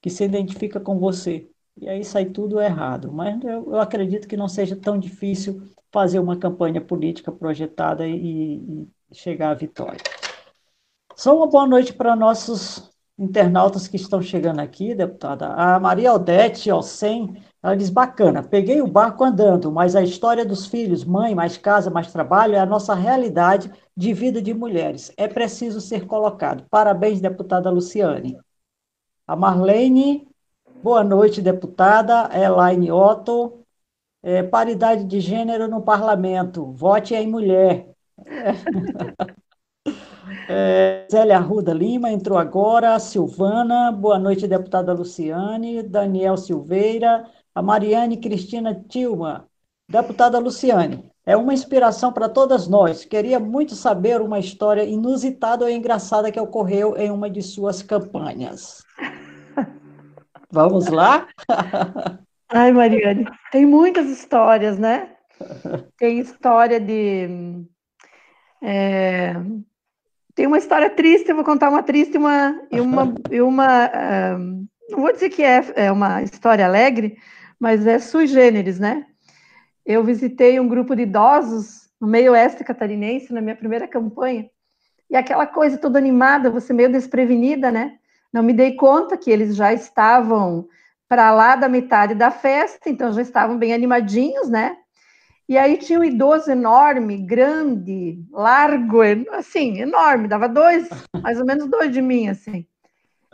que 0.01 0.09
se 0.09 0.23
identifica 0.23 0.79
com 0.79 0.97
você. 0.97 1.49
E 1.77 1.89
aí 1.89 2.03
sai 2.05 2.25
tudo 2.25 2.61
errado. 2.61 3.11
Mas 3.11 3.43
eu, 3.43 3.71
eu 3.71 3.79
acredito 3.79 4.27
que 4.27 4.37
não 4.37 4.47
seja 4.47 4.75
tão 4.75 4.97
difícil 4.97 5.61
fazer 5.91 6.19
uma 6.19 6.37
campanha 6.37 6.79
política 6.79 7.31
projetada 7.31 8.07
e, 8.07 8.57
e 8.57 8.87
chegar 9.13 9.51
à 9.51 9.53
vitória. 9.53 9.99
Só 11.15 11.35
uma 11.35 11.47
boa 11.47 11.67
noite 11.67 11.93
para 11.93 12.15
nossos 12.15 12.94
internautas 13.17 13.87
que 13.87 13.95
estão 13.95 14.21
chegando 14.21 14.59
aqui, 14.59 14.93
deputada. 14.93 15.47
A 15.47 15.79
Maria 15.79 16.11
Aldete 16.11 16.69
Alcem, 16.69 17.41
ela 17.63 17.75
diz, 17.75 17.89
bacana, 17.89 18.43
peguei 18.43 18.81
o 18.81 18.87
barco 18.87 19.23
andando, 19.23 19.71
mas 19.71 19.95
a 19.95 20.01
história 20.01 20.45
dos 20.45 20.65
filhos, 20.67 21.05
mãe, 21.05 21.33
mais 21.33 21.57
casa, 21.57 21.89
mais 21.89 22.11
trabalho, 22.11 22.55
é 22.55 22.59
a 22.59 22.65
nossa 22.65 22.93
realidade 22.93 23.71
de 23.95 24.13
vida 24.13 24.41
de 24.41 24.53
mulheres. 24.53 25.11
É 25.17 25.27
preciso 25.27 25.79
ser 25.79 26.05
colocado. 26.05 26.65
Parabéns, 26.69 27.21
deputada 27.21 27.69
Luciane. 27.69 28.37
A 29.25 29.35
Marlene, 29.35 30.27
boa 30.83 31.03
noite, 31.03 31.41
deputada. 31.41 32.29
Elaine 32.37 32.91
Otto, 32.91 33.65
é, 34.21 34.43
paridade 34.43 35.05
de 35.05 35.19
gênero 35.19 35.67
no 35.67 35.81
parlamento, 35.81 36.71
vote 36.73 37.15
em 37.15 37.27
mulher. 37.27 37.95
É, 40.49 41.07
Zélia 41.11 41.37
Arruda 41.37 41.73
Lima 41.73 42.11
entrou 42.11 42.37
agora, 42.37 42.99
Silvana, 42.99 43.91
boa 43.91 44.17
noite, 44.17 44.47
deputada 44.47 44.93
Luciane, 44.93 45.83
Daniel 45.83 46.37
Silveira, 46.37 47.25
a 47.53 47.61
Mariane 47.61 48.17
Cristina 48.17 48.73
Tilma, 48.87 49.47
deputada 49.87 50.39
Luciane, 50.39 51.11
é 51.25 51.35
uma 51.35 51.53
inspiração 51.53 52.13
para 52.13 52.29
todas 52.29 52.67
nós. 52.67 53.03
Queria 53.05 53.39
muito 53.39 53.75
saber 53.75 54.21
uma 54.21 54.39
história 54.39 54.83
inusitada 54.83 55.65
ou 55.65 55.71
engraçada 55.71 56.31
que 56.31 56.39
ocorreu 56.39 56.95
em 56.97 57.09
uma 57.09 57.29
de 57.29 57.41
suas 57.41 57.81
campanhas. 57.81 58.83
Vamos 60.51 60.87
lá? 60.87 61.27
Ai, 62.49 62.71
Mariane, 62.71 63.25
tem 63.51 63.65
muitas 63.65 64.07
histórias, 64.07 64.77
né? 64.77 65.15
Tem 65.97 66.19
história 66.19 66.79
de. 66.79 67.65
É, 68.61 69.33
tem 70.35 70.45
uma 70.45 70.57
história 70.57 70.89
triste, 70.89 71.29
eu 71.29 71.35
vou 71.35 71.45
contar 71.45 71.69
uma 71.69 71.81
triste 71.81 72.17
uma, 72.17 72.61
e 72.71 72.79
uma. 72.79 73.15
E 73.31 73.41
uma 73.41 73.87
uh, 73.87 74.65
não 74.89 74.99
vou 75.01 75.11
dizer 75.11 75.29
que 75.29 75.41
é, 75.41 75.65
é 75.75 75.91
uma 75.91 76.21
história 76.21 76.63
alegre, 76.63 77.17
mas 77.59 77.87
é 77.87 77.97
sui 77.97 78.27
generis, 78.27 78.79
né? 78.79 79.05
Eu 79.83 80.03
visitei 80.03 80.59
um 80.59 80.67
grupo 80.67 80.95
de 80.95 81.03
idosos 81.03 81.89
no 81.99 82.07
meio 82.07 82.33
oeste 82.33 82.63
catarinense 82.63 83.33
na 83.33 83.41
minha 83.41 83.55
primeira 83.55 83.87
campanha, 83.87 84.47
e 85.09 85.15
aquela 85.15 85.47
coisa 85.47 85.77
toda 85.77 85.97
animada, 85.97 86.49
você 86.49 86.73
meio 86.73 86.91
desprevenida, 86.91 87.71
né? 87.71 87.97
Não 88.31 88.43
me 88.43 88.53
dei 88.53 88.75
conta 88.75 89.17
que 89.17 89.31
eles 89.31 89.55
já 89.55 89.73
estavam 89.73 90.67
para 91.07 91.31
lá 91.31 91.55
da 91.55 91.69
metade 91.69 92.13
da 92.13 92.29
festa, 92.31 92.89
então 92.89 93.11
já 93.11 93.21
estavam 93.21 93.57
bem 93.57 93.73
animadinhos, 93.73 94.49
né? 94.49 94.75
E 95.47 95.57
aí 95.57 95.77
tinha 95.77 95.99
um 95.99 96.03
idoso 96.03 96.49
enorme, 96.49 97.17
grande, 97.17 98.19
largo, 98.31 99.01
assim, 99.31 99.79
enorme, 99.79 100.27
dava 100.27 100.49
dois, 100.49 100.89
mais 101.21 101.39
ou 101.39 101.45
menos 101.45 101.69
dois 101.69 101.91
de 101.91 102.01
mim, 102.01 102.27
assim. 102.27 102.65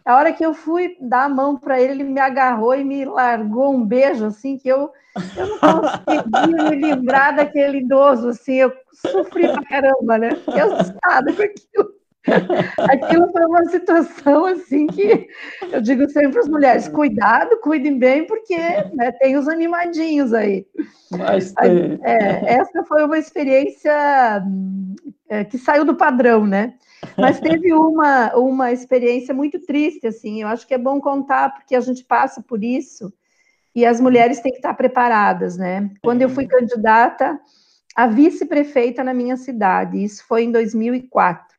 A 0.03 0.16
hora 0.16 0.34
que 0.34 0.45
eu 0.45 0.53
fui 0.53 0.97
dar 0.99 1.26
a 1.26 1.30
mão 1.30 1.57
para 1.57 1.80
ele, 1.80 1.93
ele 1.93 2.03
me 2.03 2.20
agarrou 2.20 2.76
e 2.76 2.84
me 2.84 3.05
largou 3.05 3.74
um 3.74 3.86
beijo, 3.86 4.26
assim, 4.26 4.57
que 4.57 4.68
eu, 4.68 4.91
eu 5.38 5.47
não 5.47 5.82
conseguia 5.82 6.70
me 6.70 6.76
livrar 6.76 7.36
daquele 7.36 7.78
idoso, 7.78 8.30
assim, 8.30 8.55
eu 8.55 8.74
sofri 8.91 9.47
pra 9.47 9.64
caramba, 9.64 10.18
né? 10.18 10.36
Fiquei 10.36 10.59
assustada 10.59 11.34
com 11.34 11.43
aquilo. 11.43 12.01
Aquilo 12.78 13.32
foi 13.32 13.46
uma 13.46 13.66
situação 13.66 14.46
assim 14.46 14.86
que 14.88 15.28
eu 15.72 15.82
digo 15.82 16.08
sempre 16.10 16.32
para 16.32 16.42
as 16.42 16.48
mulheres: 16.48 16.88
cuidado, 16.88 17.58
cuidem 17.62 17.98
bem, 17.98 18.26
porque 18.28 18.56
né, 18.94 19.12
tem 19.14 19.38
os 19.38 19.48
animadinhos 19.48 20.34
aí. 20.34 20.66
Mas 21.12 21.52
tem. 21.54 22.00
É, 22.04 22.56
essa 22.56 22.84
foi 22.84 23.04
uma 23.04 23.18
experiência 23.18 24.44
é, 25.28 25.44
que 25.44 25.58
saiu 25.58 25.84
do 25.84 25.96
padrão, 25.96 26.46
né? 26.46 26.76
Mas 27.18 27.40
teve 27.40 27.74
uma, 27.74 28.36
uma 28.36 28.72
experiência 28.72 29.34
muito 29.34 29.60
triste, 29.60 30.06
assim. 30.06 30.44
Eu 30.44 30.48
acho 30.48 30.68
que 30.68 30.74
é 30.74 30.78
bom 30.78 31.02
contar, 31.02 31.54
porque 31.54 31.76
a 31.76 31.82
gente 31.82 32.04
passa 32.04 32.42
por 32.42 32.64
isso 32.64 33.12
e 33.74 33.86
as 33.86 34.00
mulheres 34.00 34.40
têm 34.40 34.52
que 34.52 34.58
estar 34.58 34.74
preparadas, 34.74 35.58
né? 35.58 35.90
Quando 36.04 36.22
eu 36.22 36.30
fui 36.30 36.46
candidata 36.46 37.40
a 37.96 38.08
vice-prefeita 38.08 39.04
na 39.04 39.14
minha 39.14 39.36
cidade, 39.36 40.04
isso 40.04 40.26
foi 40.28 40.44
em 40.44 40.52
2004. 40.52 41.51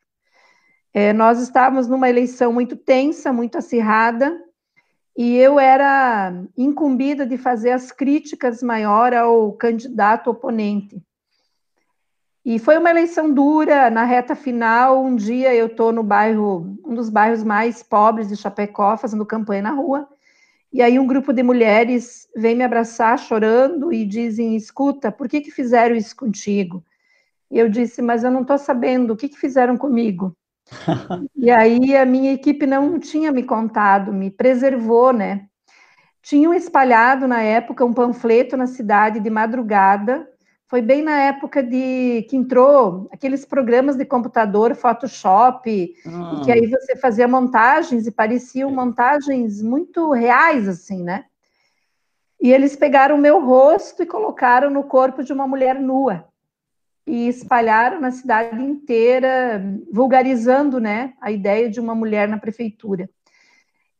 É, 0.93 1.11
nós 1.11 1.41
estávamos 1.41 1.87
numa 1.87 2.07
eleição 2.07 2.53
muito 2.53 2.75
tensa, 2.75 3.33
muito 3.33 3.57
acirrada, 3.57 4.39
e 5.17 5.35
eu 5.37 5.59
era 5.59 6.33
incumbida 6.55 7.25
de 7.25 7.37
fazer 7.37 7.71
as 7.71 7.91
críticas 7.91 8.61
maior 8.61 9.13
ao 9.13 9.53
candidato 9.53 10.29
oponente. 10.29 11.01
E 12.45 12.59
foi 12.59 12.77
uma 12.77 12.91
eleição 12.91 13.33
dura, 13.33 13.89
na 13.89 14.03
reta 14.03 14.35
final, 14.35 15.03
um 15.03 15.15
dia 15.15 15.55
eu 15.55 15.67
estou 15.67 15.91
no 15.91 16.03
bairro, 16.03 16.77
um 16.85 16.93
dos 16.93 17.09
bairros 17.09 17.43
mais 17.43 17.81
pobres 17.81 18.27
de 18.27 18.35
Chapecó, 18.35 18.95
fazendo 18.95 19.25
campanha 19.25 19.63
na 19.63 19.71
rua, 19.71 20.07
e 20.71 20.81
aí 20.81 20.99
um 20.99 21.07
grupo 21.07 21.33
de 21.33 21.41
mulheres 21.41 22.27
vem 22.35 22.55
me 22.55 22.63
abraçar 22.63 23.17
chorando 23.17 23.91
e 23.93 24.05
dizem, 24.05 24.55
escuta, 24.55 25.11
por 25.11 25.27
que 25.27 25.41
que 25.41 25.51
fizeram 25.51 25.95
isso 25.95 26.15
contigo? 26.15 26.83
E 27.49 27.57
eu 27.57 27.69
disse, 27.69 28.01
mas 28.01 28.23
eu 28.23 28.31
não 28.31 28.41
estou 28.41 28.57
sabendo, 28.57 29.13
o 29.13 29.17
que 29.17 29.29
que 29.29 29.39
fizeram 29.39 29.77
comigo? 29.77 30.35
E 31.35 31.51
aí 31.51 31.95
a 31.95 32.05
minha 32.05 32.33
equipe 32.33 32.65
não 32.65 32.99
tinha 32.99 33.31
me 33.31 33.43
contado, 33.43 34.13
me 34.13 34.29
preservou, 34.29 35.13
né? 35.13 35.47
Tinham 36.21 36.53
espalhado 36.53 37.27
na 37.27 37.41
época 37.41 37.83
um 37.85 37.93
panfleto 37.93 38.55
na 38.55 38.67
cidade 38.67 39.19
de 39.19 39.29
madrugada. 39.29 40.27
Foi 40.67 40.81
bem 40.81 41.03
na 41.03 41.19
época 41.19 41.61
de 41.61 42.25
que 42.29 42.35
entrou 42.35 43.09
aqueles 43.11 43.45
programas 43.45 43.95
de 43.95 44.05
computador, 44.05 44.73
Photoshop, 44.73 45.93
ah. 46.07 46.41
que 46.43 46.51
aí 46.51 46.65
você 46.67 46.95
fazia 46.95 47.27
montagens 47.27 48.07
e 48.07 48.11
pareciam 48.11 48.71
montagens 48.71 49.61
muito 49.61 50.11
reais, 50.11 50.67
assim, 50.67 51.03
né? 51.03 51.25
E 52.41 52.51
eles 52.51 52.75
pegaram 52.75 53.15
o 53.15 53.21
meu 53.21 53.45
rosto 53.45 54.01
e 54.01 54.07
colocaram 54.07 54.69
no 54.69 54.83
corpo 54.83 55.23
de 55.23 55.31
uma 55.31 55.47
mulher 55.47 55.79
nua 55.79 56.25
e 57.05 57.27
espalharam 57.27 57.99
na 57.99 58.11
cidade 58.11 58.61
inteira, 58.61 59.63
vulgarizando 59.91 60.79
né, 60.79 61.13
a 61.21 61.31
ideia 61.31 61.69
de 61.69 61.79
uma 61.79 61.93
mulher 61.93 62.27
na 62.27 62.37
prefeitura. 62.37 63.09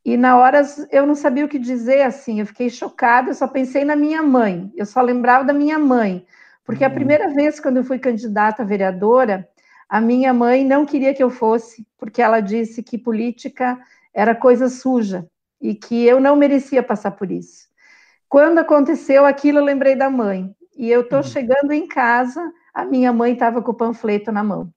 E 0.05 0.17
na 0.17 0.37
hora 0.37 0.61
eu 0.91 1.05
não 1.05 1.15
sabia 1.15 1.45
o 1.45 1.47
que 1.47 1.59
dizer, 1.59 2.01
assim, 2.01 2.39
eu 2.39 2.45
fiquei 2.45 2.69
chocada, 2.69 3.29
eu 3.29 3.33
só 3.33 3.47
pensei 3.47 3.85
na 3.85 3.95
minha 3.95 4.21
mãe, 4.21 4.71
eu 4.75 4.85
só 4.85 5.01
lembrava 5.01 5.45
da 5.45 5.53
minha 5.53 5.79
mãe, 5.79 6.25
porque 6.65 6.83
a 6.83 6.87
uhum. 6.87 6.93
primeira 6.93 7.29
vez 7.29 7.59
quando 7.59 7.77
eu 7.77 7.83
fui 7.83 7.99
candidata 7.99 8.63
a 8.63 8.65
vereadora, 8.65 9.47
a 9.87 10.01
minha 10.01 10.33
mãe 10.33 10.65
não 10.65 10.85
queria 10.85 11.13
que 11.13 11.23
eu 11.23 11.29
fosse, 11.29 11.87
porque 11.97 12.21
ela 12.21 12.41
disse 12.41 12.81
que 12.81 12.97
política 12.97 13.79
era 14.13 14.35
coisa 14.35 14.67
suja 14.67 15.25
e 15.61 15.73
que 15.73 16.05
eu 16.05 16.19
não 16.19 16.35
merecia 16.35 16.83
passar 16.83 17.11
por 17.11 17.31
isso. 17.31 17.67
Quando 18.27 18.59
aconteceu 18.59 19.25
aquilo, 19.25 19.59
eu 19.59 19.63
lembrei 19.63 19.95
da 19.95 20.09
mãe. 20.09 20.53
E 20.75 20.89
eu 20.89 21.01
estou 21.01 21.19
uhum. 21.19 21.23
chegando 21.23 21.71
em 21.71 21.87
casa, 21.87 22.41
a 22.73 22.85
minha 22.85 23.13
mãe 23.13 23.33
estava 23.33 23.61
com 23.61 23.71
o 23.71 23.75
panfleto 23.75 24.31
na 24.31 24.43
mão. 24.43 24.69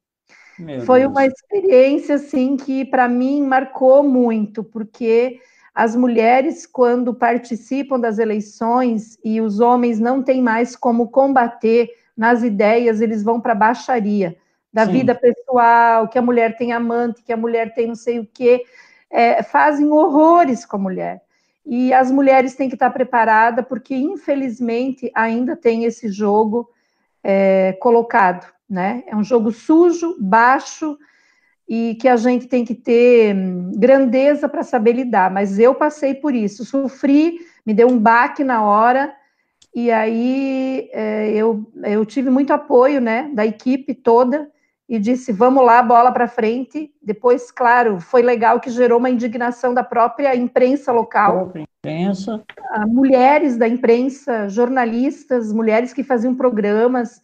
Meu 0.59 0.80
Foi 0.82 1.01
Deus. 1.01 1.11
uma 1.11 1.26
experiência 1.26 2.16
assim 2.16 2.57
que 2.57 2.84
para 2.84 3.09
mim 3.09 3.42
marcou 3.42 4.03
muito, 4.03 4.64
porque 4.64 5.38
as 5.74 5.94
mulheres 5.94 6.66
quando 6.66 7.14
participam 7.14 8.01
das 8.01 8.18
eleições 8.18 9.18
e 9.24 9.40
os 9.40 9.61
homens 9.61 10.01
não 10.01 10.22
têm 10.22 10.42
mais 10.42 10.74
como 10.74 11.11
combater 11.11 11.90
nas 12.16 12.42
ideias, 12.42 13.01
eles 13.01 13.22
vão 13.22 13.40
para 13.40 13.53
a 13.53 13.57
baixaria 13.57 14.36
da 14.72 14.84
Sim. 14.86 14.92
vida 14.92 15.14
pessoal, 15.14 16.09
que 16.09 16.18
a 16.18 16.22
mulher 16.22 16.57
tem 16.57 16.72
amante, 16.72 17.22
que 17.22 17.32
a 17.32 17.36
mulher 17.36 17.72
tem 17.74 17.86
não 17.86 17.94
sei 17.94 18.18
o 18.18 18.26
quê, 18.26 18.64
é, 19.11 19.42
fazem 19.42 19.88
horrores 19.90 20.66
com 20.66 20.76
a 20.76 20.80
mulher. 20.80 21.22
E 21.64 21.92
as 21.92 22.11
mulheres 22.11 22.55
têm 22.55 22.68
que 22.68 22.74
estar 22.74 22.90
preparadas, 22.90 23.64
porque 23.66 23.94
infelizmente 23.94 25.11
ainda 25.14 25.57
tem 25.57 25.84
esse 25.84 26.09
jogo 26.09 26.68
é, 27.28 27.72
colocado, 27.80 28.46
né? 28.70 29.02
É 29.08 29.16
um 29.16 29.24
jogo 29.24 29.50
sujo, 29.50 30.16
baixo 30.20 30.96
e 31.68 31.96
que 32.00 32.06
a 32.06 32.16
gente 32.16 32.46
tem 32.46 32.64
que 32.64 32.72
ter 32.72 33.34
hum, 33.34 33.72
grandeza 33.74 34.48
para 34.48 34.62
saber 34.62 34.92
lidar. 34.92 35.28
Mas 35.28 35.58
eu 35.58 35.74
passei 35.74 36.14
por 36.14 36.32
isso, 36.32 36.64
sofri, 36.64 37.40
me 37.66 37.74
deu 37.74 37.88
um 37.88 37.98
baque 37.98 38.44
na 38.44 38.62
hora 38.62 39.12
e 39.74 39.90
aí 39.90 40.88
é, 40.92 41.32
eu, 41.32 41.68
eu 41.82 42.06
tive 42.06 42.30
muito 42.30 42.52
apoio, 42.52 43.00
né, 43.00 43.28
da 43.34 43.44
equipe 43.44 43.92
toda 43.92 44.48
e 44.89 44.99
disse 44.99 45.32
vamos 45.32 45.64
lá, 45.64 45.82
bola 45.82 46.12
para 46.12 46.28
frente. 46.28 46.93
Depois, 47.03 47.51
claro, 47.51 48.01
foi 48.01 48.22
legal 48.22 48.61
que 48.61 48.70
gerou 48.70 48.99
uma 48.99 49.11
indignação 49.11 49.74
da 49.74 49.82
própria 49.82 50.34
imprensa 50.34 50.93
local. 50.93 51.53
imprensa. 51.57 52.43
Mulheres 52.87 53.57
da 53.57 53.66
imprensa, 53.66 54.49
jornalistas, 54.49 55.53
mulheres 55.53 55.93
que 55.93 56.05
faziam 56.05 56.34
programas, 56.34 57.20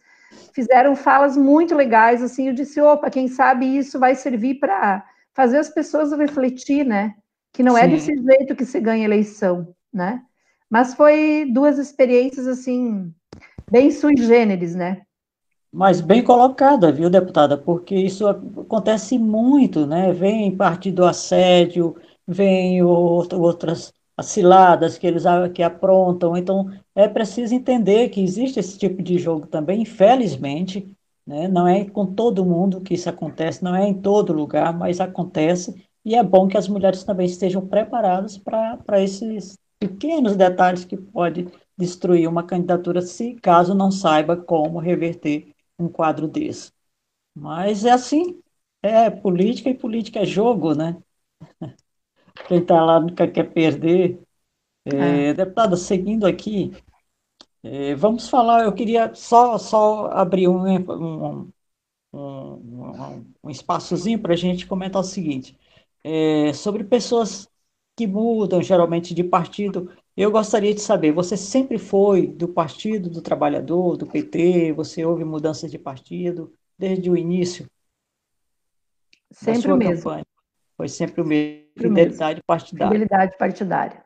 fizeram 0.53 0.95
falas 0.95 1.37
muito 1.37 1.73
legais. 1.73 2.21
Assim, 2.21 2.47
eu 2.47 2.53
disse, 2.53 2.81
opa, 2.81 3.09
quem 3.09 3.27
sabe 3.27 3.65
isso 3.77 3.97
vai 3.99 4.15
servir 4.15 4.55
para 4.55 5.05
fazer 5.33 5.57
as 5.57 5.69
pessoas 5.69 6.11
refletir, 6.11 6.85
né? 6.85 7.15
Que 7.51 7.63
não 7.63 7.77
é 7.77 7.81
Sim. 7.81 7.87
é 7.87 7.89
desse 7.89 8.23
jeito 8.23 8.55
que 8.55 8.65
se 8.65 8.79
ganha 8.79 9.05
eleição, 9.05 9.73
né? 9.91 10.21
Mas 10.69 10.93
foi 10.95 11.47
duas 11.53 11.77
experiências 11.77 12.47
assim 12.47 13.13
bem 13.69 13.91
sui 13.91 14.17
generis, 14.17 14.75
né? 14.75 15.01
Mas 15.73 16.01
bem 16.01 16.23
colocada, 16.23 16.91
viu, 16.91 17.09
deputada? 17.09 17.57
Porque 17.57 17.95
isso 17.95 18.27
acontece 18.27 19.17
muito, 19.17 19.87
né? 19.87 20.13
Vem 20.13 20.55
partido 20.55 21.03
assédio, 21.03 21.95
vem 22.27 22.83
outras 22.83 23.91
ciladas 24.21 24.99
que 24.99 25.07
eles 25.07 25.23
que 25.51 25.63
aprontam. 25.63 26.37
Então, 26.37 26.69
é 26.93 27.07
preciso 27.07 27.55
entender 27.55 28.09
que 28.09 28.21
existe 28.21 28.59
esse 28.59 28.77
tipo 28.77 29.01
de 29.01 29.17
jogo 29.17 29.47
também, 29.47 29.81
infelizmente, 29.81 30.87
né? 31.25 31.47
Não 31.47 31.67
é 31.67 31.85
com 31.85 32.05
todo 32.05 32.45
mundo 32.45 32.79
que 32.81 32.93
isso 32.93 33.09
acontece, 33.09 33.63
não 33.63 33.75
é 33.75 33.87
em 33.87 33.95
todo 33.95 34.31
lugar, 34.31 34.77
mas 34.77 35.01
acontece. 35.01 35.83
E 36.05 36.13
é 36.13 36.21
bom 36.21 36.47
que 36.47 36.57
as 36.57 36.67
mulheres 36.67 37.03
também 37.03 37.25
estejam 37.25 37.65
preparadas 37.65 38.37
para 38.37 39.01
esses 39.01 39.57
pequenos 39.79 40.35
detalhes 40.35 40.85
que 40.85 40.95
pode 40.95 41.47
destruir 41.75 42.27
uma 42.29 42.43
candidatura 42.43 43.01
se 43.01 43.33
caso 43.41 43.73
não 43.73 43.89
saiba 43.89 44.37
como 44.37 44.77
reverter 44.77 45.52
um 45.83 45.89
quadro 45.89 46.27
desse. 46.27 46.71
Mas 47.35 47.85
é 47.85 47.91
assim, 47.91 48.41
é 48.81 49.09
política 49.09 49.69
e 49.69 49.73
política 49.77 50.19
é 50.21 50.25
jogo, 50.25 50.75
né? 50.75 51.01
Quem 52.47 52.59
está 52.59 52.83
lá 52.83 52.99
nunca 52.99 53.27
quer 53.27 53.51
perder. 53.53 54.19
É, 54.85 55.29
é. 55.29 55.33
Deputada, 55.33 55.77
seguindo 55.77 56.25
aqui, 56.25 56.71
é, 57.63 57.95
vamos 57.95 58.29
falar, 58.29 58.65
eu 58.65 58.73
queria 58.73 59.13
só, 59.15 59.57
só 59.57 60.07
abrir 60.07 60.49
um, 60.49 60.65
um, 60.91 61.51
um, 62.13 63.25
um 63.43 63.49
espaçozinho 63.49 64.21
para 64.21 64.33
a 64.33 64.37
gente 64.37 64.67
comentar 64.67 65.01
o 65.01 65.05
seguinte, 65.05 65.57
é, 66.03 66.53
sobre 66.53 66.83
pessoas 66.83 67.49
que 67.95 68.07
mudam 68.07 68.61
geralmente 68.61 69.13
de 69.13 69.23
partido, 69.23 69.91
eu 70.15 70.31
gostaria 70.31 70.73
de 70.73 70.81
saber, 70.81 71.11
você 71.11 71.35
sempre 71.35 71.77
foi 71.77 72.27
do 72.27 72.47
Partido 72.47 73.09
do 73.09 73.21
Trabalhador, 73.21 73.97
do 73.97 74.05
PT, 74.05 74.71
você 74.73 75.03
houve 75.03 75.23
mudanças 75.23 75.71
de 75.71 75.79
partido 75.79 76.53
desde 76.77 77.09
o 77.09 77.17
início? 77.17 77.65
Sempre 79.31 79.71
o 79.71 79.77
mesmo. 79.77 80.03
Campanha. 80.03 80.25
Foi 80.77 80.87
sempre 80.87 81.21
o 81.21 81.25
mesmo, 81.25 81.65
fidelidade 81.77 82.41
partidária. 82.45 82.91
Fidelidade 82.91 83.37
partidária. 83.37 84.03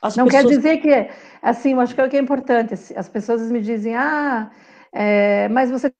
As 0.00 0.16
Não 0.16 0.26
pessoas... 0.26 0.44
quer 0.44 0.48
dizer 0.48 0.76
que, 0.78 1.10
assim, 1.42 1.72
eu 1.72 1.80
acho 1.80 1.94
que 1.94 2.00
é 2.00 2.04
o 2.04 2.08
que 2.08 2.16
é 2.16 2.20
importante, 2.20 2.74
as 2.96 3.08
pessoas 3.08 3.50
me 3.50 3.60
dizem, 3.60 3.96
ah, 3.96 4.50
é, 4.92 5.48
mas 5.48 5.70
você 5.70 5.92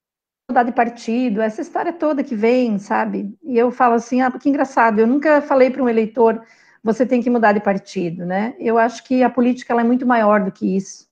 mudar 0.48 0.62
de 0.62 0.72
partido, 0.72 1.42
essa 1.42 1.60
história 1.60 1.92
toda 1.92 2.24
que 2.24 2.34
vem, 2.34 2.78
sabe? 2.78 3.36
E 3.42 3.58
eu 3.58 3.70
falo 3.70 3.94
assim, 3.94 4.20
ah, 4.20 4.30
que 4.30 4.48
engraçado, 4.48 4.98
eu 4.98 5.06
nunca 5.06 5.42
falei 5.42 5.68
para 5.70 5.82
um 5.82 5.88
eleitor, 5.88 6.42
você 6.82 7.04
tem 7.04 7.22
que 7.22 7.30
mudar 7.30 7.52
de 7.52 7.60
partido, 7.60 8.24
né? 8.24 8.54
Eu 8.58 8.78
acho 8.78 9.04
que 9.04 9.22
a 9.22 9.30
política 9.30 9.78
é 9.78 9.84
muito 9.84 10.06
maior 10.06 10.44
do 10.44 10.52
que 10.52 10.76
isso. 10.76 11.06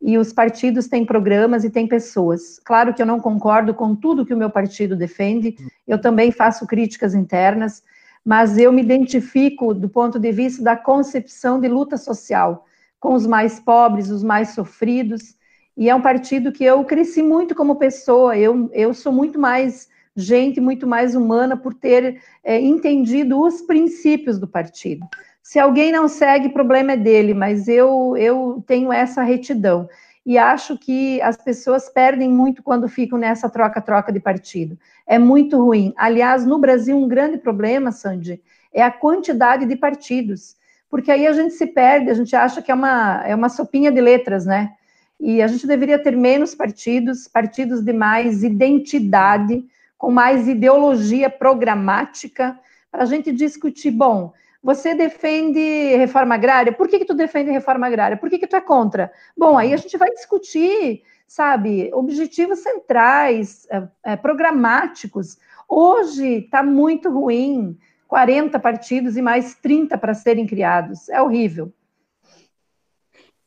E 0.00 0.18
os 0.18 0.32
partidos 0.32 0.88
têm 0.88 1.04
programas 1.04 1.64
e 1.64 1.70
têm 1.70 1.86
pessoas. 1.86 2.58
Claro 2.64 2.92
que 2.92 3.00
eu 3.00 3.06
não 3.06 3.20
concordo 3.20 3.74
com 3.74 3.94
tudo 3.94 4.26
que 4.26 4.34
o 4.34 4.36
meu 4.36 4.50
partido 4.50 4.94
defende, 4.94 5.56
eu 5.86 6.00
também 6.00 6.30
faço 6.30 6.66
críticas 6.66 7.14
internas, 7.14 7.82
mas 8.24 8.58
eu 8.58 8.72
me 8.72 8.82
identifico 8.82 9.72
do 9.72 9.88
ponto 9.88 10.18
de 10.18 10.32
vista 10.32 10.62
da 10.62 10.76
concepção 10.76 11.60
de 11.60 11.68
luta 11.68 11.96
social, 11.96 12.66
com 12.98 13.14
os 13.14 13.26
mais 13.26 13.60
pobres, 13.60 14.10
os 14.10 14.22
mais 14.22 14.50
sofridos, 14.50 15.36
e 15.76 15.88
é 15.88 15.94
um 15.94 16.00
partido 16.00 16.50
que 16.50 16.64
eu 16.64 16.84
cresci 16.84 17.22
muito 17.22 17.54
como 17.54 17.76
pessoa, 17.76 18.36
eu, 18.36 18.70
eu 18.72 18.92
sou 18.94 19.12
muito 19.12 19.38
mais 19.38 19.88
gente 20.16 20.60
muito 20.60 20.86
mais 20.86 21.14
humana 21.14 21.56
por 21.56 21.74
ter 21.74 22.20
é, 22.42 22.58
entendido 22.60 23.40
os 23.40 23.60
princípios 23.60 24.38
do 24.38 24.48
partido. 24.48 25.06
Se 25.42 25.58
alguém 25.58 25.92
não 25.92 26.08
segue, 26.08 26.48
problema 26.48 26.92
é 26.92 26.96
dele, 26.96 27.34
mas 27.34 27.68
eu, 27.68 28.16
eu 28.16 28.64
tenho 28.66 28.92
essa 28.92 29.22
retidão. 29.22 29.88
E 30.24 30.36
acho 30.36 30.76
que 30.76 31.22
as 31.22 31.36
pessoas 31.36 31.88
perdem 31.88 32.28
muito 32.28 32.62
quando 32.62 32.88
ficam 32.88 33.16
nessa 33.16 33.48
troca-troca 33.48 34.12
de 34.12 34.18
partido. 34.18 34.76
É 35.06 35.20
muito 35.20 35.56
ruim. 35.56 35.94
Aliás, 35.96 36.44
no 36.44 36.58
Brasil, 36.58 36.96
um 36.96 37.06
grande 37.06 37.38
problema, 37.38 37.92
Sandy, 37.92 38.42
é 38.74 38.82
a 38.82 38.90
quantidade 38.90 39.66
de 39.66 39.76
partidos. 39.76 40.56
Porque 40.90 41.12
aí 41.12 41.26
a 41.28 41.32
gente 41.32 41.54
se 41.54 41.68
perde, 41.68 42.10
a 42.10 42.14
gente 42.14 42.34
acha 42.34 42.60
que 42.60 42.72
é 42.72 42.74
uma, 42.74 43.22
é 43.24 43.34
uma 43.34 43.48
sopinha 43.48 43.92
de 43.92 44.00
letras, 44.00 44.44
né? 44.44 44.72
E 45.20 45.40
a 45.40 45.46
gente 45.46 45.64
deveria 45.64 45.98
ter 45.98 46.16
menos 46.16 46.56
partidos, 46.56 47.28
partidos 47.28 47.82
de 47.82 47.92
mais 47.92 48.42
identidade, 48.42 49.64
com 49.98 50.10
mais 50.10 50.46
ideologia 50.46 51.30
programática, 51.30 52.58
para 52.90 53.02
a 53.02 53.06
gente 53.06 53.32
discutir, 53.32 53.90
bom, 53.90 54.32
você 54.62 54.94
defende 54.94 55.60
reforma 55.96 56.34
agrária? 56.34 56.72
Por 56.72 56.88
que, 56.88 56.98
que 56.98 57.04
tu 57.04 57.14
defende 57.14 57.50
reforma 57.50 57.86
agrária? 57.86 58.16
Por 58.16 58.28
que, 58.28 58.38
que 58.38 58.46
tu 58.46 58.56
é 58.56 58.60
contra? 58.60 59.12
Bom, 59.36 59.56
aí 59.56 59.72
a 59.72 59.76
gente 59.76 59.96
vai 59.96 60.10
discutir, 60.10 61.02
sabe, 61.26 61.90
objetivos 61.94 62.58
centrais, 62.60 63.66
é, 63.70 63.88
é, 64.04 64.16
programáticos. 64.16 65.38
Hoje 65.68 66.38
está 66.38 66.62
muito 66.62 67.10
ruim, 67.10 67.78
40 68.08 68.58
partidos 68.58 69.16
e 69.16 69.22
mais 69.22 69.54
30 69.54 69.96
para 69.98 70.14
serem 70.14 70.46
criados. 70.46 71.08
É 71.08 71.22
horrível. 71.22 71.72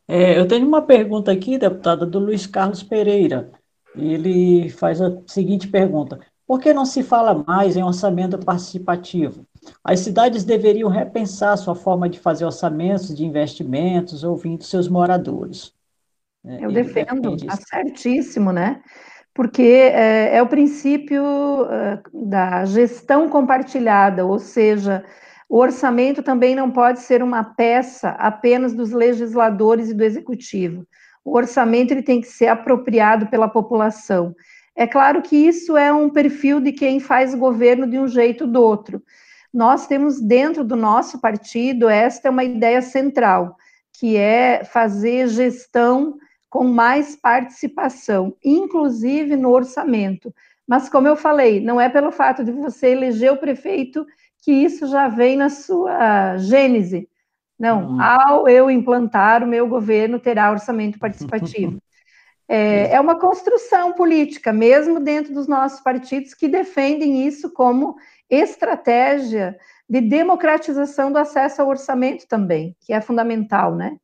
É, 0.08 0.40
eu 0.40 0.48
tenho 0.48 0.68
uma 0.68 0.82
pergunta 0.82 1.32
aqui, 1.32 1.58
deputada, 1.58 2.06
do 2.06 2.18
Luiz 2.18 2.48
Carlos 2.48 2.82
Pereira. 2.82 3.52
Ele 3.96 4.70
faz 4.70 5.02
a 5.02 5.22
seguinte 5.28 5.68
pergunta: 5.68 6.20
por 6.50 6.60
que 6.60 6.74
não 6.74 6.84
se 6.84 7.04
fala 7.04 7.44
mais 7.46 7.78
em 7.78 7.84
orçamento 7.84 8.36
participativo? 8.40 9.46
As 9.84 10.00
cidades 10.00 10.44
deveriam 10.44 10.90
repensar 10.90 11.56
sua 11.56 11.76
forma 11.76 12.10
de 12.10 12.20
fazer 12.20 12.44
orçamentos 12.44 13.16
de 13.16 13.24
investimentos, 13.24 14.24
ouvindo 14.24 14.64
seus 14.64 14.88
moradores. 14.88 15.72
É, 16.44 16.66
Eu 16.66 16.72
defendo, 16.72 17.36
está 17.36 17.56
certíssimo, 17.56 18.52
né? 18.52 18.82
Porque 19.32 19.62
é, 19.62 20.38
é 20.38 20.42
o 20.42 20.48
princípio 20.48 21.24
é, 21.70 22.02
da 22.12 22.66
gestão 22.66 23.30
compartilhada, 23.30 24.26
ou 24.26 24.40
seja, 24.40 25.06
o 25.48 25.60
orçamento 25.60 26.24
também 26.24 26.56
não 26.56 26.72
pode 26.72 27.02
ser 27.02 27.22
uma 27.22 27.44
peça 27.44 28.10
apenas 28.18 28.74
dos 28.74 28.90
legisladores 28.90 29.92
e 29.92 29.94
do 29.94 30.04
executivo. 30.04 30.84
O 31.24 31.38
orçamento 31.38 31.92
ele 31.92 32.02
tem 32.02 32.20
que 32.20 32.28
ser 32.28 32.48
apropriado 32.48 33.28
pela 33.28 33.48
população. 33.48 34.34
É 34.76 34.88
claro 34.88 35.22
que 35.22 35.36
isso 35.36 35.76
é 35.76 35.92
um 35.92 36.10
perfil 36.10 36.60
de 36.60 36.72
quem 36.72 37.00
faz 37.00 37.36
governo 37.36 37.88
de 37.88 38.00
um 38.00 38.08
jeito 38.08 38.46
ou 38.46 38.52
do 38.52 38.62
outro. 38.62 39.04
Nós 39.54 39.88
temos 39.88 40.22
dentro 40.22 40.64
do 40.64 40.76
nosso 40.76 41.20
partido, 41.20 41.90
esta 41.90 42.28
é 42.28 42.32
uma 42.32 42.44
ideia 42.44 42.82
central, 42.82 43.56
que 44.00 44.16
é 44.16 44.64
fazer 44.64 45.28
gestão 45.28 46.18
com 46.50 46.64
mais 46.64 47.16
participação, 47.16 48.36
inclusive 48.44 49.36
no 49.36 49.50
orçamento. 49.50 50.34
Mas, 50.68 50.88
como 50.88 51.08
eu 51.08 51.16
falei, 51.16 51.60
não 51.60 51.82
é 51.82 51.90
pelo 51.90 52.12
fato 52.12 52.44
de 52.44 52.52
você 52.52 52.90
eleger 52.90 53.32
o 53.32 53.38
prefeito 53.38 54.06
que 54.44 54.52
isso 54.52 54.88
já 54.88 55.08
vem 55.08 55.36
na 55.36 55.50
sua 55.50 56.38
gênese. 56.38 57.10
Não, 57.58 57.90
uhum. 57.90 58.02
ao 58.02 58.48
eu 58.48 58.72
implantar 58.72 59.44
o 59.44 59.48
meu 59.48 59.68
governo, 59.68 60.20
terá 60.20 60.50
orçamento 60.52 60.98
participativo. 60.98 61.82
É, 62.52 62.94
é, 62.94 63.00
uma 63.00 63.20
construção 63.20 63.94
política, 63.94 64.52
mesmo 64.52 65.00
dentro 65.00 65.32
dos 65.32 65.48
nossos 65.48 65.82
partidos, 65.82 66.34
que 66.34 66.48
defendem 66.48 67.28
isso 67.28 67.52
como 67.52 67.96
estratégia 68.28 69.56
de 69.88 70.02
democratização 70.02 71.12
do 71.12 71.20
acesso 71.20 71.62
ao 71.62 71.68
orçamento 71.68 72.28
também, 72.28 72.76
que 72.82 72.92
é 72.92 73.00
fundamental, 73.02 73.76
né? 73.76 74.00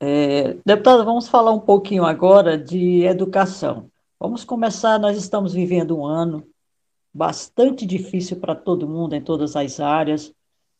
É, 0.00 0.56
deputada, 0.64 1.04
vamos 1.04 1.28
falar 1.28 1.52
um 1.52 1.60
pouquinho 1.60 2.04
agora 2.04 2.56
de 2.56 3.04
educação. 3.04 3.90
Vamos 4.18 4.42
começar, 4.42 4.98
nós 4.98 5.18
estamos 5.18 5.52
vivendo 5.52 5.98
um 5.98 6.06
ano 6.06 6.48
bastante 7.12 7.84
difícil 7.84 8.38
para 8.38 8.54
todo 8.54 8.88
mundo, 8.88 9.14
em 9.14 9.20
todas 9.20 9.54
as 9.54 9.80
áreas, 9.80 10.32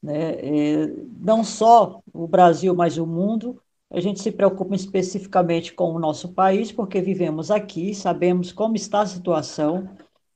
né? 0.03 0.30
É, 0.32 0.94
não 1.20 1.44
só 1.44 2.01
o 2.11 2.26
Brasil, 2.26 2.74
mas 2.74 2.96
o 2.96 3.07
mundo. 3.07 3.61
A 3.91 4.01
gente 4.01 4.20
se 4.20 4.30
preocupa 4.30 4.74
especificamente 4.74 5.72
com 5.72 5.93
o 5.93 5.99
nosso 5.99 6.34
país, 6.34 6.70
porque 6.70 7.01
vivemos 7.01 7.51
aqui, 7.51 7.95
sabemos 7.95 8.53
como 8.53 8.76
está 8.76 9.01
a 9.01 9.07
situação, 9.07 9.89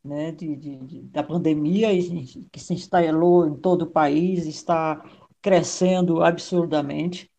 né, 0.03 0.33
de, 0.33 0.57
de, 0.57 1.03
da 1.03 1.23
pandemia 1.23 1.89
que 2.51 2.59
se 2.59 2.75
instalou 2.75 3.47
em 3.47 3.55
todo 3.55 3.83
o 3.83 3.91
país, 3.91 4.47
está 4.47 5.03
crescendo 5.41 6.23
absurdamente. 6.23 7.31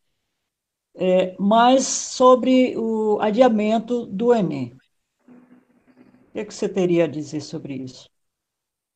É, 0.95 1.36
mas 1.39 1.88
sobre 1.88 2.78
o 2.78 3.20
adiamento 3.20 4.05
do 4.05 4.34
Enem. 4.34 4.78
O 5.26 6.34
que, 6.34 6.39
é 6.39 6.45
que 6.45 6.53
você 6.53 6.70
teria 6.70 7.05
a 7.05 7.07
dizer 7.07 7.41
sobre 7.41 7.76
isso? 7.76 8.09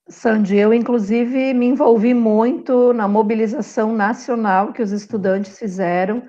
Sandy, 0.09 0.55
eu 0.55 0.74
inclusive 0.74 1.53
me 1.53 1.65
envolvi 1.65 2.13
muito 2.13 2.93
na 2.93 3.07
mobilização 3.07 3.93
nacional 3.93 4.72
que 4.72 4.82
os 4.82 4.91
estudantes 4.91 5.59
fizeram, 5.59 6.24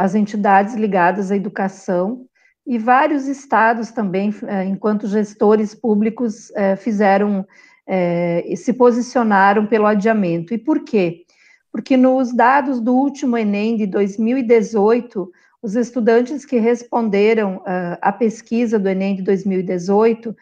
as 0.00 0.14
entidades 0.14 0.74
ligadas 0.74 1.30
à 1.30 1.36
educação, 1.36 2.24
e 2.66 2.78
vários 2.78 3.26
estados 3.28 3.90
também, 3.90 4.34
é, 4.46 4.64
enquanto 4.64 5.06
gestores 5.06 5.74
públicos, 5.74 6.50
é, 6.56 6.74
fizeram 6.74 7.46
é, 7.86 8.54
se 8.56 8.72
posicionaram 8.72 9.66
pelo 9.66 9.84
adiamento. 9.84 10.54
E 10.54 10.58
por 10.58 10.84
quê? 10.84 11.24
Porque 11.70 11.98
nos 11.98 12.34
dados 12.34 12.80
do 12.80 12.94
último 12.94 13.36
Enem 13.36 13.76
de 13.76 13.86
2018, 13.86 15.30
os 15.60 15.76
estudantes 15.76 16.46
que 16.46 16.58
responderam 16.58 17.62
à 18.00 18.10
pesquisa 18.12 18.78
do 18.78 18.88
Enem 18.88 19.16
de 19.16 19.22
2018, 19.22 20.34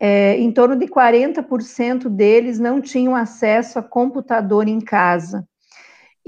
em 0.00 0.52
torno 0.52 0.76
de 0.76 0.86
40% 0.86 2.08
deles 2.08 2.58
não 2.58 2.80
tinham 2.80 3.16
acesso 3.16 3.78
a 3.78 3.82
computador 3.82 4.68
em 4.68 4.80
casa 4.80 5.47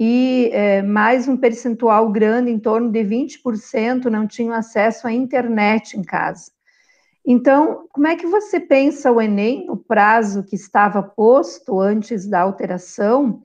e 0.02 0.48
é, 0.54 0.80
mais 0.80 1.28
um 1.28 1.36
percentual 1.36 2.10
grande, 2.10 2.50
em 2.50 2.58
torno 2.58 2.90
de 2.90 3.00
20%, 3.00 4.06
não 4.06 4.26
tinham 4.26 4.54
acesso 4.54 5.06
à 5.06 5.12
internet 5.12 5.92
em 5.92 6.02
casa. 6.02 6.50
Então, 7.22 7.86
como 7.92 8.06
é 8.06 8.16
que 8.16 8.26
você 8.26 8.58
pensa 8.58 9.12
o 9.12 9.20
Enem, 9.20 9.66
no 9.66 9.76
prazo 9.76 10.42
que 10.42 10.56
estava 10.56 11.02
posto 11.02 11.78
antes 11.78 12.26
da 12.26 12.40
alteração, 12.40 13.42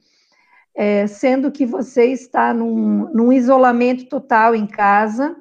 é, 0.73 1.05
sendo 1.07 1.51
que 1.51 1.65
você 1.65 2.05
está 2.05 2.53
num, 2.53 3.11
num 3.13 3.33
isolamento 3.33 4.05
total 4.05 4.55
em 4.55 4.65
casa, 4.65 5.35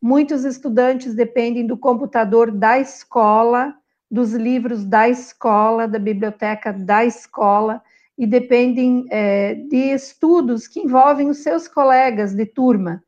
muitos 0.00 0.46
estudantes 0.46 1.14
dependem 1.14 1.66
do 1.66 1.76
computador 1.76 2.50
da 2.50 2.78
escola, 2.78 3.74
dos 4.10 4.32
livros 4.32 4.82
da 4.82 5.10
escola, 5.10 5.86
da 5.86 5.98
biblioteca 5.98 6.72
da 6.72 7.04
escola, 7.04 7.82
e 8.16 8.26
dependem 8.26 9.06
é, 9.10 9.54
de 9.54 9.92
estudos 9.92 10.68
que 10.68 10.80
envolvem 10.80 11.28
os 11.28 11.38
seus 11.38 11.66
colegas 11.66 12.34
de 12.34 12.46
turma. 12.46 13.02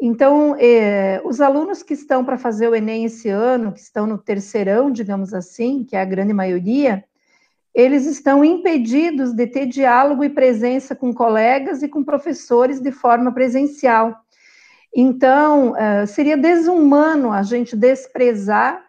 Então, 0.00 0.56
é, 0.58 1.22
os 1.24 1.40
alunos 1.40 1.82
que 1.82 1.94
estão 1.94 2.24
para 2.24 2.36
fazer 2.36 2.68
o 2.68 2.74
Enem 2.74 3.04
esse 3.04 3.28
ano, 3.28 3.72
que 3.72 3.78
estão 3.78 4.04
no 4.04 4.18
terceirão, 4.18 4.90
digamos 4.90 5.32
assim, 5.32 5.84
que 5.84 5.94
é 5.94 6.00
a 6.00 6.04
grande 6.04 6.32
maioria, 6.32 7.04
eles 7.72 8.04
estão 8.04 8.44
impedidos 8.44 9.32
de 9.32 9.46
ter 9.46 9.66
diálogo 9.66 10.24
e 10.24 10.28
presença 10.28 10.94
com 10.94 11.14
colegas 11.14 11.82
e 11.82 11.88
com 11.88 12.02
professores 12.02 12.80
de 12.80 12.90
forma 12.90 13.32
presencial. 13.32 14.14
Então, 14.94 15.76
é, 15.76 16.04
seria 16.04 16.36
desumano 16.36 17.32
a 17.32 17.42
gente 17.42 17.76
desprezar 17.76 18.84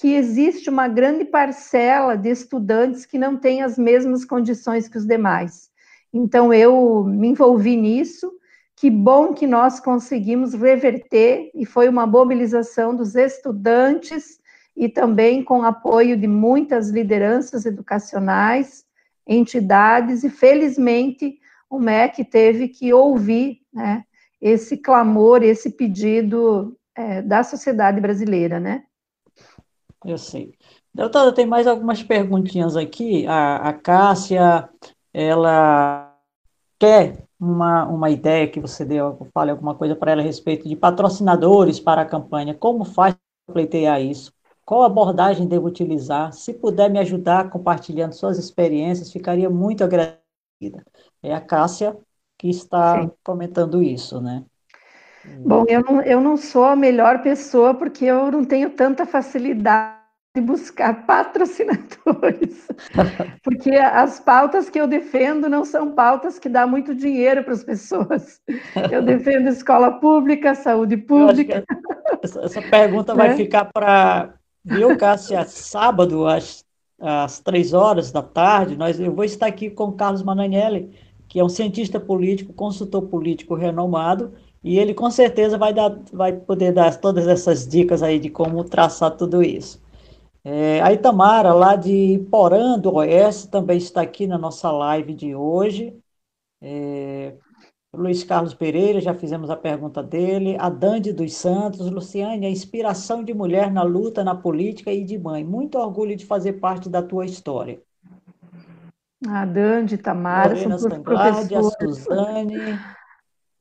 que 0.00 0.14
existe 0.14 0.70
uma 0.70 0.88
grande 0.88 1.26
parcela 1.26 2.16
de 2.16 2.30
estudantes 2.30 3.04
que 3.04 3.18
não 3.18 3.36
tem 3.36 3.60
as 3.60 3.76
mesmas 3.76 4.24
condições 4.24 4.88
que 4.88 4.96
os 4.96 5.04
demais. 5.04 5.68
Então, 6.10 6.54
eu 6.54 7.04
me 7.04 7.28
envolvi 7.28 7.76
nisso. 7.76 8.32
Que 8.74 8.88
bom 8.88 9.34
que 9.34 9.46
nós 9.46 9.78
conseguimos 9.78 10.54
reverter, 10.54 11.50
e 11.54 11.66
foi 11.66 11.86
uma 11.86 12.06
mobilização 12.06 12.96
dos 12.96 13.14
estudantes 13.14 14.40
e 14.74 14.88
também 14.88 15.44
com 15.44 15.62
apoio 15.62 16.16
de 16.16 16.26
muitas 16.26 16.88
lideranças 16.88 17.66
educacionais, 17.66 18.86
entidades, 19.26 20.24
e 20.24 20.30
felizmente 20.30 21.38
o 21.68 21.78
MEC 21.78 22.24
teve 22.24 22.68
que 22.68 22.90
ouvir 22.90 23.60
né, 23.70 24.02
esse 24.40 24.78
clamor, 24.78 25.42
esse 25.42 25.68
pedido 25.68 26.74
é, 26.94 27.20
da 27.20 27.44
sociedade 27.44 28.00
brasileira, 28.00 28.58
né? 28.58 28.84
Eu 30.04 30.18
sei. 30.18 30.54
Doutora, 30.94 31.32
tem 31.32 31.46
mais 31.46 31.66
algumas 31.66 32.02
perguntinhas 32.02 32.76
aqui. 32.76 33.26
A, 33.26 33.68
a 33.68 33.72
Cássia, 33.72 34.68
ela 35.12 36.16
quer 36.78 37.26
uma, 37.38 37.86
uma 37.86 38.10
ideia 38.10 38.48
que 38.48 38.60
você 38.60 38.84
deu, 38.84 39.28
fale 39.32 39.50
alguma 39.50 39.74
coisa 39.74 39.94
para 39.94 40.12
ela 40.12 40.22
a 40.22 40.24
respeito 40.24 40.68
de 40.68 40.76
patrocinadores 40.76 41.80
para 41.80 42.02
a 42.02 42.06
campanha. 42.06 42.54
Como 42.54 42.84
faz 42.84 43.14
para 43.46 43.54
pleitear 43.54 44.00
isso? 44.00 44.32
qual 44.70 44.84
abordagem 44.84 45.48
devo 45.48 45.66
utilizar? 45.66 46.32
Se 46.32 46.54
puder 46.54 46.88
me 46.88 47.00
ajudar 47.00 47.50
compartilhando 47.50 48.12
suas 48.12 48.38
experiências, 48.38 49.10
ficaria 49.10 49.50
muito 49.50 49.82
agradecida. 49.82 50.86
É 51.20 51.34
a 51.34 51.40
Cássia 51.40 51.98
que 52.38 52.48
está 52.48 53.02
Sim. 53.02 53.10
comentando 53.24 53.82
isso, 53.82 54.20
né? 54.20 54.44
Bom, 55.24 55.64
eu 55.68 55.82
não, 55.82 56.02
eu 56.02 56.20
não 56.20 56.36
sou 56.36 56.64
a 56.64 56.76
melhor 56.76 57.22
pessoa 57.22 57.74
porque 57.74 58.04
eu 58.04 58.30
não 58.30 58.44
tenho 58.44 58.70
tanta 58.70 59.04
facilidade 59.04 60.00
de 60.34 60.40
buscar 60.40 60.94
patrocinadores, 61.06 62.68
porque 63.42 63.70
as 63.70 64.20
pautas 64.20 64.70
que 64.70 64.80
eu 64.80 64.86
defendo 64.86 65.48
não 65.48 65.64
são 65.64 65.90
pautas 65.92 66.38
que 66.38 66.48
dão 66.48 66.68
muito 66.68 66.94
dinheiro 66.94 67.42
para 67.42 67.52
as 67.52 67.64
pessoas. 67.64 68.40
Eu 68.90 69.02
defendo 69.02 69.48
escola 69.48 69.92
pública, 69.92 70.54
saúde 70.54 70.96
pública. 70.96 71.64
Essa, 72.22 72.40
essa, 72.42 72.62
pergunta 72.62 73.14
vai 73.14 73.30
né? 73.30 73.36
ficar 73.36 73.64
para, 73.66 74.34
viu, 74.64 74.96
Cássia, 74.96 75.44
sábado, 75.44 76.26
às, 76.26 76.64
às 77.00 77.40
três 77.40 77.72
horas 77.72 78.12
da 78.12 78.22
tarde, 78.22 78.76
nós, 78.76 79.00
eu 79.00 79.12
vou 79.12 79.24
estar 79.24 79.46
aqui 79.46 79.68
com 79.70 79.84
o 79.84 79.92
Carlos 79.92 80.22
Mananielli, 80.22 80.94
que 81.28 81.40
é 81.40 81.44
um 81.44 81.48
cientista 81.48 81.98
político, 81.98 82.52
consultor 82.52 83.02
político 83.02 83.54
renomado, 83.54 84.32
e 84.62 84.78
ele 84.78 84.92
com 84.94 85.10
certeza 85.10 85.56
vai, 85.56 85.72
dar, 85.72 85.98
vai 86.12 86.32
poder 86.32 86.72
dar 86.72 86.94
todas 86.98 87.26
essas 87.26 87.66
dicas 87.66 88.02
aí 88.02 88.18
de 88.18 88.28
como 88.28 88.62
traçar 88.64 89.16
tudo 89.16 89.42
isso. 89.42 89.80
É, 90.42 90.80
a 90.80 90.92
Itamara, 90.92 91.52
lá 91.52 91.76
de 91.76 92.26
Porã 92.30 92.78
do 92.78 92.94
Oeste, 92.94 93.48
também 93.48 93.78
está 93.78 94.00
aqui 94.00 94.26
na 94.26 94.38
nossa 94.38 94.70
live 94.70 95.14
de 95.14 95.34
hoje. 95.34 95.94
É, 96.62 97.34
Luiz 97.92 98.22
Carlos 98.22 98.54
Pereira, 98.54 99.00
já 99.00 99.14
fizemos 99.14 99.50
a 99.50 99.56
pergunta 99.56 100.02
dele. 100.02 100.56
A 100.58 100.70
Dande 100.70 101.12
dos 101.12 101.34
Santos, 101.34 101.90
Luciane, 101.90 102.46
a 102.46 102.50
inspiração 102.50 103.24
de 103.24 103.34
mulher 103.34 103.70
na 103.70 103.82
luta, 103.82 104.22
na 104.22 104.34
política 104.34 104.92
e 104.92 105.04
de 105.04 105.18
mãe. 105.18 105.44
Muito 105.44 105.76
orgulho 105.76 106.14
de 106.14 106.24
fazer 106.24 106.54
parte 106.54 106.88
da 106.88 107.02
tua 107.02 107.24
história. 107.24 107.80
A 109.26 109.44
Dande, 109.44 109.98
Tamara, 109.98 110.54
Lorena 110.54 110.78
Sanglade, 110.78 111.54
a 111.54 111.62
Suzane, 111.62 112.78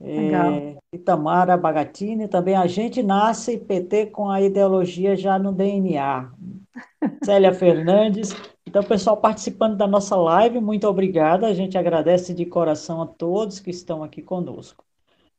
é, 0.01 0.77
Itamara 0.93 1.57
Bagatini, 1.57 2.27
também 2.27 2.55
a 2.55 2.65
gente 2.67 3.03
nasce 3.03 3.57
PT 3.57 4.07
com 4.07 4.29
a 4.29 4.41
ideologia 4.41 5.15
já 5.15 5.37
no 5.37 5.51
DNA. 5.51 6.31
Célia 7.23 7.53
Fernandes. 7.53 8.33
Então, 8.65 8.83
pessoal 8.83 9.17
participando 9.17 9.75
da 9.75 9.87
nossa 9.87 10.15
live, 10.15 10.59
muito 10.59 10.87
obrigada. 10.87 11.47
A 11.47 11.53
gente 11.53 11.77
agradece 11.77 12.33
de 12.33 12.45
coração 12.45 13.01
a 13.01 13.07
todos 13.07 13.59
que 13.59 13.71
estão 13.71 14.03
aqui 14.03 14.21
conosco. 14.21 14.83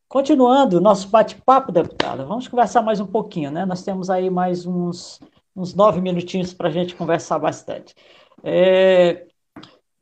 Continuando 0.09 0.81
nosso 0.81 1.09
bate-papo, 1.09 1.71
deputada, 1.71 2.25
vamos 2.25 2.49
conversar 2.49 2.83
mais 2.83 2.99
um 2.99 3.07
pouquinho, 3.07 3.51
né? 3.51 3.65
Nós 3.65 3.85
temos 3.85 4.11
aí 4.11 4.29
mais 4.29 4.67
uns, 4.67 5.21
uns 5.55 5.73
nove 5.73 6.01
minutinhos 6.01 6.53
para 6.53 6.69
a 6.69 6.73
gente 6.73 6.97
conversar 6.97 7.39
bastante. 7.39 7.95
É, 8.43 9.27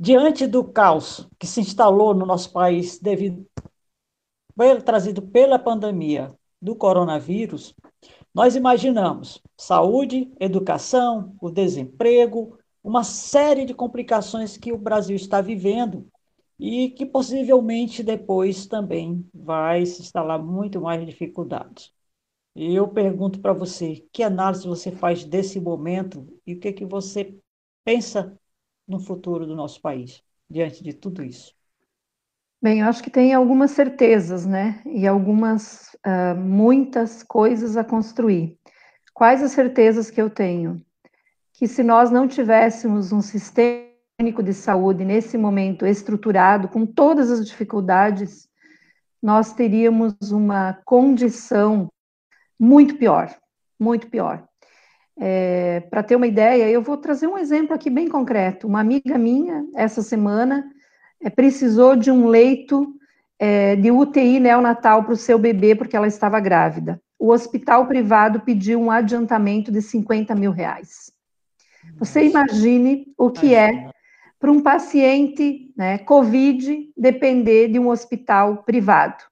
diante 0.01 0.47
do 0.47 0.65
caos 0.65 1.29
que 1.39 1.47
se 1.47 1.61
instalou 1.61 2.15
no 2.15 2.25
nosso 2.25 2.51
país 2.51 2.99
devido 2.99 3.47
trazido 4.85 5.23
pela 5.23 5.59
pandemia 5.59 6.35
do 6.61 6.75
coronavírus, 6.75 7.75
nós 8.35 8.57
imaginamos 8.57 9.43
saúde, 9.57 10.33
educação, 10.41 11.37
o 11.41 11.51
desemprego, 11.51 12.59
uma 12.83 13.05
série 13.05 13.65
de 13.65 13.75
complicações 13.75 14.57
que 14.57 14.73
o 14.73 14.79
Brasil 14.79 15.17
está 15.17 15.41
vivendo 15.41 16.07
e 16.59 16.91
que 16.91 17.07
possivelmente 17.07 18.03
depois 18.03 18.67
também 18.67 19.29
vai 19.33 19.87
se 19.87 20.03
instalar 20.03 20.43
muito 20.43 20.81
mais 20.81 21.05
dificuldades. 21.07 21.93
E 22.55 22.75
eu 22.75 22.89
pergunto 22.89 23.41
para 23.41 23.53
você, 23.53 24.07
que 24.13 24.23
análise 24.23 24.67
você 24.67 24.91
faz 24.91 25.25
desse 25.25 25.61
momento 25.61 26.27
e 26.47 26.55
o 26.55 26.61
que, 26.61 26.73
que 26.73 26.85
você 26.85 27.37
pensa 27.85 28.39
no 28.87 28.99
futuro 28.99 29.47
do 29.47 29.55
nosso 29.55 29.81
país 29.81 30.23
diante 30.51 30.83
de 30.83 30.93
tudo 30.93 31.23
isso? 31.23 31.58
Bem, 32.61 32.81
eu 32.81 32.87
acho 32.89 33.05
que 33.05 33.11
tem 33.11 33.33
algumas 33.33 33.71
certezas, 33.71 34.45
né? 34.45 34.83
E 34.85 35.07
algumas, 35.07 35.95
uh, 36.05 36.37
muitas 36.37 37.23
coisas 37.23 37.77
a 37.77 37.85
construir. 37.85 38.59
Quais 39.15 39.41
as 39.43 39.53
certezas 39.53 40.11
que 40.11 40.21
eu 40.21 40.29
tenho? 40.29 40.83
Que 41.55 41.69
se 41.69 41.85
nós 41.85 42.11
não 42.11 42.27
tivéssemos 42.27 43.13
um 43.13 43.21
sistema 43.21 43.87
único 44.21 44.43
de 44.43 44.53
saúde 44.53 45.05
nesse 45.05 45.39
momento 45.39 45.87
estruturado, 45.87 46.67
com 46.67 46.85
todas 46.85 47.31
as 47.31 47.47
dificuldades, 47.47 48.49
nós 49.23 49.53
teríamos 49.53 50.15
uma 50.33 50.81
condição 50.85 51.89
muito 52.59 52.97
pior, 52.97 53.33
muito 53.79 54.09
pior. 54.09 54.45
É, 55.17 55.79
Para 55.91 56.03
ter 56.03 56.17
uma 56.17 56.27
ideia, 56.27 56.69
eu 56.69 56.83
vou 56.83 56.97
trazer 56.97 57.29
um 57.29 57.39
exemplo 57.39 57.73
aqui 57.73 57.89
bem 57.89 58.09
concreto. 58.09 58.67
Uma 58.67 58.81
amiga 58.81 59.17
minha, 59.17 59.65
essa 59.77 60.03
semana, 60.03 60.69
é, 61.21 61.31
precisou 61.31 61.97
de 61.97 62.11
um 62.11 62.27
leito 62.27 62.95
é, 63.39 63.77
de 63.77 63.91
UTI 63.91 64.41
neonatal 64.41 65.05
para 65.05 65.12
o 65.12 65.16
seu 65.16 65.39
bebê 65.39 65.75
porque 65.75 65.97
ela 65.97 66.07
estava 66.07 66.41
grávida. 66.41 67.01
O 67.19 67.31
hospital 67.31 67.87
privado 67.87 68.41
pediu 68.41 68.81
um 68.81 68.91
adiantamento 68.91 69.73
de 69.73 69.83
50 69.83 70.35
mil 70.35 70.53
reais. 70.53 71.12
Você 71.99 72.25
imagine 72.25 73.12
o 73.16 73.31
que 73.31 73.55
é 73.55 73.91
para 74.39 74.53
um 74.53 74.61
paciente 74.61 75.73
né, 75.77 75.99
COVID 75.99 76.93
depender 76.97 77.69
de 77.69 77.79
um 77.79 77.89
hospital 77.89 78.62
privado. 78.62 79.25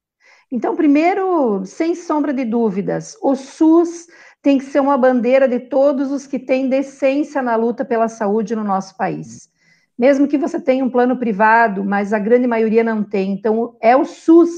Então, 0.51 0.75
primeiro, 0.75 1.65
sem 1.65 1.95
sombra 1.95 2.33
de 2.33 2.45
dúvidas, 2.45 3.17
o 3.23 3.35
SUS 3.35 4.07
tem 4.43 4.59
que 4.59 4.65
ser 4.65 4.81
uma 4.81 4.97
bandeira 4.97 5.49
de 5.49 5.61
todos 5.61 6.11
os 6.11 6.27
que 6.27 6.39
têm 6.39 6.69
decência 6.69 7.43
na 7.43 7.57
luta 7.57 7.85
pela 7.85 8.09
saúde 8.09 8.55
no 8.55 8.65
nosso 8.65 8.97
país 8.97 9.49
mesmo 9.99 10.29
que 10.29 10.39
você 10.39 10.61
tenha 10.61 10.85
um 10.85 10.91
plano 10.91 11.17
privado, 11.17 11.85
mas 11.85 12.13
a 12.13 12.19
grande 12.19 12.47
maioria 12.47 12.85
não 12.85 13.03
tem. 13.03 13.33
Então, 13.33 13.77
é 13.81 13.97
o 13.97 14.05
SUS 14.05 14.51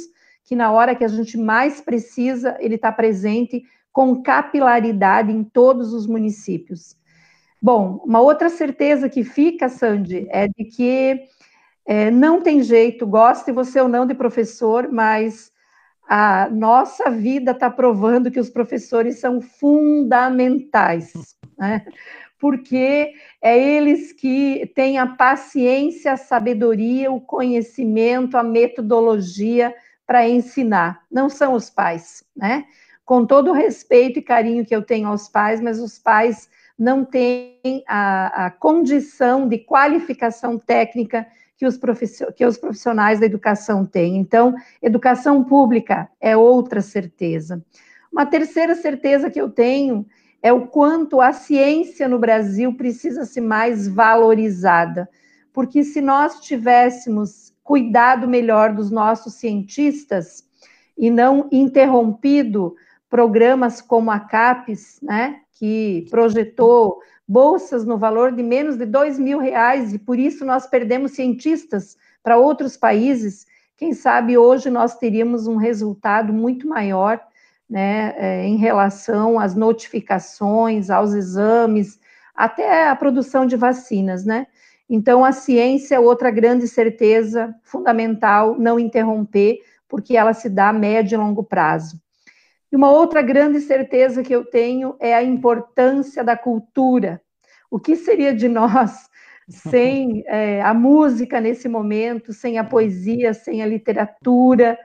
que, 0.45 0.57
na 0.57 0.73
hora 0.73 0.95
que 0.95 1.05
a 1.05 1.09
gente 1.09 1.37
mais 1.37 1.81
precisa, 1.81 2.57
ele 2.59 2.75
está 2.75 2.91
presente 2.91 3.63
com 3.93 4.23
capilaridade 4.23 5.33
em 5.33 5.45
todos 5.45 5.93
os 5.93 6.07
municípios. 6.07 6.97
Bom, 7.61 8.01
uma 8.05 8.21
outra 8.21 8.49
certeza 8.49 9.09
que 9.09 9.25
fica, 9.25 9.69
Sandy, 9.69 10.27
é 10.31 10.49
de 10.49 10.65
que 10.65 11.21
é, 11.85 12.11
não 12.11 12.41
tem 12.41 12.63
jeito, 12.63 13.07
goste 13.07 13.51
você 13.51 13.81
ou 13.81 13.89
não 13.89 14.07
de 14.07 14.15
professor, 14.15 14.89
mas 14.93 15.51
a 16.09 16.49
nossa 16.49 17.11
vida 17.11 17.51
está 17.51 17.69
provando 17.69 18.31
que 18.31 18.41
os 18.41 18.49
professores 18.49 19.19
são 19.19 19.41
fundamentais. 19.41 21.13
Né? 21.59 21.85
Porque 22.39 23.13
é 23.43 23.59
eles 23.59 24.13
que 24.13 24.71
têm 24.75 24.99
a 24.99 25.07
paciência, 25.07 26.13
a 26.13 26.17
sabedoria, 26.17 27.11
o 27.11 27.21
conhecimento, 27.21 28.37
a 28.37 28.43
metodologia 28.43 29.75
para 30.07 30.29
ensinar, 30.29 31.03
não 31.11 31.29
são 31.29 31.53
os 31.53 31.69
pais, 31.69 32.25
né? 32.35 32.65
Com 33.05 33.27
todo 33.27 33.51
o 33.51 33.55
respeito 33.55 34.19
e 34.19 34.23
carinho 34.23 34.65
que 34.65 34.75
eu 34.75 34.83
tenho 34.83 35.09
aos 35.09 35.29
pais, 35.29 35.61
mas 35.61 35.81
os 35.81 35.99
pais 35.99 36.49
não 36.79 37.05
têm 37.05 37.83
a, 37.87 38.47
a 38.47 38.51
condição 38.51 39.49
de 39.49 39.59
qualificação 39.59 40.59
técnica 40.59 41.27
que 41.57 41.67
os, 41.67 41.79
que 42.37 42.47
os 42.47 42.57
profissionais 42.57 43.19
da 43.19 43.27
educação 43.27 43.85
têm. 43.85 44.17
Então, 44.17 44.55
educação 44.81 45.43
pública 45.43 46.09
é 46.21 46.37
outra 46.37 46.81
certeza. 46.81 47.63
Uma 48.13 48.25
terceira 48.25 48.75
certeza 48.75 49.29
que 49.29 49.41
eu 49.41 49.51
tenho 49.51 50.07
é 50.43 50.53
o 50.53 50.67
quanto 50.67 51.21
a 51.21 51.33
ciência 51.33 52.09
no 52.09 52.19
Brasil 52.19 52.75
precisa 52.75 53.25
ser 53.25 53.41
mais 53.41 53.89
valorizada. 53.89 55.09
Porque 55.53 55.83
se 55.83 56.01
nós 56.01 56.41
tivéssemos 56.41 57.53
cuidado 57.65 58.29
melhor 58.29 58.73
dos 58.73 58.91
nossos 58.91 59.35
cientistas 59.35 60.45
e 60.97 61.11
não 61.11 61.49
interrompido 61.51 62.75
programas 63.11 63.81
como 63.81 64.11
a 64.11 64.21
CAPES, 64.21 65.01
né, 65.03 65.41
que 65.53 66.07
projetou 66.11 67.01
bolsas 67.27 67.85
no 67.85 67.99
valor 67.99 68.33
de 68.33 68.43
menos 68.43 68.77
de 68.77 68.87
dois 68.87 69.19
mil 69.19 69.39
reais, 69.39 69.93
e 69.93 69.99
por 69.99 70.19
isso 70.19 70.45
nós 70.45 70.67
perdemos 70.67 71.13
cientistas 71.13 71.97
para 72.23 72.39
outros 72.39 72.77
países, 72.77 73.47
quem 73.77 73.93
sabe 73.93 74.37
hoje 74.37 74.71
nós 74.71 74.97
teríamos 74.97 75.47
um 75.47 75.57
resultado 75.57 76.33
muito 76.33 76.67
maior 76.67 77.21
né, 77.69 78.15
é, 78.17 78.47
em 78.47 78.57
relação 78.57 79.39
às 79.39 79.55
notificações, 79.55 80.91
aos 80.91 81.13
exames, 81.13 82.01
até 82.35 82.89
a 82.89 82.97
produção 82.97 83.45
de 83.47 83.57
vacinas, 83.57 84.25
né? 84.25 84.47
Então, 84.89 85.25
a 85.25 85.33
ciência 85.33 85.97
é 85.97 86.01
outra 86.01 86.31
grande 86.31 86.67
certeza 86.67 87.55
fundamental, 87.63 88.59
não 88.59 88.79
interromper, 88.79 89.59
porque 89.87 90.17
ela 90.17 90.33
se 90.33 90.49
dá 90.49 90.71
a 90.71 90.73
médio 90.73 91.17
e 91.17 91.19
longo 91.19 91.45
prazo. 91.45 92.01
E 92.71 92.77
uma 92.77 92.91
outra 92.91 93.21
grande 93.21 93.61
certeza 93.61 94.23
que 94.23 94.35
eu 94.35 94.45
tenho 94.45 94.95
é 94.99 95.15
a 95.15 95.23
importância 95.23 96.25
da 96.25 96.37
cultura. 96.37 97.21
O 97.71 97.79
que 97.79 97.97
seria 97.97 98.35
de 98.35 98.49
nós 98.49 99.09
sem 99.49 100.23
é, 100.27 100.63
a 100.63 100.73
música 100.73 101.41
nesse 101.41 101.69
momento, 101.69 102.33
sem 102.33 102.59
a 102.59 102.65
poesia, 102.65 103.35
sem 103.35 103.63
a 103.63 103.67
literatura, 103.67 104.79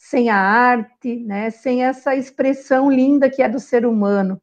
sem 0.00 0.30
a 0.30 0.36
arte, 0.36 1.16
né, 1.26 1.50
sem 1.50 1.84
essa 1.84 2.16
expressão 2.16 2.90
linda 2.90 3.28
que 3.28 3.42
é 3.42 3.48
do 3.48 3.60
ser 3.60 3.84
humano. 3.84 4.40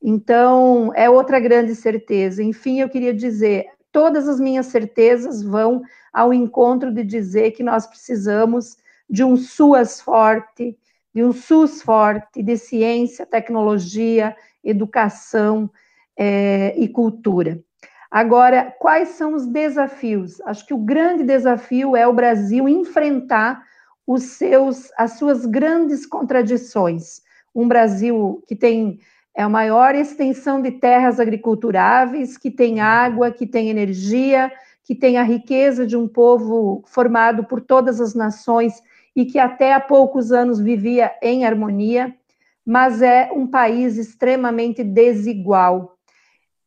Então, 0.00 0.92
é 0.94 1.10
outra 1.10 1.40
grande 1.40 1.74
certeza. 1.74 2.44
Enfim, 2.44 2.80
eu 2.80 2.88
queria 2.88 3.12
dizer, 3.12 3.66
todas 3.90 4.28
as 4.28 4.38
minhas 4.38 4.66
certezas 4.66 5.42
vão 5.42 5.82
ao 6.12 6.32
encontro 6.32 6.94
de 6.94 7.02
dizer 7.02 7.50
que 7.50 7.62
nós 7.64 7.88
precisamos 7.88 8.76
de 9.10 9.24
um 9.24 9.36
SUAS 9.36 10.00
forte, 10.00 10.78
de 11.12 11.24
um 11.24 11.32
SUS 11.32 11.82
forte, 11.82 12.40
de 12.40 12.56
ciência, 12.56 13.26
tecnologia, 13.26 14.34
educação 14.62 15.68
é, 16.16 16.72
e 16.78 16.88
cultura. 16.88 17.60
Agora, 18.08 18.72
quais 18.78 19.08
são 19.08 19.34
os 19.34 19.44
desafios? 19.44 20.40
Acho 20.42 20.64
que 20.64 20.74
o 20.74 20.78
grande 20.78 21.24
desafio 21.24 21.96
é 21.96 22.06
o 22.06 22.12
Brasil 22.12 22.68
enfrentar 22.68 23.68
os 24.10 24.24
seus, 24.24 24.90
as 24.98 25.12
suas 25.12 25.46
grandes 25.46 26.04
contradições. 26.04 27.22
Um 27.54 27.68
Brasil 27.68 28.42
que 28.48 28.56
tem 28.56 28.98
é 29.32 29.40
a 29.40 29.48
maior 29.48 29.94
extensão 29.94 30.60
de 30.60 30.72
terras 30.72 31.20
agriculturáveis, 31.20 32.36
que 32.36 32.50
tem 32.50 32.80
água, 32.80 33.30
que 33.30 33.46
tem 33.46 33.70
energia, 33.70 34.50
que 34.82 34.96
tem 34.96 35.16
a 35.16 35.22
riqueza 35.22 35.86
de 35.86 35.96
um 35.96 36.08
povo 36.08 36.82
formado 36.88 37.44
por 37.44 37.60
todas 37.60 38.00
as 38.00 38.12
nações 38.12 38.82
e 39.14 39.24
que 39.24 39.38
até 39.38 39.74
há 39.74 39.78
poucos 39.78 40.32
anos 40.32 40.58
vivia 40.58 41.12
em 41.22 41.44
harmonia, 41.44 42.12
mas 42.66 43.02
é 43.02 43.30
um 43.32 43.46
país 43.46 43.96
extremamente 43.96 44.82
desigual. 44.82 45.96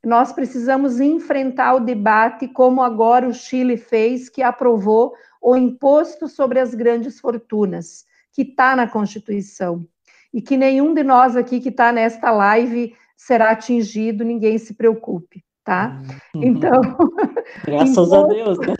Nós 0.01 0.31
precisamos 0.31 1.01
enfrentar 1.01 1.75
o 1.75 1.81
debate, 1.81 2.47
como 2.47 2.81
agora 2.81 3.27
o 3.27 3.33
Chile 3.33 3.75
fez, 3.75 4.29
que 4.29 4.41
aprovou 4.41 5.13
o 5.43 5.57
imposto 5.57 6.29
sobre 6.29 6.57
as 6.57 6.73
grandes 6.73 7.19
fortunas, 7.19 8.05
que 8.31 8.43
está 8.43 8.77
na 8.77 8.87
Constituição. 8.87 9.85
E 10.33 10.41
que 10.41 10.55
nenhum 10.55 10.93
de 10.93 11.03
nós 11.03 11.35
aqui 11.35 11.59
que 11.59 11.67
está 11.67 11.91
nesta 11.91 12.31
live 12.31 12.95
será 13.17 13.51
atingido, 13.51 14.23
ninguém 14.23 14.57
se 14.57 14.73
preocupe, 14.73 15.43
tá? 15.63 16.01
Uhum. 16.33 16.43
Então. 16.43 16.81
Graças 17.65 17.91
imposto, 17.91 18.15
a 18.15 18.27
Deus, 18.27 18.57
né? 18.57 18.73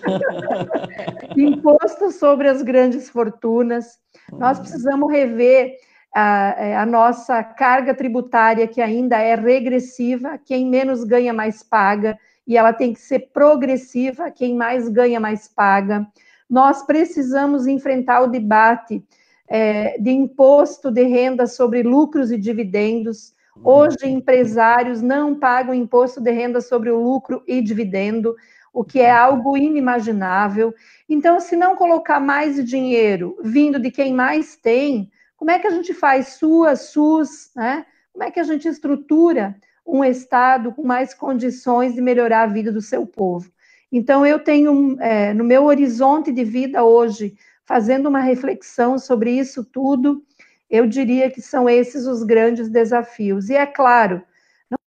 imposto 1.38 2.12
sobre 2.12 2.48
as 2.48 2.62
grandes 2.62 3.10
fortunas. 3.10 4.00
Nós 4.32 4.58
uhum. 4.58 4.64
precisamos 4.64 5.12
rever 5.12 5.76
a, 6.16 6.56
é, 6.58 6.78
a, 6.78 6.86
nossa 6.86 7.44
carga 7.44 7.94
tributária, 7.94 8.68
que 8.68 8.82
ainda 8.82 9.18
é 9.18 9.36
regressiva, 9.36 10.40
quem 10.44 10.66
menos 10.66 11.04
ganha 11.04 11.34
mais 11.34 11.62
paga, 11.62 12.18
e 12.48 12.58
ela 12.58 12.72
tem 12.72 12.94
que 12.94 13.02
ser 13.02 13.32
progressiva, 13.34 14.32
quem 14.32 14.56
mais 14.56 14.88
ganha 14.88 15.20
mais 15.20 15.48
paga 15.48 16.08
nós 16.50 16.84
precisamos 16.86 17.68
enfrentar 17.68 18.22
o 18.22 18.28
debate 18.28 19.04
é, 19.48 19.98
de 20.00 20.12
imposto 20.12 20.92
de 20.92 21.04
renda 21.04 21.46
sobre 21.48 21.84
lucros 21.84 22.32
e 22.32 22.38
dividendos. 22.38 23.34
Hoje, 23.64 24.08
empresários 24.08 25.02
não 25.02 25.36
pagam 25.36 25.74
imposto 25.74 26.20
de 26.20 26.32
renda 26.32 26.60
sobre 26.60 26.90
o 26.90 27.00
lucro 27.00 27.44
e 27.48 27.62
dividendo, 27.62 28.36
o 28.74 28.84
que 28.84 29.00
é 29.00 29.12
algo 29.12 29.56
inimaginável. 29.56 30.74
Então, 31.08 31.40
se 31.40 31.56
não 31.56 31.76
colocar 31.76 32.20
mais 32.20 32.64
dinheiro 32.66 33.38
vindo 33.44 33.80
de 33.80 33.92
quem 33.92 34.14
mais 34.14 34.56
tem, 34.56 35.12
como 35.38 35.52
é 35.52 35.60
que 35.60 35.68
a 35.68 35.72
gente 35.72 35.94
faz 35.94 36.30
SUA, 36.40 36.76
SUS, 36.76 37.52
né? 37.56 37.86
Como 38.12 38.24
é 38.24 38.32
que 38.32 38.40
a 38.40 38.44
gente 38.44 38.68
estrutura 38.68 39.56
um 39.86 40.04
Estado 40.04 40.72
com 40.72 40.84
mais 40.84 41.14
condições 41.14 41.94
de 41.94 42.02
melhorar 42.02 42.44
a 42.44 42.48
vida 42.48 42.72
do 42.72 42.82
seu 42.82 43.06
povo? 43.06 43.52
Então, 43.96 44.26
eu 44.26 44.40
tenho 44.40 45.00
é, 45.00 45.36
no 45.36 45.44
meu 45.44 45.66
horizonte 45.66 46.32
de 46.32 46.44
vida 46.44 46.84
hoje, 46.84 47.38
fazendo 47.64 48.10
uma 48.10 48.22
reflexão 48.22 48.98
sobre 48.98 49.30
isso 49.30 49.64
tudo, 49.64 50.24
eu 50.68 50.88
diria 50.88 51.30
que 51.30 51.40
são 51.40 51.70
esses 51.70 52.08
os 52.08 52.24
grandes 52.24 52.70
desafios. 52.70 53.52
E 53.52 53.56
é 53.56 53.68
claro, 53.68 54.24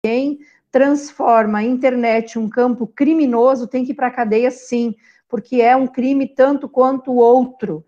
quem 0.04 0.40
transforma 0.70 1.60
a 1.60 1.64
internet 1.64 2.38
um 2.38 2.50
campo 2.50 2.86
criminoso 2.86 3.70
tem 3.70 3.86
que 3.86 3.94
ir 3.94 3.96
para 3.96 4.08
a 4.08 4.12
cadeia 4.12 4.52
sim, 4.52 4.94
porque 5.30 5.62
é 5.62 5.78
um 5.78 5.88
crime 5.88 6.28
tanto 6.28 6.68
quanto 6.68 7.10
o 7.12 7.16
outro. 7.16 7.86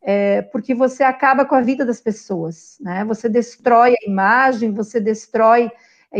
É, 0.00 0.40
porque 0.42 0.74
você 0.74 1.04
acaba 1.04 1.44
com 1.44 1.54
a 1.54 1.60
vida 1.60 1.84
das 1.84 2.00
pessoas, 2.00 2.78
né? 2.80 3.04
Você 3.04 3.28
destrói 3.28 3.92
a 3.92 4.10
imagem, 4.10 4.72
você 4.72 4.98
destrói 4.98 5.70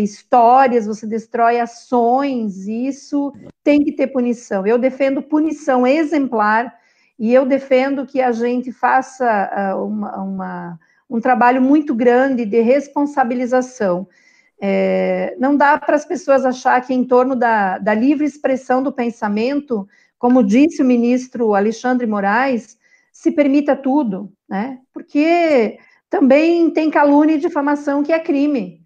histórias, 0.00 0.86
você 0.86 1.06
destrói 1.06 1.60
ações, 1.60 2.66
isso 2.66 3.32
tem 3.62 3.82
que 3.82 3.92
ter 3.92 4.08
punição. 4.08 4.66
Eu 4.66 4.78
defendo 4.78 5.22
punição 5.22 5.86
exemplar 5.86 6.74
e 7.18 7.32
eu 7.32 7.46
defendo 7.46 8.06
que 8.06 8.20
a 8.20 8.32
gente 8.32 8.72
faça 8.72 9.74
uh, 9.76 9.84
uma, 9.84 10.16
uma, 10.22 10.80
um 11.08 11.20
trabalho 11.20 11.62
muito 11.62 11.94
grande 11.94 12.44
de 12.44 12.60
responsabilização. 12.60 14.06
É, 14.60 15.36
não 15.38 15.56
dá 15.56 15.78
para 15.78 15.96
as 15.96 16.04
pessoas 16.04 16.44
achar 16.44 16.80
que 16.80 16.94
em 16.94 17.04
torno 17.04 17.36
da, 17.36 17.78
da 17.78 17.94
livre 17.94 18.24
expressão 18.24 18.82
do 18.82 18.92
pensamento, 18.92 19.86
como 20.18 20.42
disse 20.42 20.82
o 20.82 20.86
ministro 20.86 21.54
Alexandre 21.54 22.06
Moraes, 22.06 22.78
se 23.12 23.30
permita 23.30 23.76
tudo, 23.76 24.32
né? 24.48 24.78
Porque 24.92 25.78
também 26.10 26.70
tem 26.70 26.90
calúnia 26.90 27.34
e 27.34 27.40
difamação 27.40 28.02
que 28.02 28.12
é 28.12 28.18
crime. 28.18 28.83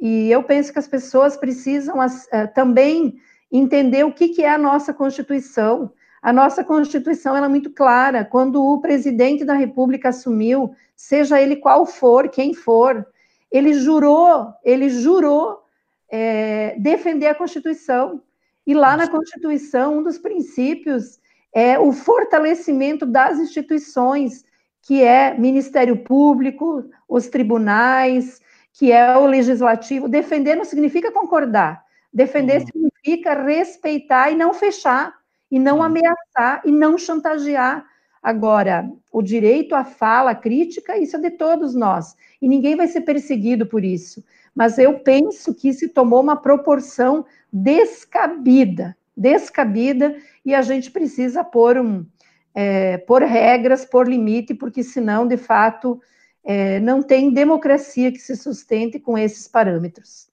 E 0.00 0.30
eu 0.30 0.42
penso 0.42 0.72
que 0.72 0.78
as 0.78 0.88
pessoas 0.88 1.36
precisam 1.36 1.98
uh, 1.98 2.54
também 2.54 3.16
entender 3.50 4.04
o 4.04 4.12
que, 4.12 4.28
que 4.28 4.42
é 4.42 4.50
a 4.50 4.58
nossa 4.58 4.92
Constituição. 4.92 5.92
A 6.20 6.32
nossa 6.32 6.64
Constituição 6.64 7.36
é 7.36 7.48
muito 7.48 7.70
clara. 7.70 8.24
Quando 8.24 8.64
o 8.64 8.80
presidente 8.80 9.44
da 9.44 9.54
República 9.54 10.08
assumiu, 10.08 10.74
seja 10.96 11.40
ele 11.40 11.56
qual 11.56 11.86
for, 11.86 12.28
quem 12.28 12.54
for, 12.54 13.06
ele 13.50 13.72
jurou, 13.74 14.52
ele 14.64 14.88
jurou 14.88 15.62
é, 16.10 16.74
defender 16.78 17.26
a 17.26 17.34
Constituição. 17.34 18.20
E 18.66 18.74
lá 18.74 18.96
na 18.96 19.08
Constituição, 19.08 19.98
um 19.98 20.02
dos 20.02 20.18
princípios 20.18 21.20
é 21.52 21.78
o 21.78 21.92
fortalecimento 21.92 23.06
das 23.06 23.38
instituições, 23.38 24.44
que 24.82 25.02
é 25.02 25.38
Ministério 25.38 25.96
Público, 25.98 26.84
os 27.08 27.28
tribunais, 27.28 28.40
que 28.74 28.92
é 28.92 29.16
o 29.16 29.26
legislativo. 29.26 30.08
Defender 30.08 30.56
não 30.56 30.64
significa 30.64 31.10
concordar. 31.10 31.82
Defender 32.12 32.60
uhum. 32.60 32.66
significa 32.66 33.42
respeitar 33.42 34.30
e 34.30 34.36
não 34.36 34.52
fechar, 34.52 35.14
e 35.50 35.58
não 35.58 35.76
uhum. 35.76 35.84
ameaçar, 35.84 36.60
e 36.64 36.72
não 36.72 36.98
chantagear. 36.98 37.86
Agora, 38.22 38.90
o 39.12 39.22
direito 39.22 39.74
à 39.74 39.84
fala 39.84 40.34
crítica, 40.34 40.96
isso 40.98 41.16
é 41.16 41.20
de 41.20 41.30
todos 41.30 41.74
nós, 41.74 42.16
e 42.40 42.48
ninguém 42.48 42.74
vai 42.74 42.88
ser 42.88 43.02
perseguido 43.02 43.66
por 43.66 43.84
isso. 43.84 44.24
Mas 44.54 44.78
eu 44.78 44.98
penso 45.00 45.54
que 45.54 45.72
se 45.72 45.88
tomou 45.88 46.20
uma 46.20 46.36
proporção 46.36 47.24
descabida, 47.52 48.96
descabida, 49.16 50.16
e 50.44 50.54
a 50.54 50.62
gente 50.62 50.90
precisa 50.90 51.44
pôr, 51.44 51.78
um, 51.78 52.06
é, 52.54 52.98
pôr 52.98 53.22
regras, 53.22 53.84
pôr 53.84 54.08
limite, 54.08 54.54
porque 54.54 54.82
senão, 54.82 55.26
de 55.26 55.36
fato, 55.36 56.00
é, 56.44 56.78
não 56.80 57.02
tem 57.02 57.32
democracia 57.32 58.12
que 58.12 58.18
se 58.18 58.36
sustente 58.36 58.98
com 58.98 59.16
esses 59.16 59.48
parâmetros. 59.48 60.28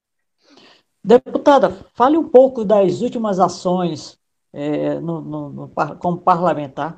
Deputada, 1.03 1.75
fale 1.93 2.17
um 2.17 2.27
pouco 2.27 2.63
das 2.63 3.01
últimas 3.01 3.39
ações 3.39 4.19
é, 4.53 4.99
no, 4.99 5.21
no, 5.21 5.49
no, 5.49 5.71
como 5.99 6.17
parlamentar. 6.19 6.97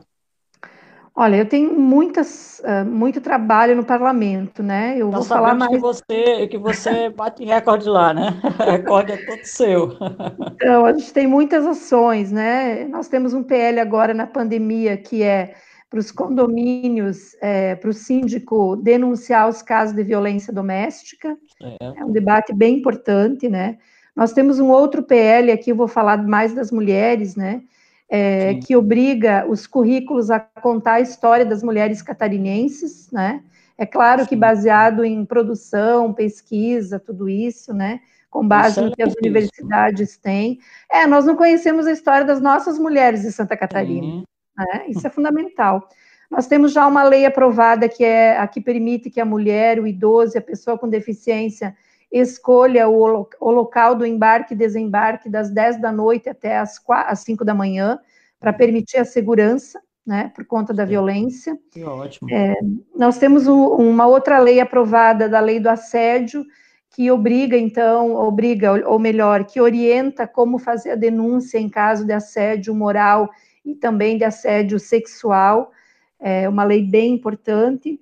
Olha, 1.15 1.35
eu 1.35 1.47
tenho 1.47 1.79
muitas, 1.79 2.59
uh, 2.65 2.83
muito 2.83 3.21
trabalho 3.21 3.75
no 3.75 3.85
parlamento, 3.85 4.63
né? 4.63 4.95
Eu 4.97 5.11
vou 5.11 5.21
falar 5.21 5.53
mais. 5.53 5.71
Que 5.71 5.77
você, 5.77 6.47
que 6.47 6.57
você 6.57 7.09
bate 7.15 7.45
recorde 7.45 7.87
lá, 7.87 8.11
né? 8.15 8.41
recorde 8.57 9.11
é 9.11 9.17
todo 9.17 9.43
seu. 9.43 9.95
então, 10.55 10.85
a 10.87 10.93
gente 10.93 11.13
tem 11.13 11.27
muitas 11.27 11.67
ações, 11.67 12.31
né? 12.31 12.85
Nós 12.85 13.07
temos 13.07 13.31
um 13.31 13.43
PL 13.43 13.79
agora 13.79 14.11
na 14.11 14.25
pandemia 14.25 14.97
que 14.97 15.21
é 15.21 15.53
para 15.93 15.99
os 15.99 16.11
condomínios, 16.11 17.35
é, 17.39 17.75
para 17.75 17.91
o 17.91 17.93
síndico 17.93 18.75
denunciar 18.77 19.47
os 19.47 19.61
casos 19.61 19.95
de 19.95 20.03
violência 20.03 20.51
doméstica. 20.51 21.37
É. 21.61 21.99
é 21.99 22.03
um 22.03 22.11
debate 22.11 22.51
bem 22.51 22.79
importante, 22.79 23.47
né? 23.47 23.77
Nós 24.15 24.33
temos 24.33 24.59
um 24.59 24.71
outro 24.71 25.03
PL 25.03 25.51
aqui, 25.51 25.69
eu 25.71 25.75
vou 25.75 25.87
falar 25.87 26.17
mais 26.17 26.51
das 26.51 26.71
mulheres, 26.71 27.35
né? 27.35 27.61
É, 28.09 28.55
que 28.55 28.75
obriga 28.75 29.45
os 29.47 29.67
currículos 29.67 30.31
a 30.31 30.39
contar 30.39 30.93
a 30.93 31.01
história 31.01 31.45
das 31.45 31.61
mulheres 31.61 32.01
catarinenses, 32.01 33.11
né? 33.11 33.43
É 33.77 33.85
claro 33.85 34.23
Sim. 34.23 34.29
que 34.29 34.35
baseado 34.35 35.05
em 35.05 35.23
produção, 35.23 36.11
pesquisa, 36.11 36.99
tudo 36.99 37.29
isso, 37.29 37.71
né? 37.71 37.99
Com 38.31 38.47
base 38.47 38.81
no 38.81 38.91
que 38.91 39.03
as 39.03 39.13
universidades 39.13 40.17
têm. 40.17 40.57
É, 40.91 41.05
nós 41.05 41.23
não 41.23 41.35
conhecemos 41.35 41.85
a 41.85 41.91
história 41.91 42.25
das 42.25 42.41
nossas 42.41 42.79
mulheres 42.79 43.21
de 43.21 43.31
Santa 43.31 43.55
Catarina. 43.55 44.07
Sim. 44.07 44.23
Né? 44.57 44.85
Isso 44.87 45.05
é 45.05 45.09
fundamental. 45.09 45.87
Nós 46.29 46.47
temos 46.47 46.73
já 46.73 46.87
uma 46.87 47.03
lei 47.03 47.25
aprovada 47.25 47.87
que 47.87 48.03
é 48.03 48.37
a 48.37 48.47
que 48.47 48.59
permite 48.59 49.09
que 49.09 49.21
a 49.21 49.25
mulher, 49.25 49.79
o 49.79 49.85
idoso 49.85 50.35
e 50.35 50.39
a 50.39 50.41
pessoa 50.41 50.77
com 50.77 50.89
deficiência 50.89 51.75
escolha 52.13 52.87
o, 52.87 53.27
o 53.39 53.51
local 53.51 53.95
do 53.95 54.05
embarque 54.05 54.53
e 54.53 54.57
desembarque 54.57 55.27
das 55.27 55.49
10 55.49 55.81
da 55.81 55.91
noite 55.91 56.29
até 56.29 56.59
as, 56.59 56.77
4, 56.77 57.11
as 57.11 57.19
5 57.21 57.43
da 57.43 57.55
manhã, 57.55 57.99
para 58.39 58.53
permitir 58.53 58.97
a 58.97 59.05
segurança, 59.05 59.81
né, 60.05 60.31
por 60.35 60.45
conta 60.45 60.73
da 60.73 60.85
violência. 60.85 61.57
Que 61.71 61.83
ótimo. 61.83 62.29
É, 62.31 62.53
nós 62.95 63.17
temos 63.17 63.47
uma 63.47 64.05
outra 64.05 64.37
lei 64.37 64.59
aprovada 64.59 65.27
da 65.27 65.39
lei 65.39 65.59
do 65.59 65.69
assédio, 65.69 66.45
que 66.91 67.09
obriga, 67.09 67.57
então, 67.57 68.13
obriga, 68.13 68.87
ou 68.87 68.99
melhor, 68.99 69.45
que 69.45 69.59
orienta 69.59 70.27
como 70.27 70.59
fazer 70.59 70.91
a 70.91 70.95
denúncia 70.95 71.57
em 71.57 71.67
caso 71.67 72.05
de 72.05 72.13
assédio 72.13 72.75
moral 72.75 73.31
e 73.65 73.75
também 73.75 74.17
de 74.17 74.23
assédio 74.23 74.79
sexual, 74.79 75.71
é 76.19 76.47
uma 76.47 76.63
lei 76.63 76.81
bem 76.81 77.13
importante. 77.13 77.99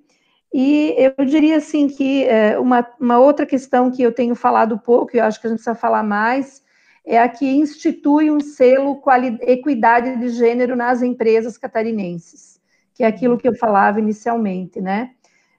E 0.52 0.94
eu 0.98 1.24
diria 1.24 1.56
assim 1.56 1.88
que 1.88 2.24
é, 2.24 2.58
uma, 2.58 2.86
uma 3.00 3.18
outra 3.18 3.46
questão 3.46 3.90
que 3.90 4.02
eu 4.02 4.12
tenho 4.12 4.34
falado 4.34 4.78
pouco, 4.78 5.16
e 5.16 5.18
eu 5.18 5.24
acho 5.24 5.40
que 5.40 5.46
a 5.46 5.50
gente 5.50 5.58
precisa 5.58 5.74
falar 5.74 6.02
mais, 6.02 6.62
é 7.04 7.18
a 7.18 7.28
que 7.28 7.46
institui 7.46 8.30
um 8.30 8.40
selo 8.40 9.02
equidade 9.40 10.16
de 10.18 10.28
gênero 10.28 10.76
nas 10.76 11.02
empresas 11.02 11.58
catarinenses, 11.58 12.60
que 12.94 13.02
é 13.02 13.06
aquilo 13.06 13.38
que 13.38 13.48
eu 13.48 13.56
falava 13.56 13.98
inicialmente, 13.98 14.80
né? 14.80 15.10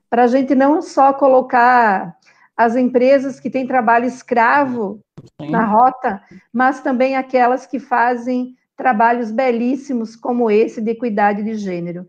Para 0.09 0.23
a 0.23 0.27
gente 0.27 0.53
não 0.53 0.81
só 0.81 1.11
colocar 1.11 2.15
as 2.55 2.75
empresas 2.75 3.39
que 3.39 3.49
têm 3.49 3.65
trabalho 3.65 4.05
escravo 4.05 5.01
Sim. 5.41 5.49
na 5.49 5.65
rota, 5.65 6.21
mas 6.51 6.81
também 6.81 7.15
aquelas 7.15 7.65
que 7.65 7.79
fazem 7.79 8.55
trabalhos 8.75 9.31
belíssimos 9.31 10.15
como 10.15 10.49
esse 10.49 10.81
de 10.81 10.91
equidade 10.91 11.43
de 11.43 11.55
gênero. 11.55 12.07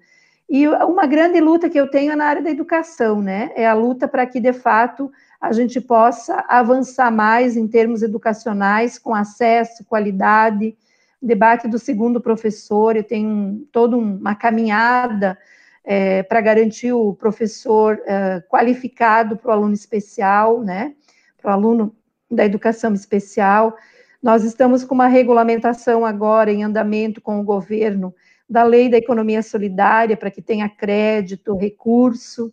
E 0.48 0.68
uma 0.68 1.06
grande 1.06 1.40
luta 1.40 1.70
que 1.70 1.78
eu 1.78 1.90
tenho 1.90 2.12
é 2.12 2.16
na 2.16 2.26
área 2.26 2.42
da 2.42 2.50
educação, 2.50 3.20
né? 3.20 3.50
É 3.54 3.66
a 3.66 3.74
luta 3.74 4.06
para 4.06 4.26
que, 4.26 4.38
de 4.38 4.52
fato, 4.52 5.10
a 5.40 5.52
gente 5.52 5.80
possa 5.80 6.44
avançar 6.48 7.10
mais 7.10 7.56
em 7.56 7.66
termos 7.66 8.02
educacionais, 8.02 8.98
com 8.98 9.14
acesso, 9.14 9.84
qualidade, 9.84 10.76
debate 11.24 11.66
do 11.66 11.78
segundo 11.78 12.20
professor, 12.20 12.96
eu 12.96 13.02
tenho 13.02 13.66
toda 13.72 13.96
uma 13.96 14.34
caminhada 14.34 15.38
é, 15.82 16.22
para 16.22 16.40
garantir 16.40 16.92
o 16.92 17.14
professor 17.14 18.00
é, 18.06 18.42
qualificado 18.48 19.36
para 19.36 19.50
o 19.50 19.52
aluno 19.52 19.74
especial, 19.74 20.60
né? 20.62 20.94
Para 21.40 21.50
o 21.50 21.54
aluno 21.54 21.96
da 22.30 22.44
educação 22.44 22.92
especial. 22.94 23.76
Nós 24.24 24.42
estamos 24.42 24.82
com 24.82 24.94
uma 24.94 25.06
regulamentação 25.06 26.02
agora 26.02 26.50
em 26.50 26.64
andamento 26.64 27.20
com 27.20 27.38
o 27.38 27.44
governo 27.44 28.14
da 28.48 28.62
lei 28.62 28.88
da 28.88 28.96
economia 28.96 29.42
solidária 29.42 30.16
para 30.16 30.30
que 30.30 30.40
tenha 30.40 30.66
crédito, 30.66 31.54
recurso. 31.54 32.50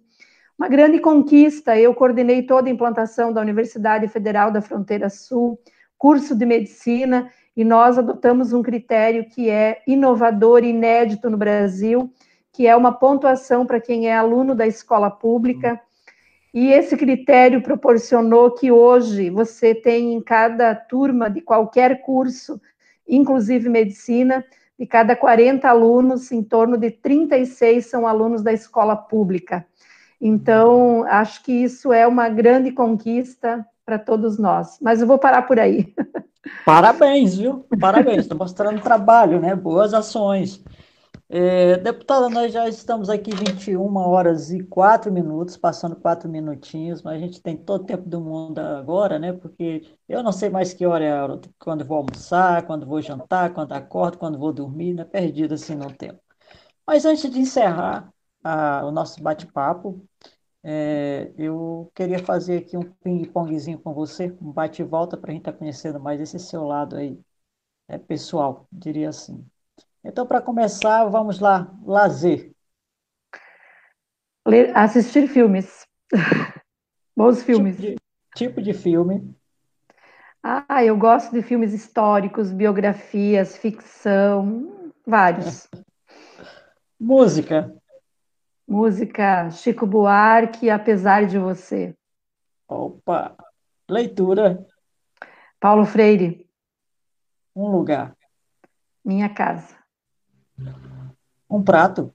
Uma 0.60 0.68
grande 0.68 1.00
conquista, 1.00 1.80
eu 1.80 1.96
coordenei 1.96 2.44
toda 2.44 2.68
a 2.68 2.74
implantação 2.74 3.32
da 3.32 3.40
Universidade 3.40 4.06
Federal 4.10 4.52
da 4.52 4.62
Fronteira 4.62 5.10
Sul, 5.10 5.58
curso 5.98 6.36
de 6.36 6.46
medicina, 6.46 7.32
e 7.56 7.64
nós 7.64 7.98
adotamos 7.98 8.52
um 8.52 8.62
critério 8.62 9.30
que 9.30 9.50
é 9.50 9.82
inovador 9.88 10.66
e 10.66 10.72
inédito 10.72 11.30
no 11.30 11.38
Brasil, 11.38 12.12
que 12.52 12.68
é 12.68 12.76
uma 12.76 12.92
pontuação 12.92 13.66
para 13.66 13.80
quem 13.80 14.10
é 14.10 14.14
aluno 14.18 14.54
da 14.54 14.68
escola 14.68 15.10
pública. 15.10 15.80
E 16.54 16.68
esse 16.68 16.98
critério 16.98 17.62
proporcionou 17.62 18.52
que 18.52 18.72
hoje 18.72 19.30
você 19.30 19.74
tem 19.74 20.14
em 20.14 20.22
cada 20.22 20.76
turma 20.76 21.30
de 21.30 21.42
qualquer 21.42 22.02
curso, 22.02 22.60
inclusive 23.08 23.70
medicina, 23.70 24.44
de 24.78 24.86
cada 24.86 25.16
40 25.16 25.70
alunos, 25.70 26.32
em 26.32 26.44
torno 26.44 26.76
de 26.78 26.92
36 26.92 27.86
são 27.86 28.06
alunos 28.06 28.42
da 28.42 28.52
escola 28.52 28.96
pública. 28.96 29.66
Então, 30.20 31.04
acho 31.08 31.44
que 31.44 31.52
isso 31.52 31.94
é 31.94 32.06
uma 32.06 32.28
grande 32.30 32.72
conquista 32.72 33.66
para 33.86 33.98
todos 33.98 34.38
nós. 34.38 34.78
Mas 34.82 35.02
eu 35.02 35.08
vou 35.08 35.18
parar 35.18 35.44
por 35.44 35.60
aí. 35.60 35.94
Parabéns, 36.66 37.38
viu? 37.38 37.66
Parabéns, 37.80 38.20
estou 38.20 38.38
mostrando 38.38 38.82
trabalho, 38.82 39.40
né? 39.40 39.56
Boas 39.56 39.94
ações. 39.94 40.64
É, 41.34 41.78
deputada, 41.78 42.30
nós 42.30 42.52
já 42.52 42.68
estamos 42.68 43.10
aqui 43.10 43.32
21 43.34 43.96
horas 43.96 44.52
e 44.52 44.62
4 44.66 45.10
minutos, 45.10 45.56
passando 45.56 45.96
4 45.96 46.28
minutinhos, 46.30 47.02
mas 47.02 47.16
a 47.16 47.20
gente 47.20 47.42
tem 47.42 47.56
todo 47.56 47.84
o 47.84 47.86
tempo 47.86 48.08
do 48.10 48.20
mundo 48.20 48.60
agora, 48.60 49.18
né? 49.18 49.32
Porque 49.32 49.98
eu 50.10 50.22
não 50.22 50.34
sei 50.34 50.50
mais 50.50 50.74
que 50.74 50.86
hora 50.86 51.06
é 51.06 51.12
quando 51.58 51.86
vou 51.86 51.98
almoçar, 51.98 52.66
quando 52.68 52.86
vou 52.86 53.02
jantar, 53.02 53.54
quando 53.54 53.72
acordo, 53.72 54.18
quando 54.18 54.38
vou 54.38 54.52
dormir, 54.52 54.94
né? 54.94 55.06
Perdido 55.06 55.54
assim 55.54 55.74
no 55.74 55.90
tempo. 55.96 56.20
Mas 56.88 57.06
antes 57.06 57.30
de 57.32 57.40
encerrar 57.40 58.14
a, 58.44 58.86
o 58.86 58.92
nosso 58.92 59.22
bate-papo, 59.24 60.06
é, 60.64 61.34
eu 61.38 61.92
queria 61.96 62.20
fazer 62.20 62.60
aqui 62.60 62.78
um 62.78 62.84
ping-pongzinho 63.04 63.80
com 63.80 63.94
você, 63.94 64.36
um 64.42 64.52
bate-volta 64.52 65.18
para 65.18 65.32
a 65.32 65.34
gente 65.34 65.42
estar 65.42 65.54
tá 65.54 65.58
conhecendo 65.60 66.00
mais 66.00 66.22
esse 66.22 66.40
seu 66.40 66.66
lado 66.66 66.96
aí, 66.98 67.20
é, 67.88 67.98
pessoal, 67.98 68.68
diria 68.72 69.10
assim. 69.10 69.46
Então, 70.04 70.26
para 70.26 70.42
começar, 70.42 71.06
vamos 71.06 71.40
lá, 71.40 71.72
lazer. 71.84 72.52
Ler, 74.48 74.76
assistir 74.76 75.28
filmes. 75.28 75.86
Bons 77.16 77.44
filmes. 77.44 77.76
Tipo 77.78 77.88
de, 77.88 77.96
tipo 78.36 78.62
de 78.62 78.74
filme. 78.74 79.36
Ah, 80.42 80.84
eu 80.84 80.98
gosto 80.98 81.32
de 81.32 81.44
filmes 81.44 81.72
históricos, 81.72 82.52
biografias, 82.52 83.56
ficção, 83.58 84.92
vários. 85.06 85.68
Música. 87.00 87.72
Música 88.68 89.52
Chico 89.52 89.86
Buarque, 89.86 90.70
Apesar 90.70 91.28
de 91.28 91.38
Você. 91.38 91.96
Opa! 92.68 93.36
Leitura. 93.90 94.66
Paulo 95.60 95.86
Freire. 95.86 96.50
Um 97.56 97.68
lugar. 97.70 98.16
Minha 99.04 99.30
casa. 99.30 99.81
Um 101.50 101.64
prato. 101.64 102.14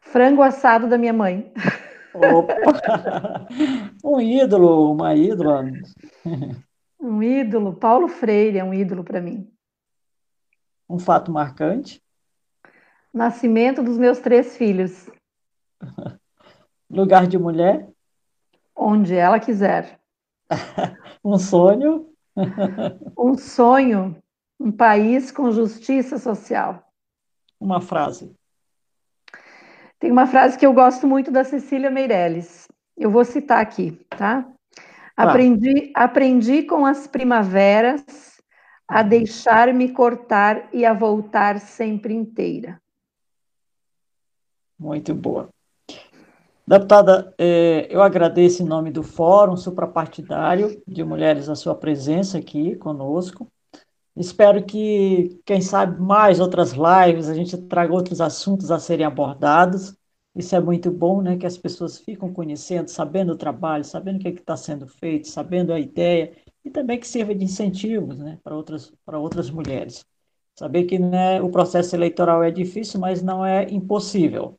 Frango 0.00 0.42
assado 0.42 0.88
da 0.88 0.96
minha 0.96 1.12
mãe. 1.12 1.52
Opa! 2.14 2.54
Um 4.02 4.20
ídolo, 4.20 4.92
uma 4.92 5.14
ídola. 5.14 5.64
Um 6.98 7.22
ídolo. 7.22 7.74
Paulo 7.74 8.08
Freire 8.08 8.58
é 8.58 8.64
um 8.64 8.72
ídolo 8.72 9.02
para 9.04 9.20
mim. 9.20 9.50
Um 10.88 10.98
fato 10.98 11.30
marcante. 11.30 12.02
Nascimento 13.12 13.82
dos 13.82 13.98
meus 13.98 14.18
três 14.20 14.56
filhos. 14.56 15.10
Lugar 16.88 17.26
de 17.26 17.38
mulher. 17.38 17.88
Onde 18.74 19.14
ela 19.14 19.40
quiser. 19.40 19.98
um 21.24 21.38
sonho. 21.38 22.08
um 23.18 23.36
sonho. 23.36 24.22
Um 24.58 24.72
país 24.72 25.30
com 25.30 25.50
justiça 25.50 26.18
social 26.18 26.86
uma 27.60 27.80
frase. 27.80 28.34
Tem 29.98 30.10
uma 30.10 30.26
frase 30.26 30.58
que 30.58 30.66
eu 30.66 30.72
gosto 30.72 31.06
muito 31.06 31.30
da 31.30 31.42
Cecília 31.42 31.90
Meirelles. 31.90 32.68
Eu 32.96 33.10
vou 33.10 33.24
citar 33.24 33.60
aqui, 33.60 33.92
tá? 34.10 34.46
Aprendi, 35.16 35.90
aprendi 35.94 36.62
com 36.62 36.84
as 36.84 37.06
primaveras 37.06 38.04
a 38.86 39.02
deixar-me 39.02 39.90
cortar 39.92 40.68
e 40.72 40.84
a 40.84 40.92
voltar 40.92 41.58
sempre 41.58 42.14
inteira. 42.14 42.80
Muito 44.78 45.14
boa. 45.14 45.48
Deputada, 46.68 47.34
eh, 47.38 47.86
eu 47.90 48.02
agradeço 48.02 48.62
em 48.62 48.66
nome 48.66 48.90
do 48.90 49.02
Fórum 49.02 49.56
Suprapartidário 49.56 50.82
de 50.86 51.02
Mulheres 51.02 51.48
a 51.48 51.54
sua 51.54 51.74
presença 51.74 52.38
aqui 52.38 52.76
conosco. 52.76 53.50
Espero 54.16 54.64
que, 54.64 55.40
quem 55.44 55.60
sabe, 55.60 56.00
mais 56.00 56.40
outras 56.40 56.72
lives, 56.72 57.28
a 57.28 57.34
gente 57.34 57.56
traga 57.56 57.92
outros 57.92 58.20
assuntos 58.20 58.70
a 58.70 58.78
serem 58.78 59.04
abordados. 59.04 59.94
Isso 60.34 60.56
é 60.56 60.60
muito 60.60 60.90
bom, 60.90 61.20
né? 61.20 61.36
Que 61.36 61.46
as 61.46 61.58
pessoas 61.58 61.98
ficam 61.98 62.32
conhecendo, 62.32 62.88
sabendo 62.88 63.32
o 63.32 63.36
trabalho, 63.36 63.84
sabendo 63.84 64.16
o 64.16 64.20
que 64.20 64.28
é 64.28 64.30
está 64.32 64.56
sendo 64.56 64.86
feito, 64.86 65.28
sabendo 65.28 65.72
a 65.72 65.78
ideia, 65.78 66.32
e 66.64 66.70
também 66.70 66.98
que 66.98 67.06
sirva 67.06 67.34
de 67.34 67.44
incentivos 67.44 68.18
né, 68.18 68.38
para 68.42 68.56
outras, 68.56 68.92
outras 69.06 69.50
mulheres. 69.50 70.04
Saber 70.54 70.84
que 70.84 70.98
né, 70.98 71.40
o 71.42 71.50
processo 71.50 71.94
eleitoral 71.94 72.42
é 72.42 72.50
difícil, 72.50 72.98
mas 72.98 73.22
não 73.22 73.44
é 73.44 73.70
impossível. 73.70 74.58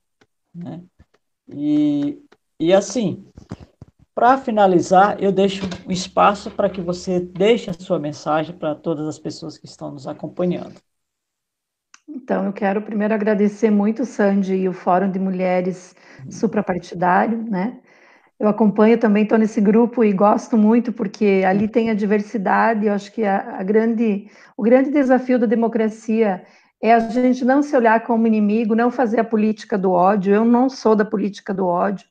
Né? 0.54 0.84
E, 1.50 2.22
e 2.60 2.74
assim, 2.74 3.26
para 4.18 4.36
finalizar, 4.36 5.16
eu 5.22 5.32
deixo 5.32 5.64
um 5.88 5.92
espaço 5.92 6.50
para 6.50 6.72
que 6.72 6.82
você 6.82 7.20
deixe 7.20 7.70
a 7.70 7.74
sua 7.74 8.00
mensagem 8.00 8.58
para 8.58 8.74
todas 8.74 9.08
as 9.08 9.20
pessoas 9.20 9.60
que 9.60 9.68
estão 9.68 9.92
nos 9.92 10.08
acompanhando. 10.08 10.74
Então, 12.10 12.44
eu 12.44 12.52
quero 12.52 12.82
primeiro 12.82 13.14
agradecer 13.14 13.70
muito, 13.70 14.06
Sandy, 14.06 14.56
e 14.56 14.68
o 14.68 14.74
Fórum 14.74 15.12
de 15.12 15.20
Mulheres. 15.20 15.96
Suprapartidário, 16.32 17.44
né? 17.44 17.80
Eu 18.40 18.48
acompanho 18.48 18.98
também, 18.98 19.22
estou 19.22 19.38
nesse 19.38 19.62
grupo 19.62 20.04
e 20.04 20.12
gosto 20.12 20.58
muito, 20.58 20.92
porque 20.92 21.44
ali 21.46 21.68
tem 21.68 21.92
a 21.92 21.94
diversidade, 21.94 22.88
eu 22.88 22.94
acho 22.94 23.12
que 23.12 23.24
a, 23.24 23.60
a 23.60 23.64
grande, 23.64 24.32
o 24.58 24.64
grande 24.64 24.90
desafio 24.90 25.38
da 25.38 25.46
democracia 25.46 26.44
é 26.82 26.92
a 26.92 27.00
gente 27.02 27.46
não 27.46 27.62
se 27.62 27.78
olhar 27.78 28.04
como 28.04 28.26
inimigo, 28.26 28.74
não 28.74 28.90
fazer 28.90 29.20
a 29.20 29.24
política 29.24 29.78
do 29.78 29.92
ódio, 29.92 30.34
eu 30.34 30.44
não 30.44 30.70
sou 30.70 30.96
da 30.96 31.06
política 31.06 31.54
do 31.54 31.68
ódio, 31.68 32.08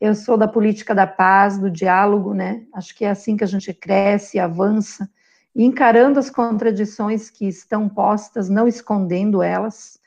eu 0.00 0.14
sou 0.14 0.36
da 0.36 0.48
política 0.48 0.94
da 0.94 1.06
paz, 1.06 1.58
do 1.58 1.70
diálogo, 1.70 2.34
né? 2.34 2.62
Acho 2.72 2.94
que 2.94 3.04
é 3.04 3.10
assim 3.10 3.36
que 3.36 3.44
a 3.44 3.46
gente 3.46 3.72
cresce, 3.72 4.38
avança, 4.38 5.08
encarando 5.54 6.18
as 6.18 6.30
contradições 6.30 7.30
que 7.30 7.46
estão 7.46 7.88
postas, 7.88 8.48
não 8.48 8.66
escondendo 8.66 9.42
elas. 9.42 9.98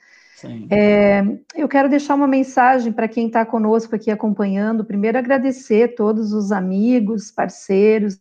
É, 0.69 1.23
eu 1.55 1.67
quero 1.67 1.89
deixar 1.89 2.13
uma 2.13 2.27
mensagem 2.27 2.91
para 2.91 3.07
quem 3.07 3.27
está 3.27 3.43
conosco 3.45 3.95
aqui 3.95 4.11
acompanhando. 4.11 4.85
Primeiro, 4.85 5.17
agradecer 5.17 5.95
todos 5.95 6.31
os 6.31 6.51
amigos, 6.51 7.31
parceiros, 7.31 8.19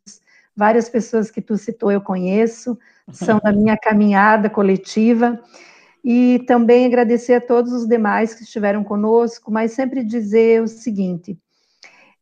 várias 0.57 0.89
pessoas 0.89 1.31
que 1.31 1.43
tu 1.43 1.59
citou 1.59 1.93
eu 1.93 2.01
conheço, 2.01 2.79
são 3.13 3.39
da 3.39 3.53
minha 3.53 3.77
caminhada 3.77 4.49
coletiva. 4.49 5.39
E 6.03 6.39
também 6.47 6.87
agradecer 6.87 7.35
a 7.35 7.41
todos 7.41 7.73
os 7.73 7.87
demais 7.87 8.33
que 8.33 8.45
estiveram 8.45 8.85
conosco, 8.85 9.51
mas 9.51 9.73
sempre 9.73 10.05
dizer 10.05 10.63
o 10.63 10.69
seguinte: 10.69 11.37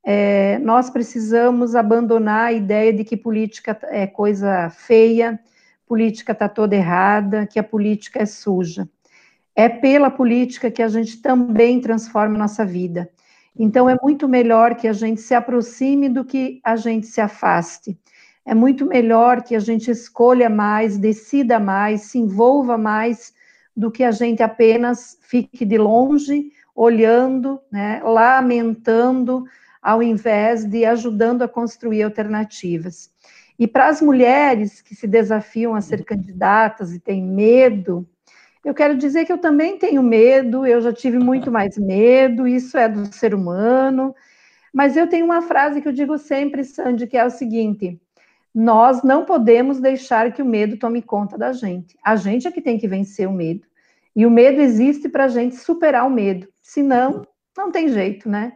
é, 0.05 0.59
nós 0.59 0.91
precisamos 0.91 1.75
abandonar 1.75 2.49
a 2.49 2.53
ideia 2.53 2.93
de 2.93 3.05
que 3.05 3.17
política 3.17 3.79
é 3.85 4.07
coisa 4.07 4.69
feia, 4.69 5.41
política 5.87 6.33
está 6.33 6.49
toda 6.49 6.77
errada, 6.77 7.47
que 7.47 7.59
a 7.59 7.63
política 7.63 8.23
é 8.23 8.27
suja. 8.27 8.87
É 9.57 9.69
pela 9.69 10.11
política 10.11 10.71
que 10.71 10.83
a 10.83 10.89
gente 10.89 11.23
também 11.23 11.81
transforma 11.81 12.37
nossa 12.37 12.67
vida. 12.67 13.09
Então, 13.57 13.89
é 13.89 13.97
muito 14.03 14.29
melhor 14.29 14.75
que 14.75 14.89
a 14.89 14.93
gente 14.93 15.21
se 15.21 15.35
aproxime 15.35 16.09
do 16.09 16.25
que 16.25 16.61
a 16.63 16.77
gente 16.77 17.07
se 17.07 17.21
afaste. 17.21 17.97
É 18.45 18.53
muito 18.53 18.85
melhor 18.85 19.43
que 19.43 19.55
a 19.55 19.61
gente 19.61 19.91
escolha 19.91 20.51
mais, 20.51 20.99
decida 20.99 21.59
mais, 21.59 22.03
se 22.03 22.19
envolva 22.19 22.77
mais, 22.77 23.33
do 23.77 23.91
que 23.91 24.05
a 24.05 24.11
gente 24.11 24.43
apenas 24.43 25.19
fique 25.23 25.65
de 25.65 25.79
longe, 25.79 26.51
olhando, 26.75 27.61
né, 27.71 28.03
lamentando, 28.05 29.45
ao 29.85 30.03
invés 30.03 30.64
de 30.64 30.87
ajudando 30.87 31.43
a 31.43 31.49
construir 31.49 32.03
alternativas. 32.03 33.11
E 33.59 33.68
para 33.68 33.89
as 33.89 34.01
mulheres 34.01 34.80
que 34.80 34.95
se 34.95 35.07
desafiam 35.07 35.74
a 35.74 35.82
ser 35.82 36.03
candidatas 36.05 36.95
e 36.95 36.99
têm 36.99 37.22
medo, 37.22 38.09
eu 38.64 38.72
quero 38.72 38.97
dizer 38.97 39.26
que 39.26 39.32
eu 39.32 39.37
também 39.37 39.78
tenho 39.78 40.03
medo, 40.03 40.66
eu 40.66 40.80
já 40.80 40.91
tive 40.91 41.18
muito 41.18 41.53
mais 41.53 41.76
medo, 41.76 42.49
isso 42.49 42.78
é 42.78 42.89
do 42.89 43.14
ser 43.14 43.35
humano. 43.35 44.14
Mas 44.72 44.97
eu 44.97 45.07
tenho 45.07 45.26
uma 45.26 45.43
frase 45.43 45.82
que 45.82 45.87
eu 45.87 45.93
digo 45.93 46.16
sempre, 46.16 46.64
Sandy, 46.64 47.07
que 47.07 47.18
é 47.18 47.24
o 47.26 47.30
seguinte: 47.30 48.01
nós 48.55 49.03
não 49.03 49.26
podemos 49.26 49.80
deixar 49.80 50.32
que 50.32 50.41
o 50.41 50.47
medo 50.47 50.78
tome 50.78 51.03
conta 51.03 51.37
da 51.37 51.53
gente. 51.53 51.95
A 52.03 52.16
gente 52.16 52.49
é 52.49 52.51
que 52.51 52.62
tem 52.62 52.78
que 52.78 52.89
vencer 52.89 53.28
o 53.28 53.32
medo. 53.32 53.66
E 54.16 54.24
o 54.24 54.30
medo 54.30 54.62
existe 54.62 55.11
para 55.11 55.24
a 55.24 55.28
gente 55.28 55.57
superar 55.57 56.07
o 56.07 56.11
medo. 56.11 56.49
Senão, 56.62 57.26
não 57.57 57.71
tem 57.71 57.89
jeito, 57.89 58.29
né? 58.29 58.53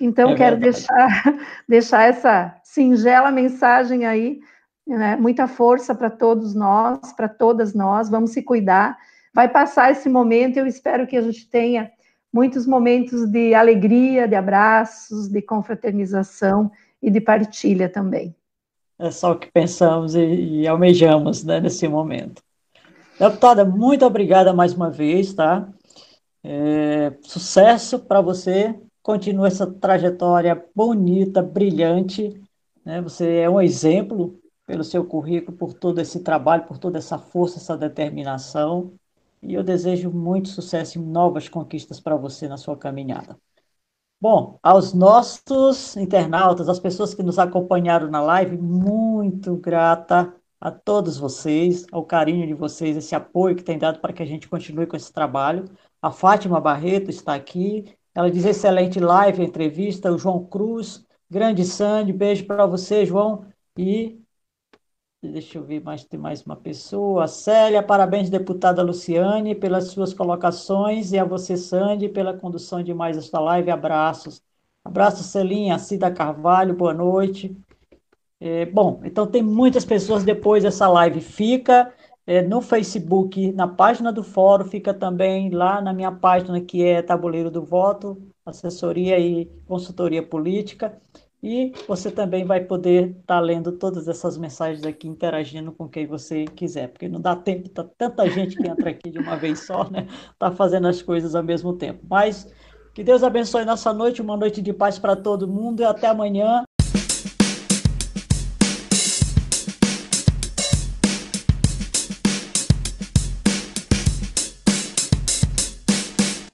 Então, 0.00 0.30
é 0.30 0.36
quero 0.36 0.56
deixar, 0.58 1.22
deixar 1.68 2.08
essa 2.08 2.56
singela 2.62 3.30
mensagem 3.30 4.06
aí, 4.06 4.40
né? 4.86 5.16
muita 5.16 5.46
força 5.46 5.94
para 5.94 6.10
todos 6.10 6.54
nós, 6.54 7.12
para 7.12 7.28
todas 7.28 7.74
nós, 7.74 8.08
vamos 8.08 8.32
se 8.32 8.42
cuidar. 8.42 8.98
Vai 9.34 9.48
passar 9.48 9.90
esse 9.90 10.08
momento, 10.08 10.56
eu 10.56 10.66
espero 10.66 11.06
que 11.06 11.16
a 11.16 11.22
gente 11.22 11.48
tenha 11.48 11.90
muitos 12.32 12.66
momentos 12.66 13.26
de 13.30 13.54
alegria, 13.54 14.26
de 14.26 14.34
abraços, 14.34 15.28
de 15.28 15.42
confraternização 15.42 16.70
e 17.02 17.10
de 17.10 17.20
partilha 17.20 17.88
também. 17.88 18.34
É 18.98 19.10
só 19.10 19.32
o 19.32 19.38
que 19.38 19.50
pensamos 19.50 20.14
e, 20.14 20.62
e 20.62 20.68
almejamos 20.68 21.44
né, 21.44 21.60
nesse 21.60 21.86
momento. 21.88 22.42
Deputada, 23.18 23.64
muito 23.64 24.04
obrigada 24.04 24.52
mais 24.52 24.72
uma 24.72 24.90
vez, 24.90 25.34
tá? 25.34 25.68
É, 26.44 27.12
sucesso 27.22 27.98
para 28.00 28.20
você 28.20 28.78
continue 29.02 29.46
essa 29.48 29.66
trajetória 29.66 30.64
bonita, 30.74 31.42
brilhante. 31.42 32.40
Né? 32.84 33.00
Você 33.02 33.36
é 33.38 33.50
um 33.50 33.60
exemplo 33.60 34.40
pelo 34.66 34.84
seu 34.84 35.04
currículo, 35.04 35.56
por 35.56 35.74
todo 35.74 36.00
esse 36.00 36.20
trabalho, 36.20 36.66
por 36.66 36.78
toda 36.78 36.98
essa 36.98 37.18
força, 37.18 37.58
essa 37.58 37.76
determinação. 37.76 38.92
E 39.42 39.54
eu 39.54 39.62
desejo 39.62 40.10
muito 40.10 40.48
sucesso 40.48 40.98
e 40.98 41.02
novas 41.02 41.48
conquistas 41.48 42.00
para 42.00 42.16
você 42.16 42.48
na 42.48 42.56
sua 42.56 42.76
caminhada. 42.76 43.36
Bom, 44.20 44.58
aos 44.62 44.94
nossos 44.94 45.96
internautas, 45.96 46.68
às 46.68 46.78
pessoas 46.78 47.12
que 47.12 47.24
nos 47.24 47.40
acompanharam 47.40 48.08
na 48.08 48.20
live, 48.20 48.56
muito 48.56 49.56
grata 49.56 50.32
a 50.60 50.70
todos 50.70 51.18
vocês, 51.18 51.84
ao 51.90 52.04
carinho 52.06 52.46
de 52.46 52.54
vocês, 52.54 52.96
esse 52.96 53.16
apoio 53.16 53.56
que 53.56 53.64
tem 53.64 53.76
dado 53.76 53.98
para 53.98 54.12
que 54.12 54.22
a 54.22 54.26
gente 54.26 54.48
continue 54.48 54.86
com 54.86 54.96
esse 54.96 55.12
trabalho. 55.12 55.64
A 56.02 56.10
Fátima 56.10 56.60
Barreto 56.60 57.10
está 57.10 57.34
aqui, 57.34 57.84
ela 58.14 58.30
diz 58.30 58.44
excelente 58.44 58.98
live, 58.98 59.42
entrevista. 59.44 60.12
O 60.12 60.18
João 60.18 60.44
Cruz, 60.44 61.06
grande 61.30 61.64
Sandy, 61.64 62.12
beijo 62.12 62.44
para 62.44 62.66
você, 62.66 63.06
João. 63.06 63.46
E 63.78 64.20
deixa 65.22 65.58
eu 65.58 65.64
ver 65.64 65.80
mais, 65.80 66.04
tem 66.04 66.18
mais 66.18 66.42
uma 66.44 66.56
pessoa. 66.56 67.28
Célia, 67.28 67.82
parabéns, 67.82 68.28
deputada 68.28 68.82
Luciane, 68.82 69.54
pelas 69.54 69.88
suas 69.92 70.12
colocações. 70.12 71.12
E 71.12 71.18
a 71.18 71.24
você, 71.24 71.56
Sandy, 71.56 72.08
pela 72.08 72.36
condução 72.36 72.82
de 72.82 72.92
mais 72.92 73.16
esta 73.16 73.38
live. 73.38 73.70
Abraços. 73.70 74.42
Abraço, 74.84 75.22
Celinha, 75.22 75.78
Cida 75.78 76.10
Carvalho, 76.10 76.74
boa 76.74 76.92
noite. 76.92 77.56
É, 78.40 78.66
bom, 78.66 79.00
então 79.04 79.24
tem 79.24 79.40
muitas 79.40 79.84
pessoas 79.84 80.24
depois 80.24 80.64
dessa 80.64 80.88
live. 80.88 81.20
Fica 81.20 81.94
no 82.48 82.60
Facebook, 82.60 83.52
na 83.52 83.66
página 83.66 84.12
do 84.12 84.22
fórum, 84.22 84.64
fica 84.64 84.94
também 84.94 85.50
lá 85.50 85.80
na 85.80 85.92
minha 85.92 86.12
página 86.12 86.60
que 86.60 86.84
é 86.84 87.02
Tabuleiro 87.02 87.50
do 87.50 87.64
Voto, 87.64 88.22
assessoria 88.46 89.18
e 89.18 89.46
consultoria 89.66 90.22
política. 90.22 91.00
E 91.42 91.72
você 91.88 92.08
também 92.08 92.44
vai 92.44 92.60
poder 92.60 93.08
estar 93.08 93.22
tá 93.24 93.40
lendo 93.40 93.72
todas 93.72 94.06
essas 94.06 94.38
mensagens 94.38 94.86
aqui, 94.86 95.08
interagindo 95.08 95.72
com 95.72 95.88
quem 95.88 96.06
você 96.06 96.44
quiser, 96.44 96.86
porque 96.88 97.08
não 97.08 97.20
dá 97.20 97.34
tempo, 97.34 97.68
tá 97.68 97.84
tanta 97.98 98.30
gente 98.30 98.56
que 98.56 98.68
entra 98.68 98.90
aqui 98.90 99.10
de 99.10 99.18
uma 99.18 99.34
vez 99.36 99.66
só, 99.66 99.90
né? 99.90 100.06
Tá 100.38 100.52
fazendo 100.52 100.86
as 100.86 101.02
coisas 101.02 101.34
ao 101.34 101.42
mesmo 101.42 101.72
tempo. 101.72 102.06
Mas 102.08 102.46
que 102.94 103.02
Deus 103.02 103.24
abençoe 103.24 103.64
nossa 103.64 103.92
noite, 103.92 104.22
uma 104.22 104.36
noite 104.36 104.62
de 104.62 104.72
paz 104.72 105.00
para 105.00 105.16
todo 105.16 105.48
mundo 105.48 105.80
e 105.80 105.84
até 105.84 106.06
amanhã 106.06 106.62